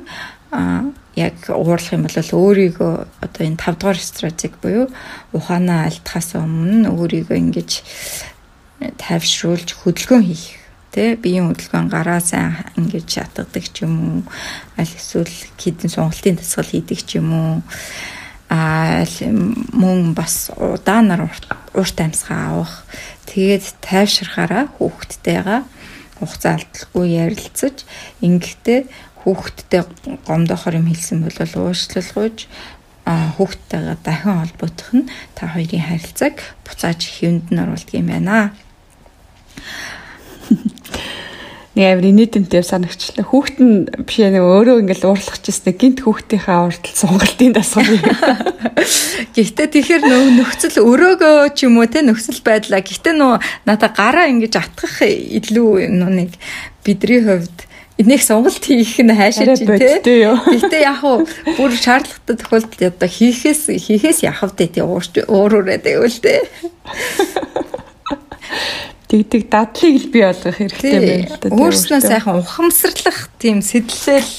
яг 1.15 1.35
уурлах 1.47 1.95
юм 1.95 2.03
бол 2.05 2.15
өөрийгөө 2.19 2.93
одоо 3.23 3.43
энэ 3.47 3.59
5 3.59 3.79
дугаар 3.79 3.99
стратеги 3.99 4.59
буюу 4.61 4.87
ухаанаа 5.31 5.87
альтахаас 5.87 6.35
өмнө 6.35 6.91
өөрийгөө 6.91 7.37
ингэж 7.39 7.71
тайвшруулж 8.99 9.69
хөдөлгөөн 9.79 10.23
хийх 10.27 10.59
тэ? 10.91 11.15
Биеийн 11.15 11.51
хөдөлгөөн 11.51 11.87
гараа 11.87 12.19
сайн 12.19 12.67
ингэж 12.75 13.07
шатгадаг 13.07 13.65
ч 13.71 13.87
юм 13.87 13.95
уу? 13.95 14.19
Аль 14.75 14.91
эсвэл 14.91 15.31
хідэн 15.59 15.91
сонголтын 15.91 16.35
дасгал 16.35 16.67
хийдэг 16.67 16.99
ч 17.03 17.19
юм 17.19 17.31
уу? 17.31 17.55
А 18.51 19.03
мөн 19.71 20.13
бас 20.13 20.51
удаанаар 20.55 21.31
урт 21.75 21.97
амьсгаа 21.99 22.59
авах. 22.59 22.83
Тэгээд 23.27 23.79
тайвширхаараа 23.83 24.67
хүүхдтэйгээ 24.75 25.61
хугацаа 26.19 26.53
алдалгүй 26.57 27.05
ярилцаж 27.25 27.77
ингэхдээ 28.25 28.79
хүүхдтэй 29.21 29.81
гомдохоор 30.27 30.79
юм 30.79 30.87
хэлсэн 30.89 31.25
бол 31.25 31.37
уушлалгүйж 31.41 32.37
хүүхдтэйгээ 33.05 33.97
дахин 34.05 34.37
холбогдох 34.41 34.91
нь 34.97 35.09
та 35.37 35.43
хоёрын 35.53 35.85
харилцааг 35.85 36.35
буцааж 36.65 37.01
хэвэнд 37.05 37.47
нь 37.53 37.61
оруулдаг 37.61 37.93
юм 37.93 38.09
байна. 38.09 38.53
Нэг 41.75 41.85
амир 41.91 42.07
инээдэнтэй 42.07 42.63
санагчлаа. 42.63 43.27
Хүүхэд 43.27 43.57
нь 43.59 43.83
биш 44.07 44.23
нэг 44.23 44.39
өөрөө 44.39 44.79
ингээл 44.79 45.11
уурлах 45.11 45.39
гэжсэн 45.43 45.75
гинт 45.75 45.99
хүүхдийнхээ 46.07 46.59
уртл 46.71 46.95
сунгалтын 46.95 47.51
дасгал. 47.51 47.99
Гэхдээ 49.35 49.67
тэгэхээр 49.75 50.03
нөө 50.07 50.23
нөхцөл 50.39 50.79
өрөөгөө 50.87 51.51
ч 51.51 51.67
юм 51.67 51.83
уу 51.83 51.91
те 51.91 51.99
нөхцөл 51.99 52.39
байдлаа. 52.47 52.79
Гэхдээ 52.79 53.15
нөө 53.19 53.43
надаа 53.67 53.91
гараа 53.91 54.31
ингэж 54.31 54.55
атгах 54.55 55.03
илүү 55.03 55.91
нэг 55.91 56.39
бидний 56.87 57.19
хувьд 57.19 57.67
энийг 57.99 58.23
сонголт 58.23 58.63
хийх 58.63 58.95
нь 59.03 59.11
хайшаач 59.11 59.59
тий. 59.67 59.99
Гэхдээ 59.99 60.83
яг 60.83 61.03
уу 61.03 61.27
бүр 61.59 61.71
шаардлагатай 61.75 62.35
тохиолдолд 62.39 62.81
одоо 62.87 63.09
хийхээс 63.11 63.67
хийхээс 63.67 64.23
яхав 64.23 64.55
тий 64.55 64.71
уур 64.79 65.03
уураад 65.27 65.83
байвал 65.83 66.11
тий 66.23 66.39
тэгдэг 69.09 69.49
дадлыг 69.49 69.95
л 70.01 70.09
бий 70.11 70.23
болгох 70.25 70.57
хэрэгтэй 70.57 70.97
байна 70.99 71.29
л 71.29 71.37
да. 71.41 71.49
Өөрснөө 71.53 72.01
сайхан 72.01 72.41
ухамсарлах 72.41 73.29
тийм 73.37 73.61
сэтлэл 73.61 74.33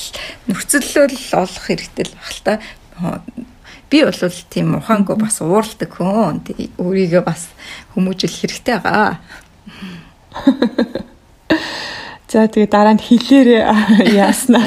нөхцөлөл 0.50 1.18
олох 1.38 1.64
хэрэгтэй 1.70 2.04
л 2.06 2.14
баг 2.18 2.30
л 2.34 2.42
та. 2.42 2.54
Би 3.86 4.02
бол 4.02 4.20
тийм 4.50 4.74
ухаангүй 4.82 5.16
бас 5.16 5.38
уурладаг 5.38 5.90
хүн. 5.94 6.42
Өөрийгөө 6.82 7.22
бас 7.22 7.46
хүмүүжүүлэх 7.94 8.42
хэрэгтэй 8.42 8.82
байгаа. 8.82 9.22
За 12.30 12.50
тэгээ 12.50 12.66
дараа 12.66 12.98
нь 12.98 13.02
хилээр 13.06 13.70
яаснаа. 14.10 14.66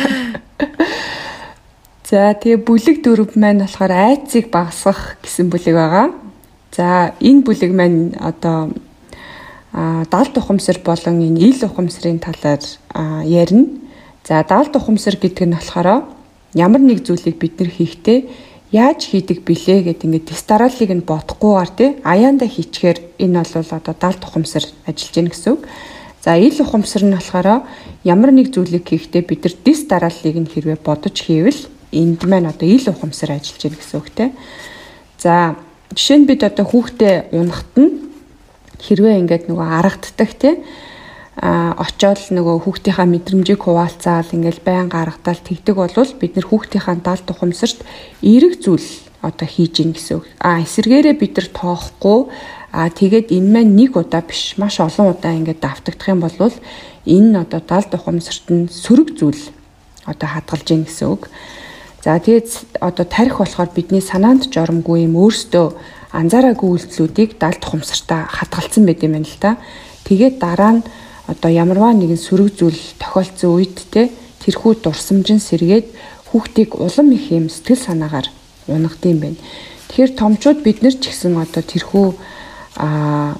За 2.10 2.34
тэгээ 2.34 2.64
бүлэг 2.64 3.04
дөрөв 3.04 3.36
маань 3.36 3.68
болохоор 3.68 3.92
айцыг 3.92 4.48
багасгах 4.48 5.20
гэсэн 5.20 5.52
бүлэг 5.52 5.76
байгаа. 5.76 6.08
За 6.72 7.12
энэ 7.20 7.44
бүлэг 7.44 7.76
маань 7.76 8.16
одоо 8.16 8.72
даалт 9.74 10.38
ухамсар 10.38 10.80
болон 10.84 11.22
энэ 11.22 11.40
ил 11.40 11.62
ухамсарын 11.66 12.20
талаар 12.20 12.64
ярина. 13.26 13.68
За 14.26 14.44
даалт 14.44 14.76
ухамсар 14.76 15.16
гэдэг 15.16 15.46
нь 15.46 15.54
болохоор 15.54 16.10
ямар 16.54 16.82
нэг 16.82 17.06
зүйлийг 17.06 17.38
бид 17.38 17.60
нэр 17.62 17.70
хийхдээ 17.70 18.20
яаж 18.72 19.10
хийдэг 19.10 19.46
билээ 19.46 19.94
гэдэг 19.94 20.06
ингээд 20.06 20.30
тест 20.30 20.46
дарааллыг 20.50 20.90
нь 20.90 21.06
бодохгүйгээр 21.06 21.72
тий 21.78 21.90
аяанда 22.02 22.46
хийчихээр 22.50 22.98
энэ 23.22 23.46
бол 23.46 23.70
одоо 23.78 23.96
даалт 23.98 24.22
ухамсар 24.26 24.66
ажиллаж 24.86 25.14
гин 25.14 25.30
гэсэн 25.30 25.54
үг. 25.54 25.62
За 26.22 26.38
ил 26.38 26.58
ухамсар 26.62 27.06
нь 27.06 27.14
болохоор 27.14 27.66
ямар 28.04 28.32
нэг 28.34 28.54
зүйлийг 28.54 28.90
хийхдээ 28.90 29.22
бид 29.26 29.42
нар 29.46 29.56
тест 29.66 29.86
дарааллыг 29.90 30.38
нь 30.38 30.50
хэрвээ 30.50 30.78
бодож 30.82 31.18
хийвэл 31.18 31.62
энд 31.94 32.22
маань 32.26 32.50
одоо 32.50 32.68
ил 32.70 32.86
ухамсар 32.90 33.38
ажиллаж 33.38 33.62
гин 33.62 33.78
гэсэн 33.78 33.98
үг 34.02 34.10
тий. 34.14 34.30
За 35.18 35.56
жишээ 35.94 36.18
нь 36.22 36.30
бид 36.30 36.42
одоо 36.46 36.66
хүүхдээ 36.66 37.34
унахт 37.34 37.74
нь 37.78 38.09
хэрвээ 38.80 39.20
ингээд 39.22 39.44
нөгөө 39.52 39.68
аргаддаг 39.80 40.32
тий 40.40 40.56
а 41.40 41.72
очоод 41.80 42.20
нөгөө 42.36 42.68
хүүхдийнхаа 42.68 43.08
мэдрэмжийг 43.08 43.64
хуваалцаал 43.64 44.28
ингээл 44.28 44.60
байн 44.60 44.92
гаргадаал 44.92 45.40
тэгдэг 45.40 45.76
болвол 45.76 46.12
бид 46.20 46.36
нэр 46.36 46.48
хүүхдийнхаа 46.52 47.00
даал 47.00 47.24
тухамсарт 47.24 47.80
эерэг 48.20 48.60
зүйл 48.60 48.84
одоо 49.24 49.48
хийж 49.48 49.80
ийн 49.80 49.96
гэсэн 49.96 50.20
үг. 50.20 50.28
А 50.40 50.60
эсэргээрээ 50.60 51.16
бид 51.16 51.40
нар 51.40 51.48
тоохгүй 51.48 52.20
а 52.76 52.92
тэгээд 52.92 53.32
энэ 53.32 53.52
маань 53.56 53.76
нэг 53.76 53.96
удаа 53.96 54.20
биш 54.20 54.60
маш 54.60 54.84
олон 54.84 55.16
удаа 55.16 55.32
ингээд 55.32 55.64
давтагдах 55.64 56.08
юм 56.12 56.20
бол 56.20 56.36
энэ 57.08 57.40
одоо 57.40 57.62
даал 57.64 57.88
тухамсарт 57.88 58.46
нь 58.52 58.68
сөрөг 58.68 59.16
зүйл 59.16 59.44
одоо 60.04 60.28
хадгалж 60.28 60.68
ийн 60.72 60.84
гэсэн 60.84 61.08
үг. 61.08 61.32
За 62.04 62.20
тэгээд 62.20 62.80
одоо 62.80 63.06
тарих 63.08 63.40
болохоор 63.40 63.72
бидний 63.76 64.04
санаанд 64.04 64.48
жоромгүй 64.52 65.08
юм 65.08 65.16
өөртөө 65.20 65.68
анзаараагүй 66.12 66.70
үйлдэлүүдийг 66.74 67.38
далд 67.38 67.62
тухамсартаа 67.62 68.26
хадгалсан 68.30 68.86
байт 68.86 69.04
юм 69.06 69.14
байна 69.14 69.30
л 69.30 69.38
да. 69.42 69.58
Тэгээд 70.10 70.36
дараа 70.42 70.82
нь 70.82 70.88
одоо 71.30 71.52
ямарваа 71.54 71.94
нэгэн 71.94 72.18
сөрөг 72.18 72.58
зүйл 72.58 72.82
тохиолдсон 72.98 73.50
үед 73.54 73.78
те 73.94 74.10
тэрхүү 74.42 74.82
дурсамжин 74.82 75.38
сэргээд 75.38 75.94
хүүхдийг 76.34 76.74
улам 76.82 77.14
их 77.14 77.30
юм 77.30 77.50
сэтгэл 77.50 77.86
санаагаар 77.86 78.28
унгадсан 78.66 79.18
байна. 79.22 79.38
Тэгэхээр 79.90 80.18
томчууд 80.18 80.60
бид 80.66 80.82
нар 80.82 80.98
ч 80.98 81.14
гэсэн 81.14 81.38
одоо 81.38 81.62
тэрхүү 81.62 82.08
а 82.82 83.38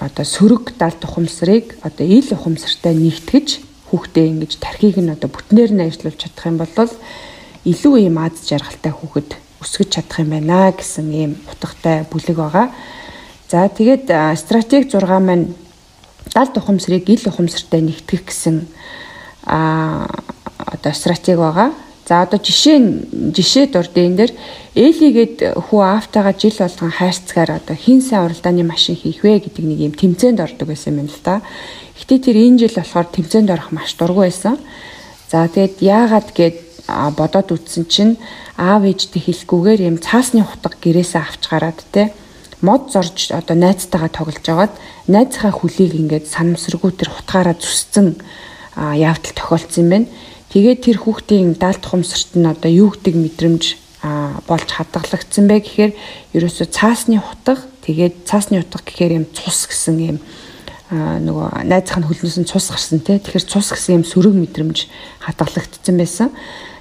одоо 0.00 0.24
сөрөг 0.24 0.76
далд 0.80 1.04
ухамсарыг 1.04 1.76
одоо 1.84 2.06
ил 2.08 2.28
ухамсартай 2.32 2.96
нэгтгэж 2.96 3.48
хүүхдээ 3.92 4.26
ингэж 4.32 4.52
тархийг 4.56 4.96
нь 4.96 5.12
одоо 5.12 5.28
бүтнээр 5.28 5.72
нь 5.76 5.84
ажиллуулж 5.84 6.16
чадах 6.16 6.48
юм 6.48 6.56
бол 6.56 6.72
илүү 7.68 7.94
юм 8.08 8.16
аз 8.16 8.40
жаргалтай 8.48 8.92
хүүхэд 8.96 9.30
өсгөж 9.60 9.88
чадах 9.92 10.24
юм 10.24 10.30
байна 10.34 10.72
гэсэн 10.72 11.06
ийм 11.12 11.32
утгатай 11.46 12.04
бүлэг 12.10 12.36
байгаа. 12.36 12.70
За 13.48 13.68
тэгээд 13.68 14.08
стратеги 14.36 14.88
6 14.88 15.06
маань 15.20 15.54
далд 16.34 16.56
ухамсарыг 16.56 17.08
ил 17.08 17.24
ухамсартай 17.26 17.80
нэгтгэх 17.82 18.24
гэсэн 18.24 18.66
а 19.44 20.08
одоо 20.56 20.92
стратеги 20.92 21.36
байгаа. 21.36 21.72
За 22.10 22.22
одоо 22.22 22.38
жишээ 22.42 23.30
жишээд 23.34 23.76
урд 23.76 23.94
энэ 23.94 24.16
дээр 24.16 24.32
Элигээд 24.74 25.38
хүү 25.66 25.80
Афтагаа 25.82 26.34
жил 26.34 26.54
болгон 26.58 26.90
хайрцгаар 26.90 27.62
одоо 27.62 27.76
хин 27.76 28.02
сайн 28.02 28.26
уралдааны 28.26 28.66
машин 28.66 28.96
хийх 28.98 29.22
вэ 29.22 29.38
гэдэг 29.46 29.62
нэг 29.62 29.78
юм 29.78 29.94
тэмцээнд 29.94 30.42
ордог 30.42 30.68
байсан 30.74 30.98
юм 30.98 31.06
л 31.06 31.20
да. 31.22 31.42
Гэтэ 31.98 32.18
тэр 32.18 32.36
энэ 32.38 32.66
жил 32.66 32.74
болохоор 32.74 33.06
тэмцээнд 33.14 33.50
орох 33.50 33.70
маш 33.70 33.94
дургүй 33.94 34.26
байсан. 34.26 34.58
За 35.30 35.46
тэгэд 35.46 35.78
яагаад 35.82 36.34
гээд 36.34 36.56
бодоод 37.16 37.54
үтсэн 37.54 37.84
чинь 37.86 38.14
аав 38.56 38.84
ээжтэй 38.84 39.22
хэлэхгүйгээр 39.22 39.80
юм 39.86 39.96
цаасны 39.98 40.42
хутга 40.44 40.76
гэрээсээ 40.80 41.22
авч 41.22 41.42
гараад 41.48 41.80
те 41.92 42.12
мод 42.60 42.92
зорж 42.92 43.32
одоо 43.32 43.56
найзтайгаа 43.56 44.12
тоглож 44.12 44.44
байгаад 44.44 44.74
найзынхаа 45.08 45.52
хөлийг 45.56 45.96
ингээд 45.96 46.26
санамсаргүй 46.28 46.92
тэр 46.92 47.10
хутгаараа 47.12 47.56
зүсцэн 47.56 48.20
явдал 48.76 49.34
тохиолдсон 49.34 49.84
юм 49.84 49.90
байна. 49.90 50.08
Тэгээд 50.52 50.80
тэр 50.84 50.98
хүүхдийн 51.00 51.56
даалт 51.56 51.84
хумсарт 51.86 52.36
нь 52.36 52.44
одоо 52.44 52.70
юу 52.70 52.90
гэдэг 52.92 53.14
мэдрэмж 53.16 53.64
болж 54.44 54.68
хадгалагдсан 54.68 55.44
бэ 55.48 55.56
гэхээр 55.62 55.92
ерөөсө 56.36 56.68
цаасны 56.68 57.20
хутга 57.20 57.60
тэгээд 57.86 58.28
цаасны 58.28 58.60
хутга 58.60 58.84
гэхээр 58.84 59.12
юм 59.20 59.26
цус 59.30 59.70
гэсэн 59.70 59.96
юм 60.00 60.18
нөгөө 60.90 61.64
найзынхаа 61.70 62.08
хөлнөөс 62.08 62.38
нь 62.42 62.50
цус 62.50 62.66
гарсан 62.72 62.98
те 62.98 63.22
тэгэхээр 63.22 63.46
цус 63.46 63.70
гэсэн 63.70 64.02
юм 64.02 64.04
сөрөг 64.04 64.34
мэдрэмж 64.34 64.78
хадгалагдсан 65.22 65.96
байсан. 65.96 66.28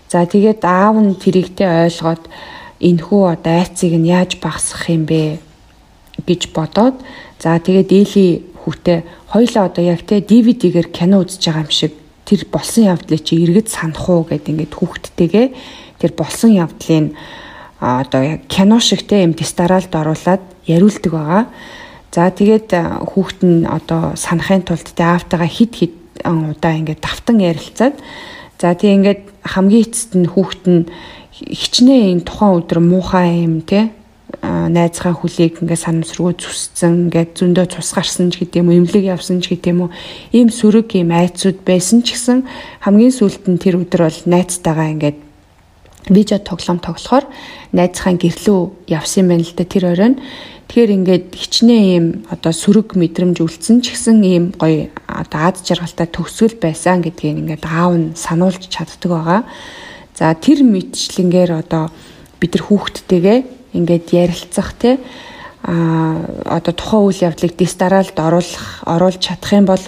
За 0.10 0.26
тэгээд 0.26 0.66
аав 0.66 0.98
нь 0.98 1.14
тэрийгтэй 1.14 1.70
ойлгоод 1.86 2.24
энхүү 2.82 3.22
одоо 3.30 3.54
айцыг 3.62 3.94
нь 3.94 4.10
яаж 4.10 4.42
багасгах 4.42 4.90
юм 4.90 5.06
бэ 5.06 5.38
гэж 6.26 6.50
бодоод 6.50 6.98
за 7.38 7.62
тэгээд 7.62 7.90
Эли 7.94 8.28
хүүтэй 8.66 9.06
хоёлаа 9.30 9.70
одоо 9.70 9.84
яг 9.86 10.02
те 10.10 10.18
DVD-гээр 10.18 10.90
кино 10.90 11.22
үзэж 11.22 11.46
байгаа 11.46 11.62
юм 11.62 11.70
шиг 11.70 11.94
тэр 12.26 12.42
болсон 12.50 12.90
явдлыг 12.90 13.22
чи 13.22 13.38
эргэж 13.38 13.68
санах 13.70 14.10
уу 14.10 14.26
гэд 14.26 14.50
ингээд 14.50 14.74
хүүхдтэйгээ 14.74 15.48
тэр 16.02 16.12
болсон 16.18 16.58
явдлыг 16.58 17.14
одоо 17.78 18.22
яг 18.26 18.42
кино 18.50 18.82
шиг 18.82 19.06
те 19.06 19.24
юм 19.24 19.38
дистаралд 19.38 19.94
оруулаад 19.94 20.44
яриулдаг 20.66 21.12
байгаа. 21.14 21.44
За 22.10 22.34
тэгээд 22.34 22.74
хүүхд 23.14 23.40
нь 23.46 23.70
одоо 23.70 24.18
санахын 24.18 24.66
тулд 24.66 24.90
тэ 24.90 25.06
аавтайгаа 25.06 25.48
хид 25.48 25.72
хид 25.78 25.94
удаа 26.26 26.74
ингээд 26.74 27.06
давтан 27.06 27.38
ярилцаад 27.40 27.96
за 28.60 28.76
тийм 28.76 29.02
ингээд 29.02 29.24
хамгийн 29.48 29.86
эцэст 29.88 30.12
нь 30.20 30.28
хүүхд 30.28 30.64
нь 30.68 30.84
хичнээн 31.32 32.20
энэ 32.20 32.28
тухайн 32.28 32.60
өдөр 32.60 32.80
муухай 32.84 33.48
юм 33.48 33.64
те 33.64 33.96
найзгаа 34.44 35.16
хүлээг 35.16 35.64
ингээ 35.64 35.80
санамсргүй 35.80 36.36
зүсцэн 36.36 37.08
ингээ 37.08 37.34
зөндөө 37.40 37.66
цус 37.72 37.90
гарсан 37.96 38.30
ч 38.30 38.44
гэдэм 38.44 38.68
юм 38.68 38.84
эмнэлэг 38.84 39.16
явсан 39.16 39.40
ч 39.40 39.56
гэдэм 39.56 39.88
үү 39.88 39.90
ийм 40.36 40.48
сөрөг 40.52 40.92
ийм 40.96 41.12
айцуд 41.16 41.64
байсан 41.64 42.04
ч 42.04 42.14
гэсэн 42.14 42.46
хамгийн 42.84 43.16
сүүлд 43.16 43.48
нь 43.48 43.60
тэр 43.60 43.80
өдөр 43.80 44.02
бол 44.06 44.20
найзтайгаа 44.28 44.88
ингээд 44.94 45.18
видео 46.12 46.40
тоглоом 46.40 46.80
тоглохоор 46.80 47.26
найзхаа 47.74 48.14
гэрлүү 48.16 48.60
явсан 48.88 49.20
юм 49.24 49.28
байна 49.34 49.44
л 49.48 49.56
да 49.56 49.64
тэр 49.66 49.84
оройн 49.92 50.16
тэгэхээр 50.70 50.92
ингээд 51.02 51.26
хичнээн 51.34 51.86
ийм 51.98 52.06
одоо 52.30 52.54
сөрөг 52.54 52.94
мэдрэмж 52.94 53.42
үлдсэн 53.42 53.82
ч 53.82 53.98
гэсэн 53.98 54.22
ийм 54.22 54.46
гоё 54.54 54.94
одоо 55.10 55.50
ад 55.50 55.58
жаргалтай 55.66 56.06
төгсгөл 56.06 56.62
байсан 56.62 57.02
гэдгийг 57.02 57.42
ингээд 57.42 57.66
аав 57.66 57.98
нь 57.98 58.14
сануулж 58.14 58.70
чаддаг 58.70 59.10
байгаа 59.10 59.42
за 60.14 60.30
тэр 60.38 60.62
мэдчлэнгээр 60.62 61.52
одоо 61.58 61.90
бид 62.38 62.54
нар 62.54 62.64
хүүхдтэйгээ 62.70 63.40
ингээд 63.74 64.08
ярилцах 64.14 64.78
те 64.78 65.02
а 65.66 66.22
одоо 66.46 66.74
тухайн 66.78 67.06
үйл 67.10 67.26
явдлыг 67.34 67.58
дистаралд 67.58 68.14
оруулах 68.14 68.86
оруулж 68.86 69.20
чадах 69.26 69.52
юм 69.58 69.66
бол 69.66 69.82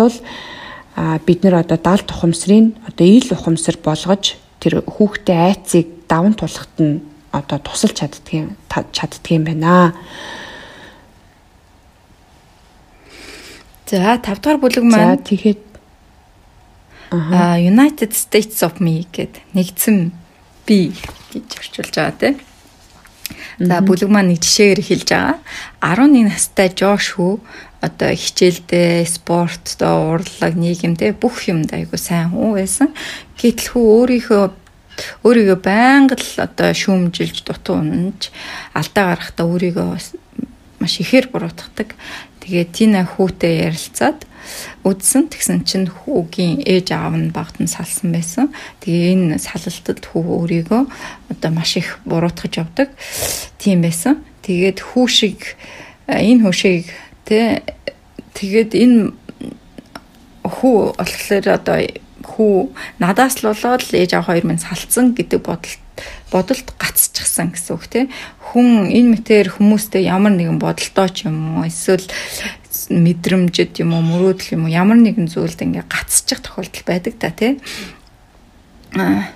а 0.98 1.22
бид 1.22 1.46
нэр 1.46 1.62
одоо 1.62 1.78
дал 1.78 2.02
тухамсрын 2.02 2.74
одоо 2.90 3.06
ил 3.06 3.30
ухамсар 3.30 3.78
болгож 3.78 4.34
тэр 4.58 4.82
хүүхдээ 4.82 5.38
айцыг 5.46 6.10
даван 6.10 6.34
тулахт 6.34 6.74
нь 6.82 7.06
одоо 7.32 7.62
тусалж 7.62 8.02
чаддгийн 8.02 8.58
чаддгийн 8.68 9.46
байна. 9.46 9.94
За 13.92 14.16
5 14.16 14.24
дахь 14.24 14.60
бүлэг 14.64 14.88
маань 14.88 15.20
За 15.20 15.24
тэгэхэд 15.28 15.64
аа 17.12 17.60
United 17.60 18.16
States 18.16 18.64
of 18.64 18.80
Me 18.80 19.04
гэд 19.12 19.44
нэгдсэн 19.52 20.16
би 20.64 20.96
гэж 21.36 21.60
орчуулж 21.60 21.92
байгаа 22.00 22.16
тийм. 22.16 22.40
За 23.60 23.84
бүлэг 23.84 24.08
маань 24.08 24.32
нэг 24.32 24.40
жишээгээр 24.40 24.80
хэлж 24.80 25.10
байгаа. 25.12 25.38
11 25.84 26.24
настай 26.24 26.72
Жош 26.72 27.20
хүү 27.20 27.44
одоо 27.84 28.16
хичээлдээ, 28.16 29.04
спорттой, 29.12 29.92
урлаг, 29.92 30.56
нийгэмдээ 30.56 31.12
бүх 31.20 31.52
юмд 31.52 31.76
айгу 31.76 32.00
сайн 32.00 32.32
хүн 32.32 32.56
байсан. 32.56 32.96
Гэтэл 33.36 33.76
хүү 33.76 33.86
өөрийнхөө 33.92 34.44
өөрийгөө 35.28 35.60
байнга 35.60 36.16
л 36.16 36.48
одоо 36.48 36.72
шүүмжилж 36.72 37.44
дутуу 37.44 37.84
унаж 37.84 38.32
алдаа 38.72 39.20
гарахдаа 39.20 39.46
өөрийгөө 39.52 40.00
маш 40.80 40.94
ихээр 41.04 41.28
буруутгадаг. 41.34 41.94
Тэгээд 42.42 42.70
Тина 42.74 43.06
хүүтэй 43.06 43.70
ярилцаад 43.70 44.26
үдсэн 44.82 45.30
тэгсэн 45.30 45.62
чинь 45.62 45.86
хүүгийн 45.86 46.66
ээж 46.66 46.90
аав 46.98 47.14
нь 47.14 47.30
багт 47.30 47.62
нь 47.62 47.70
салсан 47.70 48.10
байсан. 48.10 48.50
Тэгээ 48.82 49.38
энэ 49.38 49.38
салалтад 49.38 50.02
хүү 50.02 50.26
өөрийгөө 50.26 50.82
одоо 51.30 51.52
маш 51.54 51.78
их 51.78 52.02
буруутгаж 52.10 52.66
явдаг. 52.66 52.90
Тийм 53.62 53.86
байсан. 53.86 54.26
Тэгээд 54.42 54.82
хүү 54.82 55.06
шиг 55.06 55.40
энэ 56.10 56.42
хүү 56.42 56.56
шиг 56.58 56.90
тэ 57.30 57.62
тэгээд 58.34 58.74
энэ 58.74 59.14
хүү 60.42 60.98
болохоор 60.98 61.46
одоо 61.62 61.78
хүү 62.26 62.74
надаас 62.98 63.42
л 63.46 63.54
болоод 63.54 63.86
л 63.86 63.98
ээж 64.02 64.18
аав 64.18 64.26
хоёр 64.34 64.46
минь 64.50 64.62
салцсан 64.62 65.14
гэдэг 65.14 65.42
бодолт 65.46 65.82
бодолд 66.32 66.68
гацчихсан 66.78 67.52
гэсэн 67.52 67.74
үг 67.76 67.86
тийм 67.88 68.08
хүн 68.52 68.90
энэ 68.92 69.12
мэтэр 69.20 69.48
хүмүүстэй 69.56 70.08
ямар 70.08 70.34
нэгэн 70.36 70.60
бодолтой 70.60 71.10
ч 71.12 71.28
юм 71.28 71.62
уу 71.62 71.68
эсвэл 71.68 72.08
мэдрэмжэд 72.92 73.80
юм 73.84 73.96
уу 73.96 74.04
мөрөөдөл 74.04 74.56
юм 74.56 74.64
уу 74.68 74.72
ямар 74.72 75.00
нэгэн 75.00 75.28
зүйлд 75.32 75.60
ингээ 75.62 75.86
гацчих 75.88 76.40
тохиолдол 76.44 76.84
байдаг 76.88 77.14
та 77.20 77.30
тий. 77.32 77.60
Аа 78.96 79.32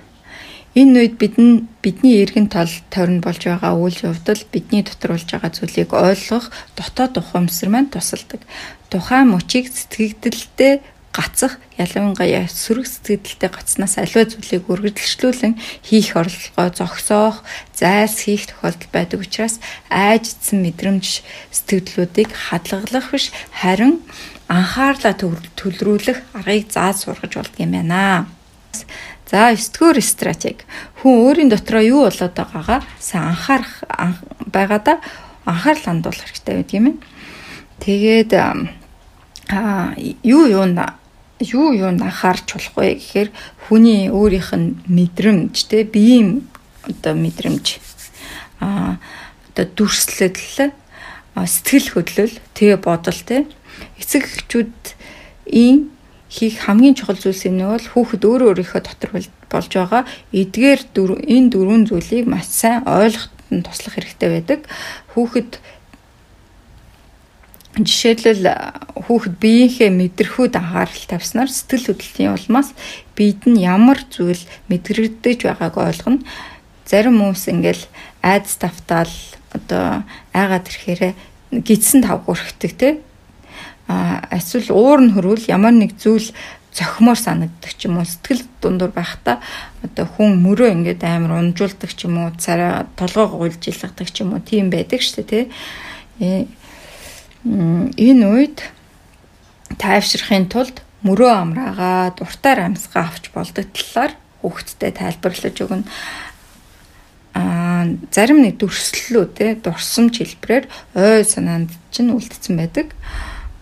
энэ 0.76 1.07
үед 1.07 1.16
бидэн 1.16 1.72
бидний 1.80 2.20
эргэн 2.20 2.51
тал 2.51 2.68
тойрон 2.91 3.24
болж 3.24 3.47
байгаа 3.47 3.80
үйл 3.80 3.95
явдал 4.11 4.43
бидний 4.51 4.84
дотор 4.84 5.16
болж 5.16 5.24
байгаа 5.32 5.51
зүйлийг 5.55 5.95
ойлгох 5.95 6.51
дотоод 6.76 7.16
ухамсар 7.16 7.72
маань 7.72 7.88
тусалдаг. 7.88 8.43
Тухайн 8.91 9.32
мөчийг 9.32 9.72
сэтгэгдэлтэй 9.72 10.84
гацах 11.16 11.55
ялангуяа 11.80 12.51
сөрөг 12.51 12.84
сэтгэлдээ 12.91 13.51
гацснаас 13.55 13.95
аливаа 13.95 14.28
зүйлийг 14.28 14.68
үргэлжлүүлэн 14.68 15.55
хийх 15.88 16.20
орлогоо 16.20 16.68
зогсоох, 16.76 17.47
зайлс 17.72 18.28
хийх 18.28 18.51
тохиолдол 18.51 18.91
байдаг 18.91 19.20
учраас 19.24 19.63
айждсан 19.88 20.59
мэдрэмж 20.59 21.24
сэтгэлдлүүдийг 21.55 22.30
хадгалах 22.36 23.07
биш 23.16 23.32
харин 23.55 24.03
анхаарлаа 24.51 25.16
төлрүүлэх 25.16 26.20
аргыг 26.36 26.68
зааж 26.70 27.07
сургаж 27.07 27.34
болдго 27.34 27.63
юм 27.63 27.72
байна. 27.72 28.28
За 29.26 29.55
9 29.55 29.74
дугаар 29.74 30.01
стратеги. 30.01 30.68
Хүн 31.01 31.26
өөрийн 31.26 31.49
дотроо 31.49 31.82
юу 31.82 32.01
болоод 32.05 32.36
байгаагаа 32.38 32.84
сайн 32.99 33.34
анхаарах 33.34 33.74
байгаадаа 34.45 35.01
анхаарал 35.45 35.86
хандуулах 35.86 36.30
хэрэгтэй 36.30 36.55
байдаг 36.55 36.76
юм. 36.78 36.88
Тэгээд 37.82 38.32
аа 39.49 39.97
юу 40.22 40.45
юунд 40.45 40.78
юу 41.40 41.76
юунд 41.76 42.02
анхаарч 42.02 42.56
болох 42.56 42.76
вэ 42.80 42.96
гэхээр 42.96 43.30
хүний 43.68 44.08
өөрийнх 44.08 44.52
нь 44.56 44.80
мэдрэмж 44.88 45.56
те 45.68 45.84
биеийн 45.84 46.48
одоо 46.88 47.14
мэдрэмж. 47.16 47.80
А 48.64 48.98
одоо 49.52 49.66
дүрслэл 49.76 50.72
сэтгэл 51.44 51.90
хөдлөл 51.92 52.36
тэгээ 52.56 52.80
бодол 52.80 53.20
те. 53.28 53.44
Эцэг 54.00 54.24
эхчүүд 54.24 54.96
ийн 55.52 55.92
хийх 56.32 56.64
хамгийн 56.64 56.96
чухал 56.96 57.20
зүйлс 57.20 57.44
нь 57.52 57.60
бол 57.60 57.84
хүүхэд 57.84 58.24
өөрөө 58.24 58.48
өөрийнхөө 58.56 58.82
дотор 58.88 59.12
болж 59.52 59.72
байгаа 59.76 60.04
эдгээр 60.32 60.82
энэ 60.96 61.52
дөрвөн 61.52 61.84
зүйлийг 61.92 62.26
маш 62.32 62.48
сайн 62.48 62.88
ойлгоход 62.88 63.36
туслах 63.64 64.00
хэрэгтэй 64.00 64.30
байдаг. 64.32 64.60
Хүүхэд 65.14 65.60
Жишээлбэл 67.76 68.48
хүүхэд 68.96 69.36
биеийнхээ 69.36 69.92
мэдрэхүйд 69.92 70.56
анхаарал 70.56 71.06
тавьснаар 71.12 71.52
сэтгэл 71.52 71.92
хөдлөлийн 71.92 72.32
улмаас 72.32 72.72
биед 73.20 73.44
нь 73.44 73.60
ямар 73.60 74.00
зүйл 74.08 74.40
мэдрэгдэж 74.72 75.44
байгааг 75.44 75.76
ойлгоно. 75.76 76.24
Зарим 76.88 77.20
хүмүүс 77.20 77.52
ингээл 77.52 77.84
айдас 78.24 78.56
тавтаал 78.64 79.12
одоо 79.52 80.08
айгаад 80.32 80.72
ирэхээрээ 80.72 81.14
гидсэн 81.68 82.08
тавг 82.08 82.32
өрхтөг 82.32 82.74
те. 82.80 83.04
А 83.92 84.24
эсвэл 84.32 84.72
уур 84.72 85.04
нь 85.04 85.12
хөрвөл 85.12 85.44
ямар 85.52 85.76
нэг 85.76 86.00
зүйл 86.00 86.32
зохимоор 86.72 87.20
санагддаг 87.20 87.76
ч 87.76 87.92
юм 87.92 88.00
уу 88.00 88.08
сэтгэл 88.08 88.44
дундуур 88.64 88.96
байхдаа 88.96 89.44
одоо 89.84 90.06
хүн 90.08 90.40
мөрөө 90.44 90.72
ингээд 90.76 91.04
амар 91.04 91.44
унжуулдаг 91.44 91.92
ч 91.92 92.08
юм 92.08 92.24
уу 92.24 92.32
царай 92.36 92.88
толгоо 93.00 93.48
гуйлж 93.48 93.64
илгадаг 93.68 94.08
ч 94.12 94.24
юм 94.24 94.36
уу 94.36 94.44
тийм 94.44 94.68
байдаг 94.72 95.00
шүү 95.00 95.24
дээ 95.24 95.46
тий 96.20 96.48
энэ 97.46 98.26
үед 98.26 98.58
тайвширахын 99.78 100.50
тулд 100.50 100.82
мөрөө 101.06 101.32
амраагаа 101.46 102.18
дуртаар 102.18 102.66
амьсгаа 102.66 103.06
авч 103.06 103.30
болдог 103.30 103.70
талаар 103.70 104.14
хүүхэдтэй 104.41 104.91
тайлбарлаж 104.91 105.58
өгнө. 105.62 105.86
Аа 107.38 107.86
зарим 108.10 108.41
нэг 108.41 108.58
дүрслэлүүд 108.58 109.32
те 109.38 109.54
дурсамж 109.62 110.18
хэлбэрээр 110.18 110.66
ой 110.98 111.22
санаанд 111.22 111.70
чинь 111.93 112.10
үлдсэн 112.10 112.58
байдаг. 112.58 112.98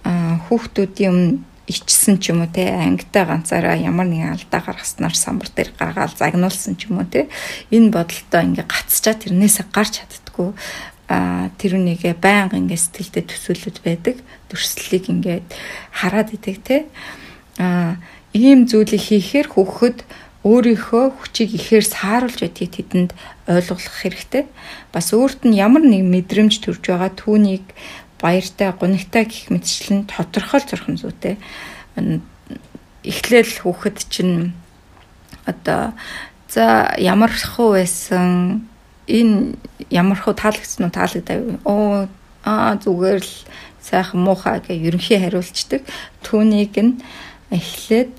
Аа 0.07 0.39
хүүхдүүдийн 0.47 1.11
өмнө 1.11 1.41
ичсэн 1.67 2.19
ч 2.19 2.36
юм 2.36 2.43
уу 2.43 2.51
те 2.51 2.71
ангитай 2.75 3.23
ганцаараа 3.23 3.79
ямар 3.79 4.07
нэгэн 4.07 4.36
алдаа 4.36 4.61
гаргаснаар 4.63 5.15
самбар 5.15 5.47
дээр 5.47 5.71
гаргаал 5.79 6.11
загнуулсан 6.11 6.75
ч 6.75 6.91
юм 6.91 6.99
уу 6.99 7.07
те 7.07 7.31
энэ 7.71 7.88
бодолтой 7.88 8.43
ингээ 8.51 8.67
гацчаа 8.67 9.15
тэрнээсээ 9.15 9.71
гарч 9.71 10.03
чаддггүй 10.03 10.51
а 11.09 11.49
тэр 11.59 11.75
үнийг 11.79 12.03
байнга 12.19 12.57
ингээ 12.57 12.79
сэтгэлдээ 12.79 13.23
төсөөлөд 13.27 13.77
байдаг 13.83 14.15
дүрслэлийг 14.47 15.11
ингээд 15.11 15.47
хараад 15.91 16.29
идэг 16.31 16.57
те 16.63 16.77
а 17.59 17.99
ийм 18.33 18.65
зүйлийг 18.65 19.01
хийхээр 19.01 19.47
хүүхэд 19.51 19.99
өөрийнхөө 20.43 21.05
хүчийг 21.15 21.55
ихээр 21.55 21.85
сааруулж 21.87 22.39
байдгийг 22.43 22.75
тэдэнд 22.75 23.11
ойлгуулах 23.47 23.95
хэрэгтэй. 24.03 24.43
Бас 24.91 25.15
өөрт 25.15 25.47
нь 25.47 25.55
ямар 25.55 25.87
нэг 25.87 26.03
мэдрэмж 26.03 26.59
төрж 26.59 26.83
байгаа 26.83 27.15
түүнийг 27.15 27.63
баяртай, 28.19 28.75
гунигтай 28.75 29.23
гих 29.23 29.47
мэтчлэн 29.47 30.03
тодорхойл 30.11 30.67
зурхан 30.67 30.99
зүйтэй. 30.99 31.39
Эхлээл 33.07 33.55
хүүхэд 33.63 33.97
чинь 34.11 34.51
одоо 35.47 35.95
за 36.51 36.91
ямар 36.99 37.31
хуу 37.31 37.79
байсан 37.79 38.67
энэ 39.07 39.55
ямар 39.89 40.19
хуу 40.19 40.33
таалагдсан 40.33 40.85
уу 40.85 40.93
таалагдав. 40.93 41.41
Оо 41.65 42.07
аа 42.43 42.75
зүгээр 42.79 43.23
л 43.23 43.35
сайхан 43.81 44.19
муухай 44.23 44.59
гэх 44.63 44.79
ерөнхий 44.87 45.19
хариулцдаг. 45.19 45.81
Түүнийг 46.23 46.75
нь 46.79 46.99
эхлээд 47.51 48.11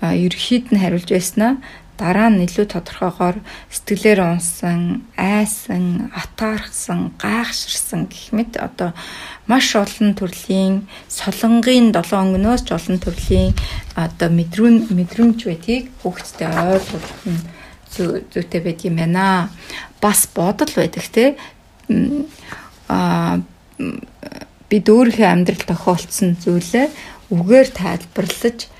ерөнхийд 0.00 0.72
нь 0.72 0.80
хариулж 0.80 1.08
байснаа 1.12 1.60
дараа 2.00 2.32
нь 2.32 2.40
илүү 2.48 2.66
тодорхойгоор 2.72 3.36
сэтгэлээр 3.68 4.20
унсан, 4.24 5.04
айсан, 5.20 6.08
атаархсан, 6.16 7.12
гайхширсан 7.20 8.08
гэх 8.08 8.32
мэт 8.32 8.56
одоо 8.56 8.96
маш 9.44 9.76
олон 9.76 10.16
төрлийн 10.16 10.88
солонгийн 11.12 11.92
7 11.92 12.16
өнгнөөс 12.16 12.64
ч 12.64 12.72
олон 12.72 12.98
төрлийн 13.04 13.52
одоо 13.92 14.28
мэдрүүн 14.32 14.88
мэдрэмж 14.96 15.38
байдгийг 15.44 15.92
хүүхдтэй 16.00 16.48
ойлгуулах 16.48 17.20
нь 17.28 17.59
зүйтэй 17.94 18.60
байдаг 18.60 18.86
юм 18.86 18.96
байна. 18.96 19.50
Бас 20.00 20.28
бодол 20.34 20.72
байдаг 20.74 21.04
те 21.12 21.36
а 22.88 23.40
бид 24.70 24.86
өөрийнхөө 24.86 25.26
амьдрал 25.26 25.64
тохиолдсон 25.66 26.38
зүйлээ 26.38 26.86
үгээр 27.34 27.68
тайлбарлаж 27.74 28.70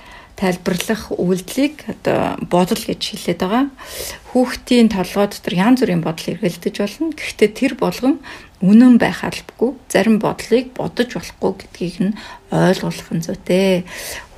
тайлбарлах 0.40 1.12
үйлдэлийг 1.12 1.84
одоо 2.00 2.40
бодол 2.48 2.80
гэж 2.80 3.00
хэлээд 3.04 3.40
байгаа. 3.44 3.68
Хүүхдийн 4.32 4.88
толгой 4.88 5.28
дотор 5.28 5.54
янз 5.54 5.84
бүрийн 5.84 6.00
бодол 6.00 6.32
эргэлдэж 6.32 6.74
болно. 6.80 7.12
Гэхдээ 7.12 7.50
тэр 7.52 7.72
болгон 7.76 8.24
үнэн 8.64 8.96
байх 8.96 9.20
албагүй 9.24 9.76
зарим 9.92 10.16
бодлыг 10.16 10.72
бодож 10.72 11.12
болохгүй 11.12 11.52
гэдгийг 11.60 11.96
нь 12.00 12.16
ойлгуулах 12.48 13.10
нь 13.12 13.24
зүйтэй. 13.24 13.84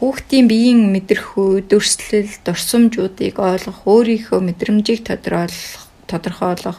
Хүүхдийн 0.02 0.46
биеийн 0.50 0.90
мэдрэхүй, 0.90 1.62
дөрслөл, 1.66 2.30
дурсамжуудыг 2.42 3.38
ойлгох, 3.38 3.86
өөрийнхөө 3.86 4.40
мэдрэмжийг 4.42 5.06
тодорхойлох, 5.06 5.86
тодорхойлох, 6.10 6.78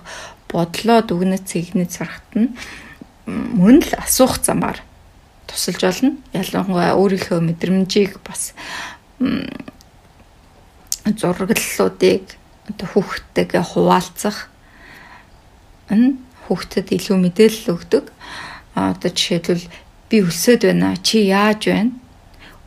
бодлоо 0.52 1.00
дүгнэж 1.04 1.44
цэгнэж 1.48 1.90
сурахт 1.92 2.32
нь 2.36 2.52
мөн 3.28 3.80
л 3.84 3.92
асуух 4.00 4.44
замаар 4.44 4.84
тусалж 5.48 5.82
болно. 5.84 6.12
Ялангуяа 6.32 6.96
өөрийнхөө 7.00 7.40
мэдрэмжийг 7.40 8.20
бас 8.24 8.54
зураглалуудыг 11.20 12.24
одоо 12.70 12.88
хүүхдтэйгээ 12.92 13.64
хуваалцах 13.64 14.48
энэ 15.92 16.16
хүүхдэд 16.48 16.88
илүү 16.96 17.18
мэдээлэл 17.20 17.74
өгдөг. 17.76 18.06
Одоо 18.76 19.12
жишээлбэл 19.12 19.68
би 20.10 20.18
өсөд 20.24 20.68
байна. 20.68 20.96
Чи 21.04 21.28
яаж 21.28 21.62
байна? 21.68 21.94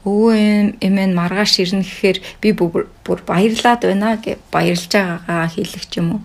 Өвөө 0.07 0.79
эмээ 0.87 1.09
маргааш 1.19 1.67
ирнэ 1.67 1.83
гэхээр 1.83 2.19
би 2.39 2.49
бүр 2.55 3.21
баярлаад 3.27 3.83
байна 3.83 4.15
гэж 4.23 4.39
баярлж 4.55 4.93
байгаагаа 4.93 5.51
хэлэх 5.51 5.85
ч 5.91 5.99
юм 5.99 6.09
уу. 6.15 6.23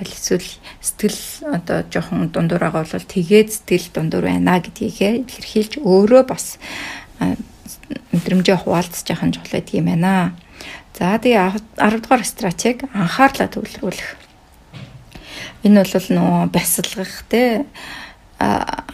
Аль 0.00 0.10
эсвэл 0.10 0.50
сэтгэл 0.82 1.54
одоо 1.54 1.86
жоохон 1.86 2.32
дундуураагаа 2.34 2.88
бол 2.90 3.06
тэгээд 3.14 3.48
сэтгэл 3.54 3.88
дундуур 3.94 4.26
байна 4.26 4.58
гэдгийгээ 4.58 5.30
илэрхийлж 5.30 5.72
өөрөө 5.78 6.22
бас 6.26 6.58
мэдрэмжээ 8.12 8.56
хуваалцж 8.62 9.06
яхах 9.10 9.26
нь 9.26 9.34
чухал 9.34 9.58
гэдэг 9.58 9.74
юм 9.80 9.88
байна. 9.90 10.34
За 10.94 11.16
тэгээ 11.16 11.80
10 11.80 12.04
дугаар 12.04 12.24
стратеги 12.24 12.84
анхаарлаа 12.92 13.48
төвлөрүүлэх. 13.48 14.10
Энэ 15.64 15.84
бол 15.84 16.08
нөгөө 16.12 16.52
бясалгах 16.52 17.14
те 17.28 17.64
а 18.38 18.84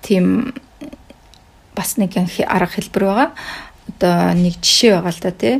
тийм 0.00 0.56
бас 1.76 1.96
нэг 1.96 2.16
арга 2.16 2.72
хэлбэр 2.72 3.04
байгаа. 3.04 3.30
Одоо 3.88 4.32
нэг 4.36 4.60
жишээ 4.60 5.00
байгаа 5.00 5.12
л 5.12 5.20
да 5.20 5.32
тий. 5.32 5.56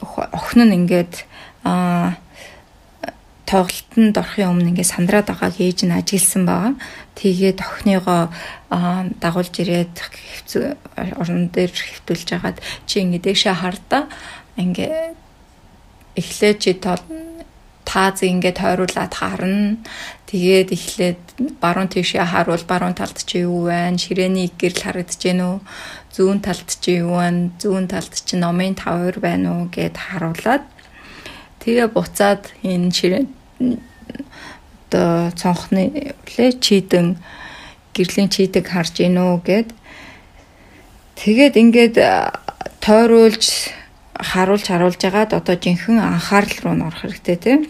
Охин 0.00 0.68
нь 0.68 0.76
ингээд 0.84 1.24
а 1.64 2.16
тоглолтод 3.52 4.16
орохын 4.16 4.48
өмнө 4.48 4.70
ингээд 4.72 4.92
сандраад 4.96 5.28
байгааг 5.28 5.56
ээж 5.60 5.84
нь 5.84 5.92
ажигласан 5.92 6.48
байгаа. 6.48 6.74
Тэгээд 7.20 7.58
охиныгоо 7.60 8.32
дагуулж 9.20 9.54
ирээд 9.60 9.94
орон 11.20 11.52
дээр 11.52 11.68
хэвтүүлж 11.68 12.28
хагаад 12.32 12.58
чи 12.88 13.04
ингээд 13.04 13.26
дэшээ 13.28 13.54
хардаа 13.60 14.08
ингээд 14.56 15.16
эхлээ 16.16 16.54
чи 16.56 16.72
тол 16.80 17.04
тааз 17.84 18.24
ингээд 18.24 18.56
тойруулаад 18.56 19.12
харна. 19.12 19.76
Тэгээд 20.32 20.68
эхлээд 20.72 21.20
баруун 21.60 21.92
тийшээ 21.92 22.24
харуул 22.24 22.64
баруун 22.64 22.96
талд 22.96 23.20
чи 23.20 23.44
юу 23.44 23.68
байна? 23.68 24.00
Ширээний 24.00 24.48
гэрэл 24.48 24.80
харагдаж 24.80 25.20
гэнэ 25.20 25.44
үү? 25.44 25.58
Зүүн 26.16 26.40
талд 26.40 26.68
чи 26.80 27.04
юу 27.04 27.20
байна? 27.20 27.52
Зүүн 27.60 27.84
талд 27.92 28.16
чи 28.16 28.40
номын 28.40 28.72
тавар 28.80 29.20
байна 29.20 29.60
уу 29.60 29.68
гэд 29.68 30.00
харуулад 30.00 30.64
тэгээ 31.60 31.92
буцаад 31.92 32.48
энэ 32.64 32.88
ширээ 32.96 33.41
одоо 34.92 35.30
цонхны 35.40 36.14
лээ 36.36 36.50
чийдэн 36.64 37.16
гэрлийн 37.96 38.28
чийдэг 38.28 38.64
харж 38.68 38.92
гинөө 39.00 39.32
гэд. 39.48 39.68
Тэгээд 41.20 41.54
ингээд 41.62 41.96
тойруулж 42.84 43.72
харуулж 44.18 44.66
харуулж 44.68 45.00
агаад 45.04 45.30
одоо 45.38 45.56
жинхэнэ 45.56 46.02
анхаарал 46.02 46.58
руу 46.62 46.74
н 46.74 46.82
орох 46.86 47.02
хэрэгтэй 47.02 47.36
тийм 47.36 47.60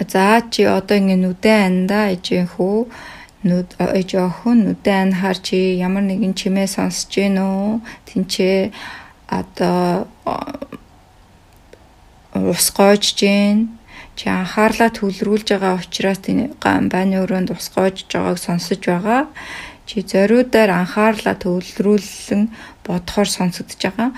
за 0.00 0.42
чи 0.50 0.64
одоо 0.64 0.96
ингэ 0.96 1.16
нүдэн 1.20 1.60
анда 1.68 2.00
ижинхүү 2.16 2.78
нүд 3.48 3.68
ээж 3.78 4.10
охин 4.26 4.58
нүдэн 4.66 5.12
анхаар 5.12 5.38
чи 5.46 5.76
ямар 5.76 6.04
нэгэн 6.06 6.34
чимээ 6.38 6.68
сонсож 6.68 7.12
гинөө 7.12 7.80
тэнцээ 8.08 8.72
одоо 9.28 10.08
ус 12.34 12.70
гоож 12.70 13.04
гин 13.18 13.78
чи 14.14 14.28
анхаарлаа 14.28 14.90
төвлөрүүлж 14.94 15.48
байгаа 15.50 15.80
учраас 15.82 16.20
энэ 16.30 16.54
байны 16.92 17.16
өрөөнд 17.24 17.50
ус 17.56 17.66
гоож 17.74 18.06
байгааг 18.06 18.38
сонсож 18.38 18.80
байгаа. 18.86 19.26
Чи 19.88 20.06
зориудаар 20.06 20.70
анхаарлаа 20.70 21.34
төвлөрүүлэн 21.34 22.42
бодохоор 22.86 23.28
сонсогдож 23.28 23.80
байгаа. 23.82 24.10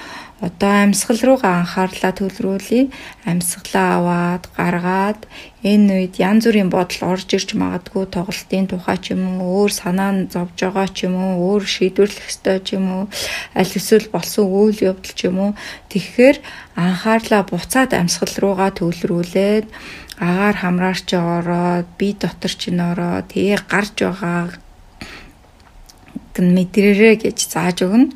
Одоо 0.43 0.75
амьсгал 0.83 1.23
руугаа 1.23 1.63
анхаарлаа 1.63 2.13
төвлөрүүлээ. 2.19 2.91
Амьсгалаа 3.31 3.89
аваад 3.95 4.45
гаргаад 4.59 5.21
энэ 5.63 5.91
үед 5.95 6.15
янз 6.19 6.51
бүрийн 6.51 6.67
бодол 6.67 7.15
орж 7.15 7.29
ирж 7.39 7.55
магадгүй 7.55 8.11
тоглолтын 8.11 8.67
тухай 8.67 8.99
ч 8.99 9.15
юм 9.15 9.39
уу, 9.39 9.71
өөр 9.71 9.71
санаа 9.71 10.11
нь 10.11 10.27
зовж 10.35 10.59
байгаа 10.59 10.89
ч 10.91 11.07
юм 11.07 11.15
уу, 11.15 11.33
өөр 11.47 11.63
шийдвэрлэх 11.63 12.27
ёстой 12.27 12.59
ч 12.67 12.75
юм 12.75 12.87
уу, 12.91 13.05
аль 13.55 13.71
эсвэл 13.79 14.11
болсон 14.11 14.51
үйл 14.51 14.79
явдал 14.91 15.15
ч 15.15 15.21
юм 15.31 15.39
уу. 15.39 15.53
Тэгэхээр 15.95 16.37
анхаарлаа 16.75 17.43
буцаад 17.47 17.95
амьсгал 17.95 18.35
руугаа 18.43 18.71
төвлөрүүлээд 18.75 19.67
агаар 20.19 20.57
хамраарч 20.59 21.09
ороод 21.15 21.87
би 21.99 22.19
дотор 22.19 22.51
чинь 22.51 22.83
ороод 22.83 23.31
тэгээ 23.31 23.59
гарч 23.71 23.95
байгаа 24.03 24.59
мэдрээрээ 26.35 27.15
гэж 27.31 27.39
зааж 27.47 27.79
өгнө. 27.87 28.11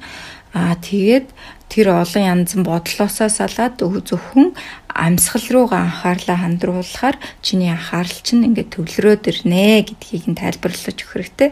Аа 0.56 0.74
тэгээд 0.80 1.26
тэр 1.72 1.86
олон 2.02 2.24
янзын 2.32 2.62
бодлоосоо 2.62 3.28
салаад 3.28 3.82
зөвхөн 3.82 4.54
амьсгал 4.96 5.46
руугаа 5.52 5.82
анхаарлаа 5.84 6.38
хандруулахаар 6.40 7.16
чиний 7.42 7.70
анхаарал 7.72 8.20
чинь 8.26 8.46
ингээд 8.48 8.74
төвлөрөөд 8.74 9.22
ирнэ 9.30 9.84
гэдгийг 9.88 10.24
нь 10.30 10.40
тайлбарлаж 10.40 10.96
өгөх 10.96 11.12
хэрэгтэй. 11.12 11.50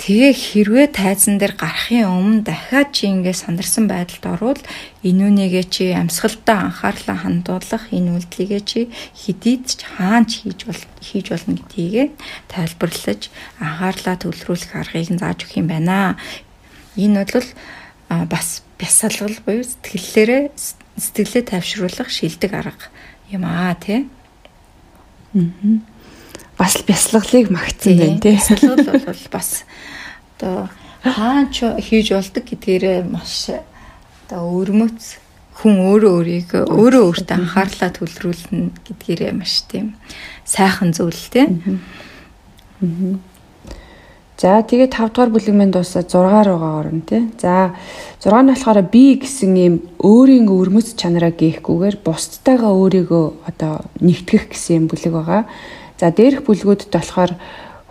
Тэгээ 0.00 0.32
хэрвээ 0.32 0.86
тайзан 0.96 1.36
дээр 1.36 1.60
гарахын 1.60 2.08
өмнө 2.08 2.40
дахиад 2.48 2.88
чи 2.96 3.04
ингэ 3.12 3.36
сандарсан 3.36 3.84
байдалд 3.84 4.24
орвол 4.32 4.62
энүүнийгээ 5.04 5.64
чи 5.68 5.92
амьсгалтаа 5.92 6.72
анхаарлаа 6.72 7.20
хандуулах 7.20 7.84
энэ 7.92 8.16
үйлдэлийгээ 8.16 8.62
чи 8.64 8.80
хэдийд 8.88 9.68
ч 9.68 9.84
хаанч 9.84 10.40
хийж 10.40 10.60
бол 10.64 10.82
хийж 11.04 11.26
болно 11.28 11.52
гэдгийгээ 11.52 12.08
тайлбарлаж 12.48 13.28
анхаарлаа 13.60 14.16
төвлөрүүлэх 14.24 14.72
аргыг 14.72 15.20
зааж 15.20 15.38
өгөх 15.44 15.60
юм 15.60 15.68
байна. 15.68 16.16
Энэ 16.96 17.28
бол 17.28 17.48
бас 18.10 18.62
бясалгал 18.78 19.38
буюу 19.46 19.62
сэтгэллээрээ 19.62 20.50
сэтгэлээ 20.98 21.44
тайвшруулах 21.46 22.10
шилдэг 22.10 22.52
арга 22.52 22.90
юм 23.30 23.46
аа 23.46 23.78
тий. 23.78 24.10
Аа. 25.34 25.78
Бас 26.58 26.82
бясалгалыг 26.82 27.54
магтсан 27.54 27.96
байна 27.96 28.18
тий. 28.18 28.34
Бясалгал 28.34 28.82
бол 28.82 29.24
бас 29.36 29.64
одоо 30.36 30.68
хаач 31.06 31.62
хийж 31.78 32.10
болдог 32.10 32.44
гэдгээр 32.44 33.06
маш 33.06 33.54
одоо 34.26 34.42
өрмөц 34.58 35.22
хүн 35.60 35.76
өөрөө 35.76 36.12
өөрийгөө 36.18 36.62
өөрөө 36.66 37.02
өөртөө 37.08 37.36
анхаарлаа 37.36 37.90
төвлөрүүлнэ 37.94 38.74
гэдгээрээ 38.90 39.32
маш 39.36 39.64
тийм 39.70 39.94
сайхан 40.44 40.90
зүйл 40.96 41.24
тий. 41.30 41.46
За 44.40 44.64
тэгээд 44.64 44.96
5 44.96 45.12
дугаар 45.12 45.30
бүлэгмэн 45.36 45.68
дуусаад 45.68 46.08
6 46.08 46.48
руугаа 46.48 46.80
орно 46.80 47.04
тий. 47.04 47.28
За 47.36 47.76
6 48.24 48.40
нь 48.40 48.48
болохоор 48.48 48.80
би 48.88 49.20
гэсэн 49.20 49.52
ийм 49.52 49.74
өөрийн 50.00 50.48
өрмөц 50.48 50.96
чанараа 50.96 51.28
гээхгүйгээр 51.36 52.00
бусдтайгаа 52.00 52.72
өөрийгөө 52.72 53.26
одоо 53.44 53.84
нэгтгэх 54.00 54.48
гэсэн 54.48 54.72
юм 54.80 54.84
бүлэг 54.88 55.12
байгаа. 55.12 55.44
За 56.00 56.08
дээрх 56.08 56.48
бүлгүүдэд 56.48 56.88
болохоор 56.88 57.36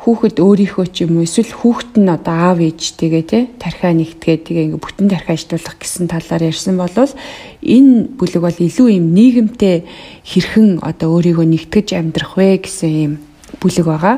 хүүхэд 0.02 0.42
өөрийнхөө 0.42 0.86
ч 0.90 1.06
юм 1.06 1.22
уу 1.22 1.30
эсвэл 1.30 1.54
хүүхэд 1.54 2.02
нь 2.02 2.10
одоо 2.10 2.34
аав 2.34 2.58
ээжтэйгээ 2.66 3.24
те 3.30 3.40
тархиа 3.62 3.94
нэгтгээд 3.94 4.42
тэгээ 4.50 4.66
ингээ 4.74 4.82
бүтэн 4.82 5.06
тархиа 5.06 5.38
ажилуулах 5.38 5.78
гэсэн 5.78 6.10
талаар 6.10 6.50
ярьсан 6.50 6.82
болвол 6.82 7.14
энэ 7.62 8.18
бүлэг 8.18 8.42
бол 8.42 8.58
илүү 8.58 8.88
юм 8.98 9.06
нийгэмтэй 9.14 9.86
хэрхэн 10.26 10.82
одоо 10.82 11.14
өөрийгөө 11.14 11.46
нэгтгэж 11.46 11.94
амьдрах 11.94 12.34
вэ 12.42 12.66
гэсэн 12.66 12.90
юм 12.90 13.14
бүлэг 13.62 13.86
байгаа. 13.86 14.18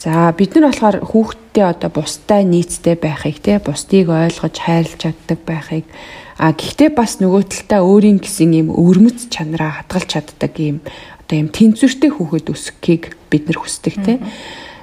За 0.00 0.32
бид 0.32 0.56
нар 0.56 0.72
болохоор 0.72 1.04
хүүхдтэй 1.04 1.64
одоо 1.76 1.92
бустай 1.92 2.48
нийцтэй 2.48 2.96
байхыг 2.96 3.36
те 3.44 3.60
бусдыг 3.60 4.08
ойлгож 4.08 4.56
хайрлаж 4.56 4.96
чаддаг 4.96 5.40
байхыг 5.44 5.84
а 6.40 6.56
гэхдээ 6.56 6.96
бас 6.96 7.20
нөгөө 7.20 7.44
талдаа 7.52 7.84
өөрийн 7.84 8.16
гэсэн 8.24 8.56
юм 8.56 8.68
өвөрмөц 8.72 9.28
чанараа 9.28 9.84
хадгалж 9.84 10.08
чаддаг 10.08 10.56
юм 10.56 10.80
одоо 11.20 11.36
юм 11.36 11.52
тэнцвэртэй 11.52 12.16
хүүхэд 12.16 12.48
өсөхийг 12.48 13.12
бид 13.28 13.44
нар 13.44 13.60
хүсдэг 13.60 13.94
те. 14.00 14.24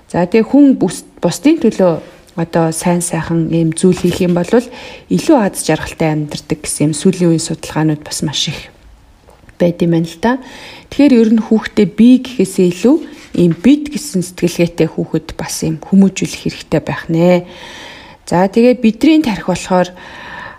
За 0.05 0.21
тэгээ 0.21 0.53
хүн 0.53 0.77
бусдын 0.77 1.65
төлөө 1.65 1.93
одоо 2.37 2.69
сайн 2.69 3.01
сайхан 3.01 3.49
ийм 3.49 3.73
зүйл 3.73 3.97
хийх 3.97 4.21
юм 4.21 4.37
бол 4.37 4.45
илүү 4.53 5.37
аз 5.41 5.65
жаргалтай 5.65 6.13
амьдардаг 6.13 6.61
гэсэн 6.61 6.87
юм 6.87 6.93
сүүлийн 6.93 7.33
үеийн 7.33 7.41
судалгаанууд 7.41 8.05
бас 8.05 8.21
маш 8.21 8.53
их 8.53 8.69
байд 9.59 9.81
юм 9.81 9.91
байна 9.97 10.07
л 10.07 10.19
да. 10.21 10.39
Тэгэхээр 10.89 11.13
ер 11.17 11.29
нь 11.35 11.43
хүүхдээ 11.43 11.87
би 11.93 12.09
гэхээсээ 12.23 12.67
илүү 12.71 12.97
ийм 13.37 13.53
бид 13.57 13.93
гэсэн 13.93 14.23
сэтгэлгээтэй 14.23 14.87
хүүхэд 14.89 15.37
бас 15.37 15.61
ийм 15.61 15.77
хүмүүжүүлэх 15.83 16.41
хэрэгтэй 16.47 16.81
байх 16.81 17.09
нэ. 17.11 17.45
За 18.25 18.47
тэгээд 18.47 18.81
бидний 18.81 19.21
тарих 19.21 19.51
болохоор 19.51 19.93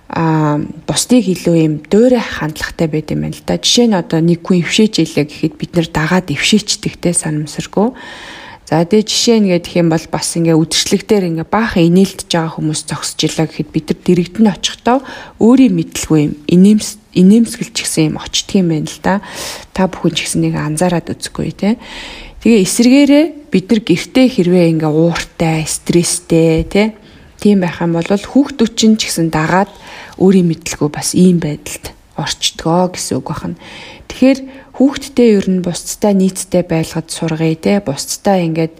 а 0.08 0.56
бусдыг 0.88 1.28
илүү 1.28 1.56
юм 1.68 1.74
дөөрэ 1.84 2.16
хандлагатай 2.16 2.88
байд 2.88 3.12
юм 3.12 3.28
байна 3.28 3.36
л 3.36 3.44
да. 3.44 3.60
Жишээ 3.60 3.92
нь 3.92 3.98
одоо 3.98 4.24
нэг 4.24 4.40
хүн 4.40 4.64
өвшөөж 4.64 4.94
илээ 5.04 5.26
гэхэд 5.28 5.54
бид 5.60 5.72
нэр 5.76 5.88
дагаад 5.92 6.32
өвшөөчдөгтэй 6.32 7.12
санамсаргүй. 7.12 7.92
За 8.68 8.84
тэгээ 8.84 9.04
жишээ 9.04 9.38
нь 9.44 9.48
гэх 9.52 9.76
юм 9.80 9.92
бол 9.92 10.06
бас 10.08 10.28
ингээ 10.36 10.56
үдшилтээр 10.56 11.28
ингээ 11.28 11.48
баахан 11.48 11.88
инээлтж 11.92 12.24
байгаа 12.24 12.52
хүмүүс 12.56 12.80
зогсож 12.88 13.20
илаа 13.24 13.48
гэхэд 13.48 13.68
бид 13.68 13.86
нар 13.92 14.00
дэрэгдэн 14.04 14.48
очихдоо 14.48 14.98
өөрийн 15.40 15.72
мэдлгүй 15.76 16.20
юм 16.24 16.32
инээмс 16.48 16.88
инээмсгэлч 17.18 17.76
гэсэн 17.82 18.14
юм 18.14 18.16
очтгийм 18.22 18.70
байна 18.70 18.86
л 18.86 19.00
да. 19.02 19.14
Та 19.74 19.90
бүхэн 19.90 20.14
ч 20.14 20.18
гэсэн 20.24 20.42
нэг 20.46 20.54
анзаараад 20.54 21.10
үзэхгүй 21.10 21.50
те. 21.58 21.76
Тэгээ 22.42 22.62
эсэргээрээ 22.62 23.24
бид 23.50 23.66
нар 23.66 23.80
гэртээ 23.82 24.26
хэрвээ 24.30 24.66
ингээ 24.78 24.92
ууртай, 24.94 25.66
стресстэй 25.66 26.62
те. 26.70 26.94
Тийм 27.42 27.66
байх 27.66 27.82
юм 27.82 27.98
бол 27.98 28.06
хүүхдүүд 28.06 28.72
чинь 28.78 28.94
ч 28.94 29.10
гэсэн 29.10 29.34
дагаад 29.34 29.70
өөрийн 30.22 30.46
мэдлгүй 30.46 30.90
бас 30.90 31.18
ийм 31.18 31.42
байдалд 31.42 31.94
орчдгоо 32.18 32.94
гэсэн 32.94 33.22
үг 33.22 33.28
байна. 33.30 33.58
Тэгэхээр 34.10 34.38
хүүхдтэй 34.74 35.28
ер 35.38 35.46
нь 35.46 35.62
бусдтай 35.62 36.14
нийцтэй 36.14 36.62
байлгад 36.66 37.10
сургая 37.10 37.54
те 37.54 37.78
бусдтай 37.78 38.46
ингээд 38.46 38.74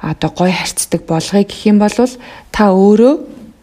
одоо 0.00 0.30
гой 0.32 0.52
харьцдаг 0.52 1.04
болгоё 1.04 1.44
гэх 1.44 1.62
юм 1.68 1.80
бол 1.80 1.92
та 2.52 2.72
өөрөө 2.72 3.14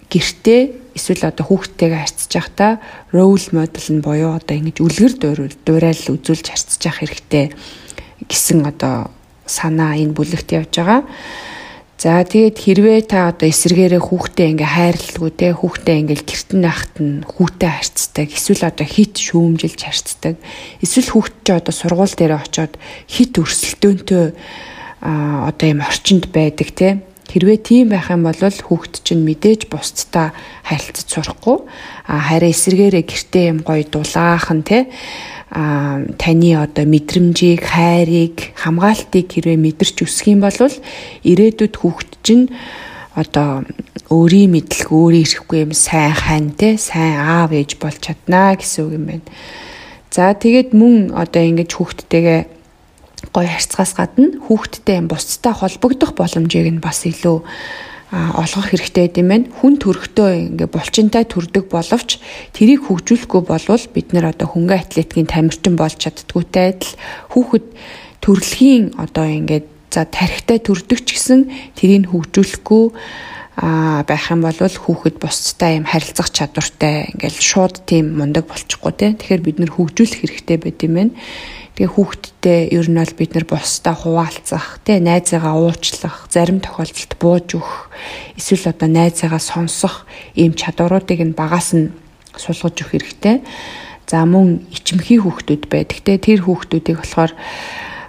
гэртээ 0.10 0.85
эсвэл 0.96 1.28
одоо 1.28 1.46
хүүхдтэйгээ 1.46 2.02
харьцаж 2.02 2.32
байхдаа 2.32 2.72
role 3.12 3.48
model 3.52 3.88
нь 3.92 4.02
буюу 4.02 4.32
одоо 4.40 4.56
ингэж 4.56 4.78
үлгэр 4.80 5.14
дуурал 5.68 6.04
үзүүлж 6.16 6.46
харьцаж 6.48 6.82
явах 6.88 7.00
хэрэгтэй 7.04 7.46
гэсэн 8.32 8.64
одоо 8.64 9.12
санаа 9.46 10.00
энэ 10.00 10.16
бүлэгт 10.16 10.56
явж 10.56 10.72
байгаа. 10.80 11.04
За 11.96 12.22
тэгээд 12.28 12.58
хэрвээ 12.60 13.02
та 13.08 13.32
одоо 13.32 13.48
эсэргээрээ 13.48 14.04
хүүхдээ 14.04 14.48
ингээ 14.52 14.72
хайрлалгүй 14.76 15.32
те 15.32 15.48
хүүхдээ 15.56 15.96
ингээл 16.04 16.28
гэртэн 16.28 16.62
байхад 16.62 16.96
нь 17.00 17.24
хүүтэй 17.24 17.72
харьцдаг 17.72 18.28
эсвэл 18.36 18.68
одоо 18.68 18.84
хит 18.86 19.16
шүүмжилж 19.16 19.80
харьцдаг 19.80 20.36
эсвэл 20.84 21.10
хүүхд 21.16 21.36
чи 21.48 21.52
одоо 21.56 21.72
сургууль 21.74 22.12
дээр 22.20 22.36
очиод 22.36 22.76
хит 23.08 23.40
өрсөлдөөнтэй 23.40 24.36
а 25.02 25.48
одоо 25.50 25.68
юм 25.72 25.82
орчинд 25.88 26.28
байдаг 26.36 26.70
те 26.76 27.00
хэрвээ 27.30 27.60
тийм 27.62 27.90
байх 27.92 28.10
юм 28.14 28.26
бол 28.26 28.38
хүүхд 28.38 29.02
чинь 29.02 29.26
мэдээж 29.26 29.68
бусдтай 29.70 30.32
харилцаж 30.66 31.08
сурахгүй 31.10 31.58
хараа 32.06 32.50
эсэргээрээ 32.54 33.04
гэртээ 33.06 33.46
юм 33.52 33.60
гоё 33.66 33.84
дулаахан 33.86 34.62
те 34.64 34.88
а 35.56 36.04
таны 36.18 36.58
одоо 36.58 36.84
мэдрэмжийг, 36.84 37.64
хайрыг, 37.64 38.58
хамгаалтыг 38.60 39.30
хэрвээ 39.30 39.56
мэдэрч 39.62 40.04
өсөх 40.04 40.34
юм 40.34 40.42
бол 40.44 40.58
ирээдүйд 41.24 41.76
хүүхэд 41.80 42.12
чинь 42.26 42.50
одоо 43.16 43.64
өөрийн 44.12 44.52
мэдлэг 44.52 44.92
өөрийн 44.92 45.24
ирэхгүй 45.24 45.60
юм 45.64 45.72
сайн 45.72 46.12
хань 46.12 46.52
те 46.60 46.76
сайн 46.76 47.16
аав 47.16 47.56
ээж 47.56 47.80
болж 47.80 48.04
чаднаа 48.04 48.60
гэсэн 48.60 48.84
үг 48.84 48.94
юм 49.00 49.06
байна. 49.08 49.28
За 50.12 50.36
тэгээд 50.36 50.76
мөн 50.76 51.16
одоо 51.16 51.44
ингэж 51.46 51.72
хүүхдтэйгээ 51.72 52.42
гоё 53.34 53.50
харьцахаас 53.50 53.94
гадна 53.98 54.36
хүүхдтэй 54.46 55.02
бусдтай 55.06 55.54
холбогдох 55.54 56.14
боломжийг 56.18 56.70
нь 56.70 56.84
бас 56.84 57.06
илүү 57.06 57.38
олгох 58.12 58.70
хэрэгтэй 58.70 59.10
гэдэм 59.10 59.28
байх. 59.28 59.46
Хүн 59.60 59.74
төрхтөө 59.82 60.30
ингээ 60.54 60.70
булчинтай 60.70 61.26
төрдөг 61.26 61.68
боловч 61.68 62.22
тэрийг 62.54 62.88
хөгжүүлэхгүй 62.88 63.42
болвол 63.44 63.86
бид 63.92 64.14
нэр 64.14 64.30
одоо 64.32 64.48
хөнгөн 64.54 64.86
атлетикийн 64.86 65.28
тамирчин 65.28 65.76
болж 65.76 65.98
чаддгүйтэй 66.00 66.66
адил 66.78 66.94
хүүхэд 67.34 67.66
төрөлхийн 68.22 68.96
одоо 69.02 69.26
ингээд 69.26 69.68
за 69.90 70.06
тархитай 70.06 70.62
төрдөг 70.62 71.02
ч 71.02 71.18
гэсэн 71.18 71.40
тэрийг 71.76 72.14
хөгжүүлэхгүй 72.14 72.86
а 73.56 74.04
байх 74.04 74.28
юм 74.32 74.44
бол 74.44 74.60
хүүхэд 74.60 75.16
бусдтай 75.24 75.80
юм 75.80 75.88
харилцах 75.88 76.28
чадвартай 76.30 77.16
ингээл 77.16 77.40
шууд 77.40 77.88
тийм 77.88 78.20
мундаг 78.20 78.52
болчихгүй 78.52 78.94
те 79.00 79.16
тэгэхээр 79.16 79.42
бид 79.48 79.58
нэр 79.64 79.72
хөгжүүлэх 79.72 80.20
хэрэгтэй 80.28 80.58
байд 80.60 80.80
юм 80.84 80.94
байна 81.00 81.14
Тэгээ 81.76 81.92
хүүхдтэй 81.92 82.60
ер 82.72 82.88
нь 82.88 82.96
бол 82.96 83.14
бид 83.20 83.32
нар 83.36 83.44
бусдаа 83.44 83.96
хуваалцах, 84.00 84.80
тэ 84.88 85.04
найзаагаа 85.04 85.60
уучлах, 85.60 86.32
зарим 86.32 86.64
тохиолдолд 86.64 87.14
бууж 87.20 87.60
өгөх, 87.60 87.92
эсвэл 88.40 88.72
одоо 88.72 88.88
найзаагаа 88.88 89.44
сонсох 89.44 90.08
ийм 90.40 90.56
чадваруудыг 90.56 91.20
нь 91.20 91.36
багаас 91.36 91.76
нь 91.76 91.92
сулгаж 92.40 92.80
өгөх 92.80 92.96
хэрэгтэй. 92.96 93.44
За 94.08 94.24
мөн 94.24 94.64
ичимхий 94.72 95.20
хүүхдүүд 95.20 95.68
байдаг. 95.68 96.00
Тэ 96.00 96.16
тэр 96.16 96.48
хүүхдүүдийг 96.48 97.04
болохоор 97.04 97.36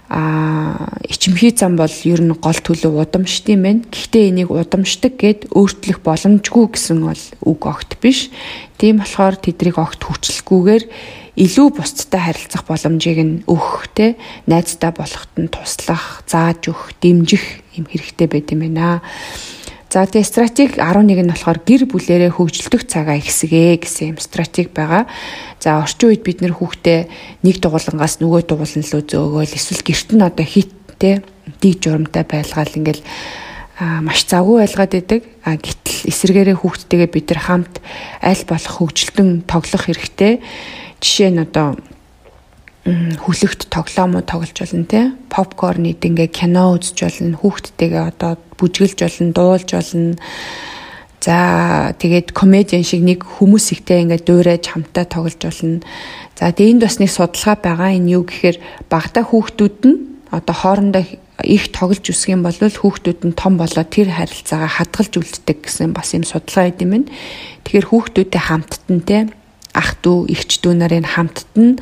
а 0.09 0.87
ичимхий 1.03 1.51
зам 1.51 1.75
бол 1.75 1.91
ер 2.07 2.21
нь 2.23 2.31
гол 2.31 2.59
төлөв 2.59 2.95
удамшд 3.03 3.51
юм 3.51 3.63
байна. 3.67 3.83
Гэхдээ 3.91 4.31
энийг 4.31 4.51
удамшдаг 4.51 5.19
гэд 5.19 5.51
өөрчлөх 5.51 5.99
боломжгүй 5.99 6.65
гэсэн 6.71 6.99
бол 7.03 7.23
үг 7.43 7.61
огт 7.67 7.99
биш. 7.99 8.31
Тийм 8.79 9.03
болохоор 9.03 9.35
тэднийг 9.35 9.75
огт 9.75 9.99
хүчлэхгүйгээр 9.99 10.83
илүү 11.37 11.67
бусдтай 11.75 12.21
харилцах 12.23 12.63
боломжийг 12.65 13.19
нь 13.21 13.35
өгөх 13.45 13.91
те 13.93 14.15
найзтай 14.47 14.95
болоход 14.95 15.31
нь 15.37 15.51
туслах, 15.51 16.23
зааж 16.25 16.71
өгөх, 16.71 16.97
дэмжих 17.03 17.61
юм 17.75 17.85
хэрэгтэй 17.85 18.27
байд 18.31 18.49
юм 18.55 18.65
байна. 18.65 19.03
За 19.87 20.03
тэгээ 20.03 20.27
стратеги 20.27 20.75
11 20.83 21.23
нь 21.23 21.31
болохоор 21.31 21.59
гэр 21.63 21.87
бүлэрээ 21.87 22.35
хөгжилдөх 22.35 22.91
цагаа 22.91 23.15
ихсгээ 23.23 23.79
гэсэн 23.79 24.13
юм 24.13 24.19
стратеги 24.19 24.67
байгаа. 24.67 25.07
За 25.63 25.79
орчин 25.79 26.11
үед 26.11 26.27
бид 26.27 26.43
нэр 26.43 26.59
хүүхдээ 26.59 27.07
нэг 27.47 27.55
дугуулангаас 27.63 28.19
нөгөө 28.19 28.51
дугуулан 28.51 28.83
лөө 28.83 29.03
зөөгөөл 29.07 29.55
эсвэл 29.55 29.87
гэрт 29.87 30.09
нь 30.11 30.27
одоо 30.27 30.43
хиттэй 30.43 31.23
дэг 31.63 31.73
журамтай 31.79 32.27
байлгаал 32.27 32.67
ингээл 32.75 33.03
маш 34.03 34.27
завгүй 34.27 34.67
байлгаад 34.67 34.91
байдаг. 34.91 35.21
А 35.47 35.55
гэтэл 35.55 36.11
эсэргээрээ 36.11 36.57
хүүхдтэйгээ 36.59 37.07
бид 37.07 37.27
нар 37.31 37.41
хамт 37.47 37.75
аль 38.19 38.43
болох 38.43 38.73
хөгжилтөн 38.83 39.47
тоглох 39.47 39.87
хэрэгтэй. 39.87 40.43
Жишээ 40.99 41.31
нь 41.31 41.39
одоо 41.47 41.79
хүлэгт 43.23 43.67
тоглоомоо 43.67 44.23
тоглож 44.23 44.55
болно 44.55 44.85
те 44.87 45.11
попкорн 45.29 45.91
идэнгээ 45.91 46.29
кино 46.31 46.75
үзэж 46.75 46.97
болно 47.03 47.37
хүүхдтэйгээ 47.41 48.03
одоо 48.15 48.39
бүжгэлж 48.57 48.99
болно 49.03 49.31
дуулж 49.35 49.69
болно 49.75 50.15
За 51.27 51.91
тэгээд 51.97 52.31
комедиан 52.31 52.87
шиг 52.87 53.03
нэг 53.03 53.25
хүмүүс 53.25 53.75
ихтэй 53.75 54.05
ингээд 54.07 54.23
дуурайж 54.23 54.71
хамтаа 54.71 55.03
тоглож 55.03 55.35
болно. 55.41 55.83
За 56.39 56.55
тэгээд 56.55 56.79
энд 56.79 56.83
бас 56.87 56.97
нэг 57.03 57.11
судалгаа 57.11 57.57
байгаа. 57.59 57.97
Энэ 57.99 58.15
юу 58.15 58.23
гэхээр 58.23 58.57
багада 58.87 59.27
хүүхдүүд 59.27 59.77
нь 59.91 59.97
одоо 60.31 60.55
хоорондоо 60.55 61.03
их 61.43 61.73
тоглож 61.75 62.05
үсэх 62.07 62.31
юм 62.31 62.47
бол 62.47 62.55
хүүхдүүд 62.55 63.27
нь 63.27 63.35
том 63.35 63.59
болоод 63.59 63.89
тэр 63.91 64.13
харилцаагаа 64.13 64.71
хадгалж 64.71 65.13
үлддэг 65.19 65.57
гэсэн 65.67 65.91
бас 65.91 66.15
юм 66.15 66.23
судалгаа 66.23 66.71
байд 66.71 66.79
юм 66.79 66.91
байна. 66.95 67.11
Тэгэхээр 67.67 67.87
хүүхдүүдтэй 67.91 68.41
хамттан 68.47 68.99
те 69.03 69.17
ах 69.75 69.99
дүү, 69.99 70.31
эгч 70.31 70.63
дүү 70.63 70.73
нарын 70.79 71.05
хамтд 71.05 71.51
нь 71.59 71.75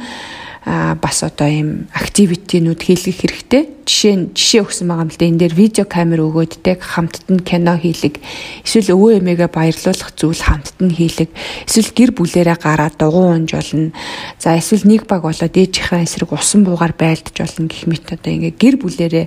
бас 0.65 1.21
одоо 1.21 1.45
ийм 1.45 1.69
активитинууд 1.93 2.81
хийлгэх 2.81 3.21
хэрэгтэй. 3.21 3.63
Жишээ 3.85 4.15
нь 4.17 4.25
жишээ 4.33 4.65
өгсөн 4.65 4.89
байгаа 4.89 5.05
юм 5.05 5.11
л 5.13 5.19
да. 5.21 5.25
Энэ 5.29 5.39
дээр 5.45 5.53
видео 5.53 5.85
камер 5.85 6.25
өгөөдтэй 6.25 6.81
хамтд 6.81 7.29
нь 7.29 7.45
кино 7.45 7.77
хийлэг, 7.77 8.17
эсвэл 8.65 8.97
өвөө 8.97 9.21
эмээгээ 9.21 9.49
баярлуулах 9.53 10.09
зүйл 10.17 10.41
хамтд 10.41 10.81
нь 10.81 10.89
хийлэг, 10.89 11.29
эсвэл 11.69 11.93
гэр 11.93 12.11
бүлэрээ 12.17 12.57
гараад 12.57 12.97
дугуй 12.97 13.37
унж 13.37 13.53
болно. 13.53 13.93
За 14.41 14.57
эсвэл 14.57 14.89
нэг 14.89 15.05
баг 15.05 15.21
болоод 15.21 15.53
ээжийнхээ 15.53 16.01
эсрэг 16.01 16.33
усан 16.33 16.65
буугаар 16.65 16.97
байлдаж 16.97 17.37
болно 17.37 17.69
гэх 17.69 17.85
мэт 17.85 18.09
одоо 18.09 18.31
ингээ 18.33 18.57
гэр 18.57 18.75
бүлэрээ 18.81 19.25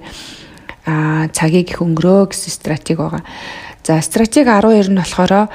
а 0.91 1.28
цагийг 1.30 1.70
их 1.70 1.78
өнгөрөө 1.78 2.34
гэсэн 2.34 2.51
стратеги 2.51 2.99
байгаа. 2.99 3.22
За 3.86 4.03
стратеги 4.03 4.51
12 4.51 4.91
нь 4.91 4.99
болохоор 4.99 5.55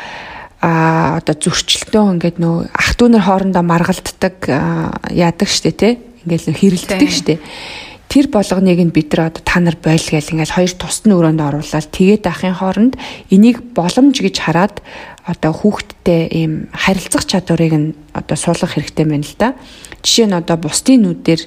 а 0.64 1.20
одоо 1.20 1.36
зөрчилтөө 1.36 2.04
ингээд 2.16 2.38
нөө 2.40 2.72
ах 2.72 2.96
дүү 2.96 3.08
нар 3.12 3.24
хоорондоо 3.28 3.64
маргалддаг 3.68 4.48
яадаг 5.12 5.50
штэ 5.52 5.72
те 5.76 5.90
ингээд 6.24 6.48
нөө 6.48 6.56
хэрэлддэг 6.56 7.12
штэ 7.12 7.36
тэр 8.14 8.30
болгоныг 8.32 8.80
нь 8.80 8.96
бид 8.96 9.12
нар 9.12 9.34
одоо 9.34 9.44
та 9.44 9.60
нар 9.60 9.76
бойл 9.76 10.00
гэл 10.00 10.32
ингээд 10.32 10.56
хоёр 10.56 10.72
тусны 10.78 11.18
өрөөнд 11.18 11.42
оруулаад 11.44 11.88
тэгээд 11.92 12.24
ахын 12.30 12.56
хооронд 12.56 12.94
энийг 13.34 13.76
боломж 13.76 14.16
гэж 14.22 14.36
хараад 14.40 14.80
одоо 15.26 15.52
хүүхдтэй 15.52 16.30
ийм 16.30 16.54
харилцах 16.72 17.26
чадварыг 17.26 17.74
нь 17.74 17.90
одоо 18.14 18.38
суулгах 18.38 18.78
хэрэгтэй 18.78 19.06
байна 19.10 19.26
л 19.26 19.36
да. 19.40 19.56
Жишээ 20.06 20.28
нь 20.30 20.38
одоо 20.38 20.58
бусдын 20.62 21.02
нүдээр 21.02 21.42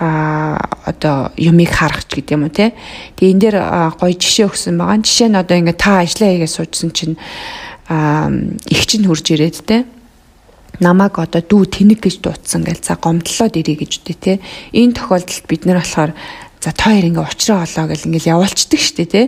а 0.00 0.56
одоо 0.88 1.30
юмыг 1.36 1.70
харах 1.70 2.08
ч 2.08 2.18
гэдэг 2.18 2.34
юм 2.34 2.48
уу 2.48 2.52
те. 2.52 2.72
Тэгээ 3.20 3.30
энэ 3.30 3.42
дээр 3.44 3.56
гоё 4.00 4.14
жишээ 4.16 4.48
өгсөн 4.48 4.80
байгаа. 4.80 5.04
Жишээ 5.04 5.28
нь 5.28 5.36
одоо 5.36 5.56
ингээ 5.60 5.76
та 5.76 6.00
ажиллаа 6.00 6.30
хийгээ 6.32 6.50
суужсэн 6.50 6.90
чинь 6.90 7.16
их 7.90 8.86
чинь 8.86 9.06
хурж 9.06 9.34
ирээд 9.34 9.66
те. 9.66 9.84
Намайг 10.78 11.18
одоо 11.18 11.42
дүү 11.42 11.66
тэнэг 11.74 11.98
гэж 11.98 12.22
дуудсан 12.22 12.62
гэж 12.62 12.86
за 12.86 12.94
гомдлоод 12.94 13.58
ирээ 13.58 13.76
гэж 13.82 13.92
үтэй 13.98 14.16
те. 14.16 14.32
Энэ 14.70 14.94
тохиолдолд 14.94 15.44
бид 15.50 15.66
нэр 15.66 15.82
болохоор 15.82 16.14
за 16.62 16.70
та 16.70 16.94
хоёр 16.94 17.10
ингээ 17.10 17.26
уучраа 17.26 17.66
олоо 17.66 17.86
гэл 17.90 18.06
ингээл 18.06 18.32
явуулцдаг 18.38 18.80
штэ 18.80 19.04
те. 19.10 19.22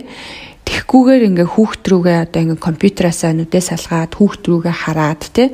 Тэгхгүйгээр 0.63 1.27
ингээ 1.27 1.47
хүүхд 1.51 1.83
рүүгээ 1.83 2.17
одоо 2.23 2.41
ингээ 2.47 2.63
компьютераасаа 2.63 3.35
нүдээ 3.35 3.63
салгаад 3.67 4.15
хүүхд 4.15 4.43
рүүгээ 4.47 4.75
хараад 4.87 5.23
те. 5.35 5.51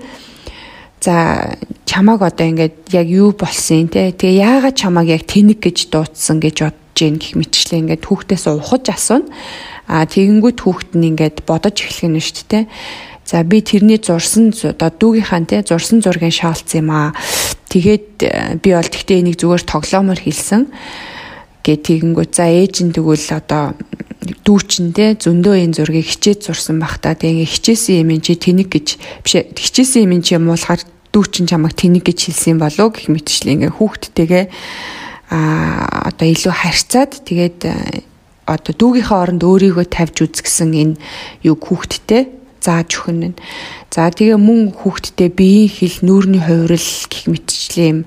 За 1.02 1.58
чамааг 1.90 2.22
одоо 2.30 2.46
ингээд 2.46 2.94
яг 2.94 3.08
юу 3.10 3.34
болсон 3.34 3.90
те. 3.90 4.14
Тэгээ 4.14 4.70
яагаад 4.70 4.78
чамааг 4.78 5.08
яг 5.10 5.26
тэнэг 5.26 5.58
гэж 5.66 5.90
дуудсан 5.90 6.38
гэж 6.38 6.58
бодож 6.62 6.78
гин 7.00 7.18
гэх 7.18 7.34
мэтчлээ 7.40 7.80
ингээд 7.80 8.04
хүүхдээс 8.06 8.46
ухаж 8.54 8.86
асууна 8.92 9.32
А 9.90 10.06
тэгэнгүүт 10.06 10.62
хүүхэд 10.62 10.92
нь 10.94 11.18
ингээд 11.18 11.42
бодож 11.50 11.82
эхлэх 11.82 12.06
нь 12.06 12.22
шүү 12.22 12.46
дээ. 12.46 12.66
За 13.26 13.42
би 13.42 13.66
тэрний 13.66 13.98
зурсан 13.98 14.54
одоо 14.54 14.90
дүүгийнхаа 14.94 15.42
те 15.50 15.66
зурсан 15.66 16.06
зургийн 16.06 16.34
шаалцсан 16.34 16.86
юм 16.86 16.90
аа. 16.94 17.10
Тэгээд 17.74 18.10
э, 18.22 18.62
би 18.62 18.70
бол 18.74 18.86
тэгтээ 18.86 19.22
энийг 19.26 19.42
зүгээр 19.42 19.66
тоглоомоор 19.66 20.22
хэлсэн. 20.22 20.70
Гэ 21.66 21.74
тэгэнгүүт 21.82 22.32
за 22.38 22.46
ээж 22.50 22.86
нь 22.86 22.94
тэгвэл 22.94 23.30
одоо 23.34 23.74
дүүчин 24.46 24.94
те 24.94 25.18
зөндөө 25.18 25.56
энэ 25.58 25.78
зургийг 25.78 26.06
хичээд 26.06 26.46
зурсан 26.46 26.78
бах 26.78 27.02
та 27.02 27.18
тэгээ 27.18 27.50
хичээсэн 27.50 28.06
юм 28.06 28.22
чи 28.22 28.36
тэнэг 28.38 28.70
гэж 28.70 28.88
биш 29.26 29.34
хичээсэн 29.58 30.06
юм 30.06 30.22
чи 30.22 30.36
юм 30.36 30.52
уулахаар 30.52 30.84
дүүчин 31.14 31.48
чамайг 31.48 31.74
тэнэг 31.74 32.04
гэж 32.04 32.30
хэлсэн 32.30 32.60
болов 32.60 32.94
гэх 32.94 33.08
мэтчлээ 33.10 33.56
ингээ 33.56 33.74
хүүхдтэйгээ 33.80 34.46
а 35.30 36.10
одоо 36.10 36.28
илүү 36.28 36.54
харьцаад 36.54 37.12
тэгээд 37.26 37.60
э, 37.70 37.74
одоо 38.50 38.74
дүүгийнхээ 38.74 39.20
оронд 39.22 39.44
өөрийгөө 39.46 39.86
тавьж 39.86 40.18
үзгсэн 40.26 40.72
энэ 40.74 40.96
юг 41.46 41.60
хүүхдтэй 41.70 42.40
зааж 42.60 42.92
өгнө. 43.00 43.34
За 43.90 44.12
тэгээ 44.12 44.38
мөн 44.38 44.76
хүүхдтэй 44.76 45.30
биеийн 45.32 45.72
хил 45.72 45.98
нүүрний 46.04 46.44
хувирал 46.44 46.92
юм 47.80 48.06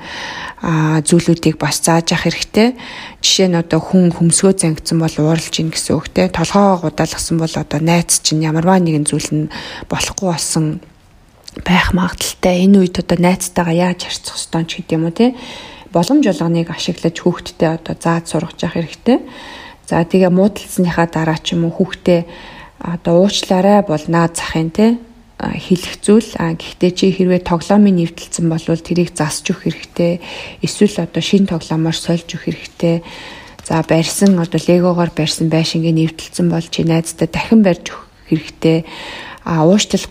а 0.63 1.03
зүйлүүдийг 1.03 1.59
бас 1.59 1.83
зааж 1.83 2.15
ах 2.15 2.23
хэрэгтэй. 2.29 2.77
Жишээ 3.19 3.49
нь 3.51 3.59
одоо 3.59 3.81
хүн 3.83 4.15
хөмсгөө 4.15 4.53
зангидсан 4.63 5.03
бол 5.03 5.17
ууралж 5.19 5.55
ийн 5.59 5.75
гэсэн 5.75 5.99
үгтэй. 5.99 6.31
Толгоо 6.31 6.87
гудаалгасан 6.87 7.41
бол 7.41 7.51
одоо 7.51 7.81
найз 7.83 8.23
чинь 8.23 8.47
ямарваа 8.47 8.79
нэгэн 8.79 9.09
зүйл 9.09 9.31
нь 9.33 9.51
болохгүй 9.91 10.29
болсон 10.31 10.79
байх 11.67 11.91
магадaltaй. 11.97 12.63
Энэ 12.63 12.79
үед 12.87 13.03
одоо 13.03 13.19
найзтайгаа 13.19 13.75
яаж 13.75 14.07
харьцах 14.07 14.39
ёстой 14.39 14.63
ч 14.71 14.79
гэдэг 14.79 14.95
юм 14.95 15.11
уу 15.11 15.17
те. 15.17 15.35
Боломж 15.91 16.25
болгоныг 16.31 16.71
ашиглаж 16.71 17.17
хүүхдтэй 17.19 17.69
одоо 17.75 17.99
зааж 17.99 18.31
сургаж 18.31 18.63
явах 18.63 18.79
хэрэгтэй. 18.79 19.19
За 19.93 20.09
тэгээ 20.09 20.33
муудалцсныхаа 20.33 21.05
дараа 21.05 21.37
ч 21.37 21.53
юм 21.53 21.69
уу 21.69 21.77
хүүхдээ 21.77 22.25
одоо 22.81 23.29
уучлаарай 23.29 23.85
бол 23.85 24.01
наад 24.09 24.41
захын 24.41 24.73
те 24.73 24.97
хэлэх 25.37 26.01
зүйл. 26.01 26.33
А 26.41 26.57
гэхдээ 26.57 26.91
чи 26.97 27.13
хэрвээ 27.13 27.45
тоглоомын 27.45 28.01
нэвтэлсэн 28.01 28.49
бол 28.49 28.65
тэрийг 28.65 29.13
засч 29.13 29.53
өгөх 29.53 29.69
хэрэгтэй. 29.69 30.25
Эсвэл 30.65 30.97
одоо 30.97 31.21
шин 31.21 31.45
тоглоомоор 31.45 31.93
сольж 31.93 32.25
өгөх 32.25 32.49
хэрэгтэй. 32.49 33.05
За 33.69 33.85
барьсан 33.85 34.33
одоо 34.41 34.61
легогоор 34.65 35.13
барьсан 35.13 35.53
байшингийн 35.53 36.01
нэвтэлсэн 36.01 36.49
бол 36.49 36.65
чи 36.65 36.89
найздаа 36.89 37.29
дахин 37.29 37.61
барьж 37.61 37.93
өгөх 37.93 38.09
хэрэгтэй. 38.33 38.89
А 39.45 39.69
уучлал 39.69 40.09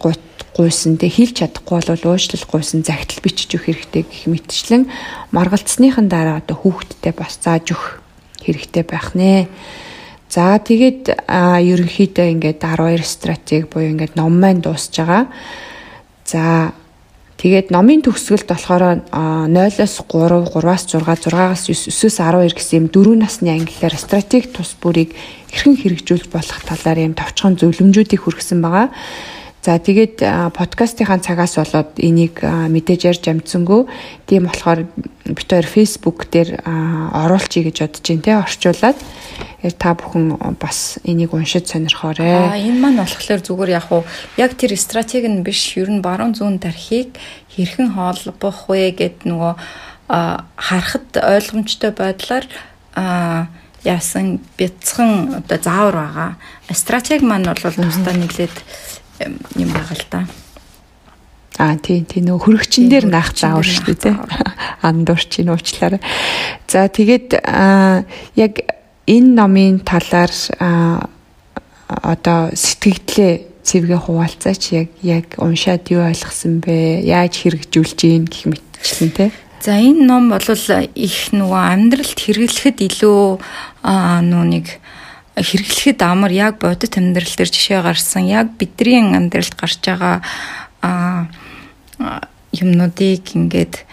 гуйсан 0.54 1.02
те 1.02 1.10
хэлж 1.10 1.42
чадахгүй 1.42 1.82
бол 1.90 2.14
уучлал 2.14 2.46
гуйсан 2.46 2.86
загтал 2.86 3.18
бичиж 3.26 3.58
өгөх 3.58 3.74
хэрэгтэй 3.74 4.06
гэх 4.06 4.30
мэтчлэн 4.30 4.92
маргалцсныхан 5.34 6.06
дараа 6.06 6.38
одоо 6.38 6.60
хүүхдтэй 6.60 7.18
бас 7.18 7.42
зааж 7.42 7.74
өгөх 7.74 8.01
хэрэгтэй 8.46 8.84
байх 8.84 9.14
нэ. 9.16 9.48
За 10.32 10.56
тэгээд 10.56 11.12
ерөнхийдөө 11.28 12.28
ингээд 12.40 12.64
12 12.64 13.04
стратеги 13.04 13.68
буюу 13.68 13.92
ингээд 13.92 14.16
ном 14.16 14.40
маань 14.40 14.64
дуусж 14.64 14.96
байгаа. 14.96 15.28
За 16.24 16.72
тэгээд 17.36 17.68
номын 17.76 18.00
төгсгөлд 18.00 18.48
болохоор 18.48 19.04
0-оос 19.12 19.96
3, 20.08 20.48
3-аас 20.56 21.68
6, 21.68 21.92
6-аас 21.92 22.16
9-өөс 22.16 22.56
12 22.56 22.56
гэсэн 22.56 22.78
юм 22.80 22.88
дөрвөн 22.96 23.28
насны 23.28 23.52
ангиллаар 23.52 23.98
стратеги 24.00 24.48
тус 24.56 24.72
бүрийг 24.80 25.12
хэрхэн 25.52 25.76
хэрэгжүүлж 25.76 26.32
болох 26.32 26.64
талаар 26.64 27.04
юм 27.04 27.12
товчхон 27.12 27.60
зөвлөмжүүдийг 27.60 28.24
хүргэсэн 28.24 28.64
байгаа. 28.64 28.88
За 29.62 29.78
тэгээд 29.78 30.26
подкастынхаа 30.58 31.22
цагаас 31.22 31.54
болоод 31.62 31.94
энийг 32.02 32.42
мэдээж 32.42 33.02
ярьж 33.14 33.30
амжсангүй. 33.30 33.86
Тийм 34.26 34.50
болохоор 34.50 34.90
бид 35.30 35.50
хоёр 35.54 35.70
Facebook 35.70 36.34
дээр 36.34 36.66
оруулчихъя 36.66 37.70
гэж 37.70 37.78
бодож 37.86 38.02
байна 38.10 38.26
те 38.26 38.34
орчуулад. 38.42 38.98
Та 39.78 39.94
бүхэн 39.94 40.58
бас 40.58 40.98
энийг 41.06 41.38
уншиж 41.38 41.70
сонирхоорой. 41.70 42.26
Аа 42.26 42.58
энэ 42.58 42.82
маань 42.82 43.06
болохоор 43.06 43.46
зүгээр 43.46 43.70
яг 43.78 43.86
уу 43.94 44.02
яг 44.42 44.58
тэр 44.58 44.74
стратеги 44.74 45.30
нь 45.30 45.46
биш 45.46 45.78
ер 45.78 45.94
нь 45.94 46.02
баруун 46.02 46.34
зүүн 46.34 46.58
тархийг 46.58 47.14
хэрхэн 47.54 47.94
хооллох 47.94 48.66
вэ 48.66 48.98
гэд 48.98 49.30
нөгөө 49.30 49.54
харахад 50.58 51.22
ойлгомжтой 51.22 51.94
байдлаар 51.94 52.50
яасан 53.86 54.42
бяцхан 54.58 55.38
одоо 55.46 55.58
заавар 55.62 55.96
байгаа. 56.02 56.30
Стратеги 56.74 57.22
маань 57.22 57.46
бол 57.46 57.62
тусдаа 57.62 58.18
нэлээд 58.18 58.58
юм 59.58 59.70
байгаа 59.74 59.98
л 59.98 60.06
да. 60.10 60.22
Аа 61.60 61.76
тий 61.78 62.02
тий 62.08 62.24
нөө 62.24 62.40
хөрөгчин 62.42 62.90
дээр 62.90 63.06
наах 63.12 63.36
заавар 63.36 63.68
шүү 63.68 63.94
дээ 63.94 64.00
тий. 64.02 64.16
Андуурчин 64.88 65.52
уучлаарай. 65.52 66.02
За 66.66 66.88
тэгээд 66.88 67.38
яг 68.40 68.54
энэ 69.06 69.30
номын 69.36 69.84
талаар 69.84 70.34
одоо 71.92 72.50
сэтгэлдээ 72.56 73.62
цэвгээ 73.62 74.00
хуваалцаач 74.00 74.64
яг 74.74 74.90
яг 75.06 75.38
уншаад 75.38 75.86
юу 75.94 76.02
ойлгосон 76.08 76.64
бэ? 76.64 77.06
Яаж 77.06 77.46
хэрэгжүүлж 77.46 78.00
гин 78.00 78.26
гэх 78.26 78.50
мэтчлэн 78.50 79.12
тий. 79.14 79.30
За 79.62 79.78
энэ 79.78 80.02
ном 80.10 80.34
бол 80.34 80.42
их 80.42 81.18
нөгөө 81.30 81.62
амьдралд 81.70 82.18
хэрэглэхэд 82.18 82.78
илүү 82.82 83.22
нөө 83.86 84.46
нэг 84.50 84.81
хэрэглэхэд 85.42 86.00
амар 86.06 86.32
яг 86.32 86.62
бодит 86.62 86.98
амьдрал 86.98 87.36
дээр 87.36 87.52
жишээ 87.52 87.82
гарсан 87.82 88.26
яг 88.30 88.56
бидний 88.58 89.02
амьдралд 89.02 89.58
гарч 89.58 89.82
байгаа 89.82 90.22
юмнуудыг 92.52 93.26
ингээд 93.34 93.86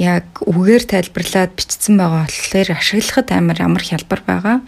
яг 0.00 0.24
үгээр 0.40 0.84
тайлбарлаад 0.88 1.52
бичсэн 1.52 2.00
байгаа 2.00 2.24
болохоор 2.24 2.68
ашиглахад 2.72 3.28
амар 3.36 3.58
амар 3.60 3.84
хялбар 3.84 4.22
байгаа. 4.24 4.58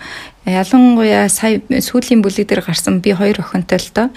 Ялангуяа 0.45 1.29
сая 1.33 1.65
сүүлийн 1.65 2.21
бүлэг 2.21 2.49
дээр 2.49 2.61
гарсан 2.61 3.01
би 3.01 3.17
хоёр 3.17 3.41
охинтой 3.41 3.81
л 3.81 3.91
доо 3.95 4.09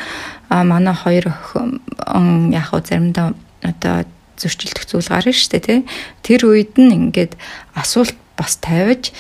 а 0.49 0.63
манай 0.67 0.93
хоёр 0.93 1.31
охин 1.31 2.51
яг 2.51 2.67
хөө 2.67 2.83
заримдаа 2.83 3.31
одоо 3.63 4.03
зөрчилдөх 4.35 4.83
зүйл 4.83 5.07
гарна 5.07 5.31
шүү 5.31 5.51
дээ 5.55 5.63
тий. 5.63 5.79
Тэр 6.19 6.41
үед 6.51 6.75
нь 6.75 6.91
ингээд 6.91 7.39
асуулт 7.79 8.15
бас 8.35 8.59
тавьж 8.59 9.15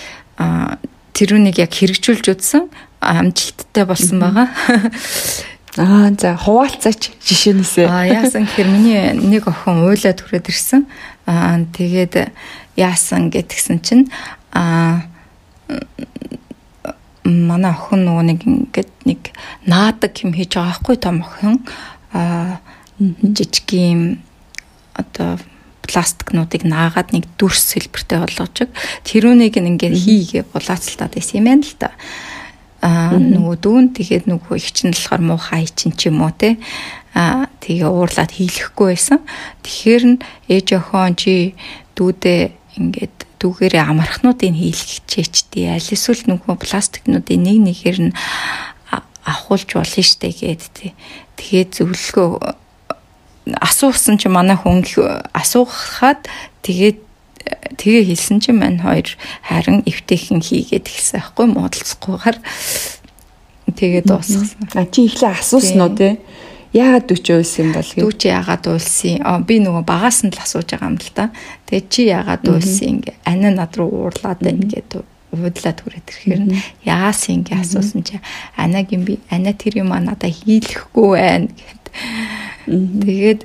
тэрүүнийг 1.15 1.63
яг 1.63 1.71
хэрэгжүүлж 1.71 2.25
үзсэн 2.27 2.67
амжилттай 3.05 3.85
болсон 3.85 4.19
байгаа. 4.19 4.47
Аа 5.77 6.07
за 6.15 6.39
хуваалцаач 6.39 7.11
жишээнээсээ. 7.19 7.87
Аа 7.91 8.07
яасан 8.07 8.47
гэхээр 8.47 8.69
миний 8.71 9.11
нэг 9.11 9.43
охин 9.43 9.83
уйлаа 9.83 10.15
түрээд 10.15 10.47
ирсэн. 10.47 10.87
Аа 11.27 11.59
тэгээд 11.75 12.31
яасан 12.79 13.27
гэтгсэн 13.27 13.83
чинь 13.83 14.07
аа 14.55 15.03
манай 17.27 17.75
охин 17.75 18.07
нөгөө 18.07 18.23
нэг 18.23 18.39
ингээд 18.47 18.91
нэг 19.03 19.21
наадаг 19.67 20.15
юм 20.23 20.31
хийж 20.31 20.55
байгаа 20.55 20.79
байхгүй 20.79 20.95
том 20.95 21.19
охин 21.27 21.59
аа 22.15 22.63
жижиг 23.35 23.67
юм 23.75 24.23
одоо 24.95 25.35
пластикнуудыг 25.83 26.63
наагаад 26.63 27.11
нэг 27.11 27.27
дүрс 27.35 27.75
сэлбэртэй 27.75 28.23
болгож 28.23 28.71
тэрүүнийг 29.03 29.59
ингээд 29.59 29.91
хийгээ 29.91 30.43
булаацалтаад 30.55 31.19
байсан 31.19 31.43
юм 31.43 31.51
байна 31.51 31.67
л 31.67 31.75
да. 31.75 31.91
Аа 31.91 32.34
нөгөө 32.85 33.55
дүүн 33.65 33.85
тэгээд 33.97 34.25
нөгөө 34.29 34.55
их 34.61 34.69
чинь 34.75 34.93
болохоор 34.93 35.23
муухай 35.25 35.65
чин 35.65 35.95
ч 35.97 36.13
юм 36.13 36.21
уу 36.21 36.33
те 36.35 36.61
аа 37.17 37.49
тэгээ 37.63 37.89
уурлаад 37.89 38.31
хийлэхгүй 38.35 38.87
байсан. 38.93 39.19
Тэгэхээр 39.65 40.03
нь 40.05 40.17
ээж 40.51 40.67
охин 40.77 41.15
чи 41.17 41.55
дүүдээ 41.97 42.41
ингээд 42.77 43.15
дүүгээрээ 43.39 43.83
амархнуудыг 43.89 44.53
хийлгэчихээч 44.53 45.35
тий. 45.49 45.65
Аль 45.71 45.81
эсвэл 45.81 46.27
нөгөө 46.27 46.59
пластикнуудын 46.61 47.41
нэг 47.41 47.57
нэгээр 47.63 47.99
нь 48.11 48.13
авахулж 49.25 49.69
болно 49.73 50.03
штэ 50.03 50.29
гээд 50.29 50.63
тий. 50.75 50.91
Тэгээд 51.39 51.69
зөвлөгөө 51.81 52.29
асуусан 53.61 54.17
чи 54.17 54.27
манай 54.29 54.57
хүн 54.57 54.81
асуухад 55.33 56.25
тэгээд 56.65 57.04
тэгээ 57.77 58.03
хэлсэн 58.09 58.37
чинь 58.41 58.59
мань 58.59 58.81
хоёр 58.81 59.07
харин 59.45 59.83
эвтэйхэн 59.85 60.41
хийгээд 60.41 60.85
ихсэн 60.89 61.21
байхгүй 61.21 61.45
муудалцахгүйгээр 61.53 62.37
тэгээд 63.75 64.05
дуусгасан. 64.09 64.65
А 64.73 64.85
чи 64.89 65.05
ихлэ 65.05 65.29
асуусан 65.35 65.81
уу 65.81 65.93
те? 65.93 66.17
Яагаад 66.75 67.07
дүүч 67.07 67.25
уйлсан 67.31 67.61
юм 67.65 67.71
бол 67.71 67.87
гээ? 67.87 68.03
Дүүч 68.03 68.21
яагаад 68.27 68.63
уйлсан? 68.67 69.23
Аа 69.23 69.39
би 69.39 69.63
нөгөө 69.63 69.83
багаас 69.87 70.27
нь 70.27 70.33
л 70.33 70.43
асууж 70.43 70.67
байгаа 70.75 70.91
юм 70.91 70.99
л 70.99 71.11
та. 71.15 71.31
Тэгээд 71.71 71.87
чи 71.87 72.01
яагаад 72.11 72.43
уйлсан 72.43 72.87
ингээ? 72.99 73.15
Ани 73.23 73.49
над 73.53 73.73
руу 73.79 74.11
уурлаад 74.11 74.39
байна 74.43 74.65
гэдэг 74.67 75.03
уудлаад 75.35 75.79
хүрээд 75.83 76.07
ирэхээр 76.07 76.41
яас 76.87 77.27
ингээ 77.27 77.59
асуусан 77.59 78.03
чи 78.07 78.19
анагийн 78.55 79.03
би 79.03 79.19
ана 79.29 79.51
тэр 79.51 79.83
юм 79.83 79.91
надаа 79.91 80.31
хийлэхгүй 80.31 81.09
байна 81.11 81.49
гэд 81.51 81.83
Тэгээд 82.65 83.41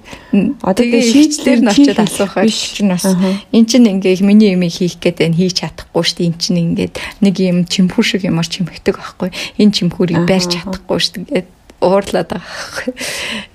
одоо 0.64 0.80
тэгээ 0.80 1.04
шийдлэр 1.04 1.60
нь 1.60 1.68
очиод 1.68 2.00
асуухаар 2.00 2.48
чинь 2.48 2.88
бас 2.88 3.04
эн 3.04 3.64
чинь 3.68 3.88
ингээ 3.92 4.24
миний 4.24 4.56
юм 4.56 4.64
хийх 4.64 4.96
гээд 4.96 5.20
байна 5.20 5.36
хийж 5.36 5.60
чадахгүй 5.60 6.00
шүү 6.00 6.16
дээ. 6.16 6.28
Эн 6.32 6.36
чинь 6.40 6.60
ингээд 6.64 6.94
нэг 7.20 7.34
юм 7.36 7.58
чимхүү 7.68 8.00
шиг 8.00 8.24
юмар 8.24 8.48
чимхдэг 8.48 8.96
байхгүй. 8.96 9.28
Энэ 9.60 9.76
чимхүүрийг 9.76 10.24
барьж 10.24 10.56
чадахгүй 10.56 10.98
шүү 11.04 11.12
дээ. 11.12 11.24
Ингээд 11.28 11.48
уурлаад 11.84 12.28
байгаа. 12.32 12.96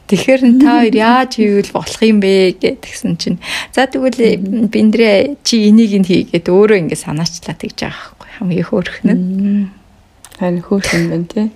Тэгэхээр 0.05 0.41
та 0.61 0.85
хоёр 0.85 0.95
яаж 1.01 1.31
хийвэл 1.41 1.73
болох 1.73 2.01
юм 2.05 2.21
бэ 2.21 2.61
гэдгсэн 2.61 3.17
чинь 3.17 3.41
за 3.73 3.89
тэгвэл 3.89 4.69
биндрээ 4.69 5.41
чи 5.41 5.65
энийг 5.65 5.97
нь 5.97 6.05
хийгээд 6.05 6.45
өөрөө 6.45 6.77
ингээ 6.85 6.99
санаачлаа 7.09 7.57
тэгж 7.57 7.89
байгаа 7.89 8.13
байхгүй. 8.13 8.29
Хамгийн 8.37 8.69
хөөрхөн 8.69 9.09
нь. 9.09 9.69
Харин 10.37 10.61
хөөрхөн 10.61 11.03
байна 11.09 11.25
тий. 11.25 11.47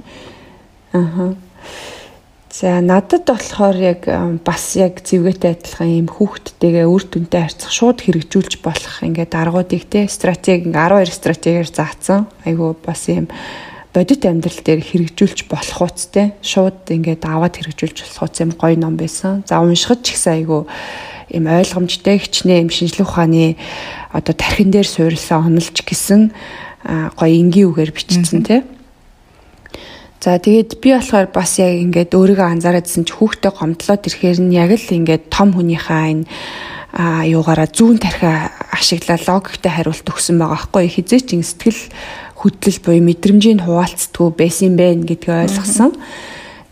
Аха. 0.98 1.38
За 2.52 2.82
надад 2.82 3.30
болохоор 3.30 3.78
яг 3.78 4.10
бас 4.42 4.74
яг 4.74 5.06
зэвгээтэй 5.06 5.54
адилхан 5.54 5.90
юм 6.02 6.08
хүүхдтэйгээ 6.10 6.90
үр 6.90 7.06
дүнтэй 7.06 7.46
харьцах 7.46 7.70
шууд 7.70 8.02
хэрэгжүүлж 8.02 8.66
болох 8.66 9.06
ингээд 9.06 9.38
аргуудыг 9.38 9.86
те 9.86 10.10
стратеги 10.10 10.74
12 10.74 11.14
стратегиэр 11.14 11.70
заасан. 11.70 12.26
Айгу 12.50 12.74
бас 12.74 13.06
юм 13.06 13.30
бодит 13.94 14.26
амьдрал 14.26 14.66
дээр 14.66 14.82
хэрэгжүүлж 14.82 15.46
болох 15.46 15.78
үстэй 15.94 16.34
шууд 16.42 16.90
ингээд 16.90 17.22
аваад 17.30 17.54
хэрэгжүүлж 17.54 17.98
болох 18.02 18.26
үс 18.26 18.42
юм 18.42 18.52
гоё 18.58 18.76
ном 18.82 18.98
байсан. 18.98 19.46
За 19.46 19.62
уншихад 19.62 20.02
ч 20.02 20.18
ихсэн 20.18 20.42
айгу 20.42 20.66
юм 21.30 21.46
ойлгомжтой 21.46 22.18
хичнээн 22.18 22.66
юм 22.66 22.74
шинжлэх 22.74 23.14
ухааны 23.14 23.62
одоо 24.10 24.34
тархин 24.34 24.74
дээр 24.74 24.90
суурилсан 24.90 25.54
онолж 25.54 25.86
гисэн 25.86 26.34
гоё 27.14 27.30
энгийн 27.30 27.70
үгээр 27.70 27.94
бичсэн 27.94 28.42
те. 28.42 28.58
Mm 28.58 28.66
-hmm 28.66 28.79
За 30.20 30.36
тэгээд 30.36 30.84
би 30.84 30.92
болохоор 30.92 31.32
бас 31.32 31.56
яг 31.64 31.80
ингээд 31.80 32.12
өөрийгөө 32.12 32.60
анзаараадсэн 32.60 33.08
чи 33.08 33.16
хүүхдээ 33.16 33.56
гомдлоод 33.56 34.04
ирэхээр 34.04 34.40
нь 34.44 34.52
яг 34.52 34.76
л 34.76 34.96
ингээд 35.00 35.32
том 35.32 35.56
хүнийхээ 35.56 36.04
энэ 36.12 36.28
а 36.92 37.24
юугаараа 37.24 37.72
зүүн 37.72 38.04
тархиа 38.04 38.52
ашиглаа 38.76 39.16
логиктэй 39.16 39.72
хариулт 39.72 40.04
өгсөн 40.04 40.36
байгаа 40.36 40.68
байхгүй 40.68 40.92
хизээч 40.92 41.28
ин 41.40 41.46
сэтгэл 41.48 41.82
хөдлөл 42.36 42.80
буюу 42.84 43.04
мэдрэмжийг 43.08 43.64
хуваалцдаггүй 43.64 44.30
байсан 44.36 44.76
байх 44.76 45.08
гэдгийг 45.08 45.56
ойлгосон. 45.56 45.96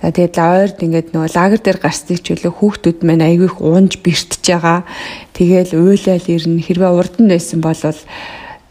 За 0.03 0.11
тэгээд 0.11 0.35
ойрд 0.37 0.77
ингээд 0.83 1.09
нөгөө 1.15 1.31
лагер 1.31 1.61
дээр 1.63 1.79
гарсныг 1.79 2.19
ч 2.19 2.35
үлээ 2.35 2.51
хүүхдүүд 2.51 2.99
маань 3.07 3.23
айгүй 3.23 3.47
их 3.47 3.63
уунж 3.63 4.03
бэртэж 4.03 4.43
байгаа. 4.43 4.83
Тэгээл 5.37 5.71
уйлал 5.77 6.27
ирнэ 6.27 6.61
хэрвээ 6.67 6.91
урд 6.91 7.15
нь 7.23 7.31
байсан 7.31 7.63
бол 7.63 7.79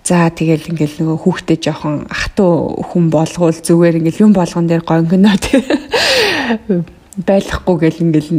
За 0.07 0.31
тэгэл 0.31 0.71
ингээл 0.71 1.03
нөгөө 1.03 1.19
хүүхдээ 1.19 1.59
жоохон 1.67 2.07
ахтуу 2.07 2.79
хүн 2.95 3.11
болгоул 3.11 3.59
зүгээр 3.59 3.99
ингээл 3.99 4.31
юм 4.31 4.39
болгон 4.39 4.71
дээр 4.71 4.87
гонгоно 4.87 5.35
тэг 5.35 5.67
байлахгүй 7.27 7.77
гэл 7.83 8.05
ингээл 8.07 8.31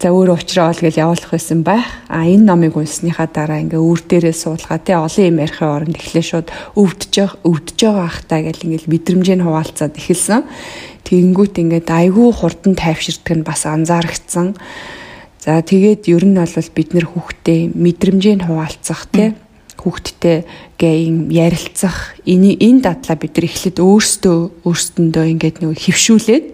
за 0.00 0.08
өөрөө 0.08 0.40
уучраа 0.40 0.72
ол 0.72 0.80
гэл 0.80 1.04
явуулах 1.04 1.36
байсан 1.36 1.60
байх. 1.68 1.84
А 2.08 2.24
энэ 2.24 2.48
номыг 2.48 2.80
унсныхаа 2.80 3.28
дараа 3.28 3.60
ингээ 3.60 3.76
үр 3.76 4.00
дээрээ 4.00 4.32
суулгаа 4.32 4.80
тий 4.80 4.96
олон 4.96 5.28
юм 5.28 5.38
ярихын 5.44 5.68
оронд 5.68 6.00
эхлээ 6.00 6.24
шууд 6.24 6.48
өвдөж 6.80 7.14
өвдөж 7.44 7.78
байгаа 7.84 8.08
ахтаа 8.08 8.40
гэл 8.48 8.64
ингээл 8.64 8.88
мэдрэмжийг 8.88 9.44
хуваалцаад 9.44 9.92
эхэлсэн. 10.00 10.48
Тэгэнгүүт 11.04 11.54
ингээд 11.60 11.88
айгүй 11.92 12.28
хурдан 12.32 12.72
тайвширдаг 12.72 13.36
нь 13.36 13.44
бас 13.44 13.68
анзаарчихсан. 13.68 14.56
За 15.44 15.60
тэгээд 15.60 16.08
ер 16.08 16.24
нь 16.24 16.40
бол 16.40 16.70
бид 16.72 16.88
нэр 16.96 17.06
хүүхдээ 17.10 17.76
мэдрэмжийг 17.76 18.48
хуваалцах 18.48 19.12
тий 19.12 19.36
хүүхдтэй 19.82 20.46
гээ 20.78 20.96
юм 21.10 21.28
ярилцах. 21.28 22.14
Энэ 22.24 22.56
энэ 22.56 22.80
дадлаа 22.86 23.16
бид 23.18 23.34
нар 23.36 23.46
эхлээд 23.50 23.78
өөрсдөө 23.82 24.38
өөрсдөндөө 24.66 25.24
ингээд 25.34 25.56
нэг 25.62 25.78
хөвшүүлээд 25.78 26.46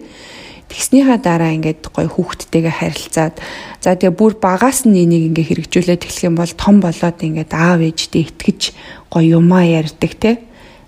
тэгснийхаа 0.69 1.17
дараа 1.17 1.53
ингээд 1.57 1.89
гой 1.89 2.05
хүүхдтэйгээ 2.05 2.75
харилцаад 2.77 3.35
за 3.81 3.97
тэгээ 3.97 4.13
бүр 4.13 4.33
багаас 4.37 4.85
нь 4.85 5.01
энийг 5.01 5.33
ингээ 5.33 5.49
хэрэгжүүлээд 5.49 6.05
эхлэх 6.05 6.29
юм 6.29 6.37
бол 6.37 6.53
том 6.53 6.77
болоод 6.77 7.17
ингээд 7.17 7.51
аав 7.57 7.81
ээжтэй 7.81 8.29
итгэж 8.29 8.61
гой 9.09 9.33
юмаа 9.33 9.65
ярьдаг 9.65 10.13
те. 10.17 10.31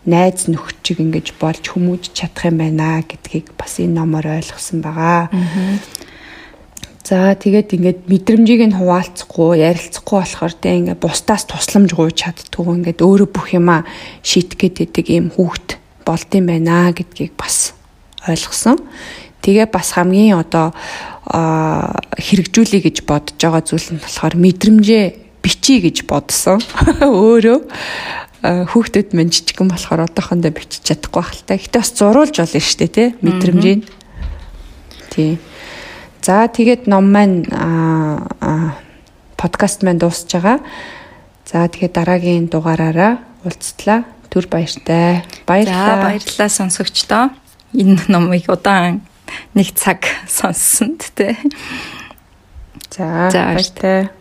Найз 0.06 0.50
нөхчиг 0.50 1.02
ингэж 1.02 1.38
болж 1.38 1.62
хүмүүж 1.74 2.14
чадах 2.14 2.50
юм 2.50 2.62
байна 2.62 3.02
гэдгийг 3.06 3.54
бас 3.58 3.82
энэ 3.82 3.98
номоор 3.98 4.38
ойлгосон 4.38 4.82
байгаа. 4.82 5.30
За 7.02 7.34
тэгээд 7.34 7.74
ингээд 7.76 7.99
мэдрэмжийг 8.06 8.62
нь 8.70 8.78
хуваалцахгүй, 8.78 9.58
ярилцахгүй 9.58 10.18
болохоор 10.22 10.54
тэ 10.54 10.78
ингээд 10.86 11.02
бусдаас 11.02 11.49
тусламж 11.49 11.97
гуйж 11.97 12.30
чаддгүй 12.30 12.78
ингээд 12.78 13.02
өөрөө 13.02 13.30
бүх 13.34 13.58
юмаа 13.58 13.84
шийтгэхэд 14.22 14.86
идэг 14.86 15.08
ийм 15.10 15.34
хүүхд 15.34 15.82
болд 16.06 16.30
юм 16.38 16.45
байна 16.45 16.93
гэдгийг 16.93 17.34
бас 17.34 17.74
ойлгосон. 18.30 18.78
Тэгээ 19.41 19.74
бас 19.74 19.97
хамгийн 19.97 20.38
одоо 20.38 20.78
хэрэгжүүлэе 21.26 22.86
гэж 22.86 22.97
бодож 23.10 23.38
байгаа 23.41 23.66
зүйл 23.66 23.97
нь 23.97 24.04
болохоор 24.06 24.36
мэдрэмжээ 24.38 25.06
бичиж 25.41 25.82
гэж 25.82 25.97
бодсон. 26.06 26.62
Өөрөө 27.02 27.60
хүүхдэд 28.41 29.18
мань 29.18 29.34
жижигэн 29.34 29.74
болохоор 29.74 30.06
одоохондоо 30.06 30.54
бичиж 30.54 30.86
чадахгүй 30.86 31.26
хальтаа. 31.26 31.58
Гэтэ 31.58 31.82
бас 31.82 31.91
зуруулж 31.97 32.36
болно 32.38 32.62
шүү 32.62 32.78
дээ, 32.78 32.93
тэ 32.93 33.06
мэдрэмжийг. 33.26 33.89
Тийм. 35.10 35.41
За 36.22 36.45
тэгээд 36.45 36.86
ном 36.86 37.09
маань 37.09 37.49
подкаст 39.41 39.82
маань 39.82 39.97
дуусж 39.97 40.30
байгаа. 40.30 40.61
За 41.49 41.65
тэгээд 41.65 41.97
дараагийн 41.97 42.45
дугаараараа 42.45 43.26
уулзтлаа. 43.41 44.05
Түр 44.30 44.45
баяртай. 44.45 45.26
Баярлалаа. 45.49 46.13
Баярлалаа 46.13 46.49
сонсогчдоо. 46.49 47.34
Энэ 47.74 48.05
номыг 48.07 48.45
удаан 48.47 49.01
нэг 49.57 49.74
цаг 49.74 50.05
сонссонд 50.30 51.09
те. 51.17 51.36
За 52.93 53.28
баяртай. 53.34 54.13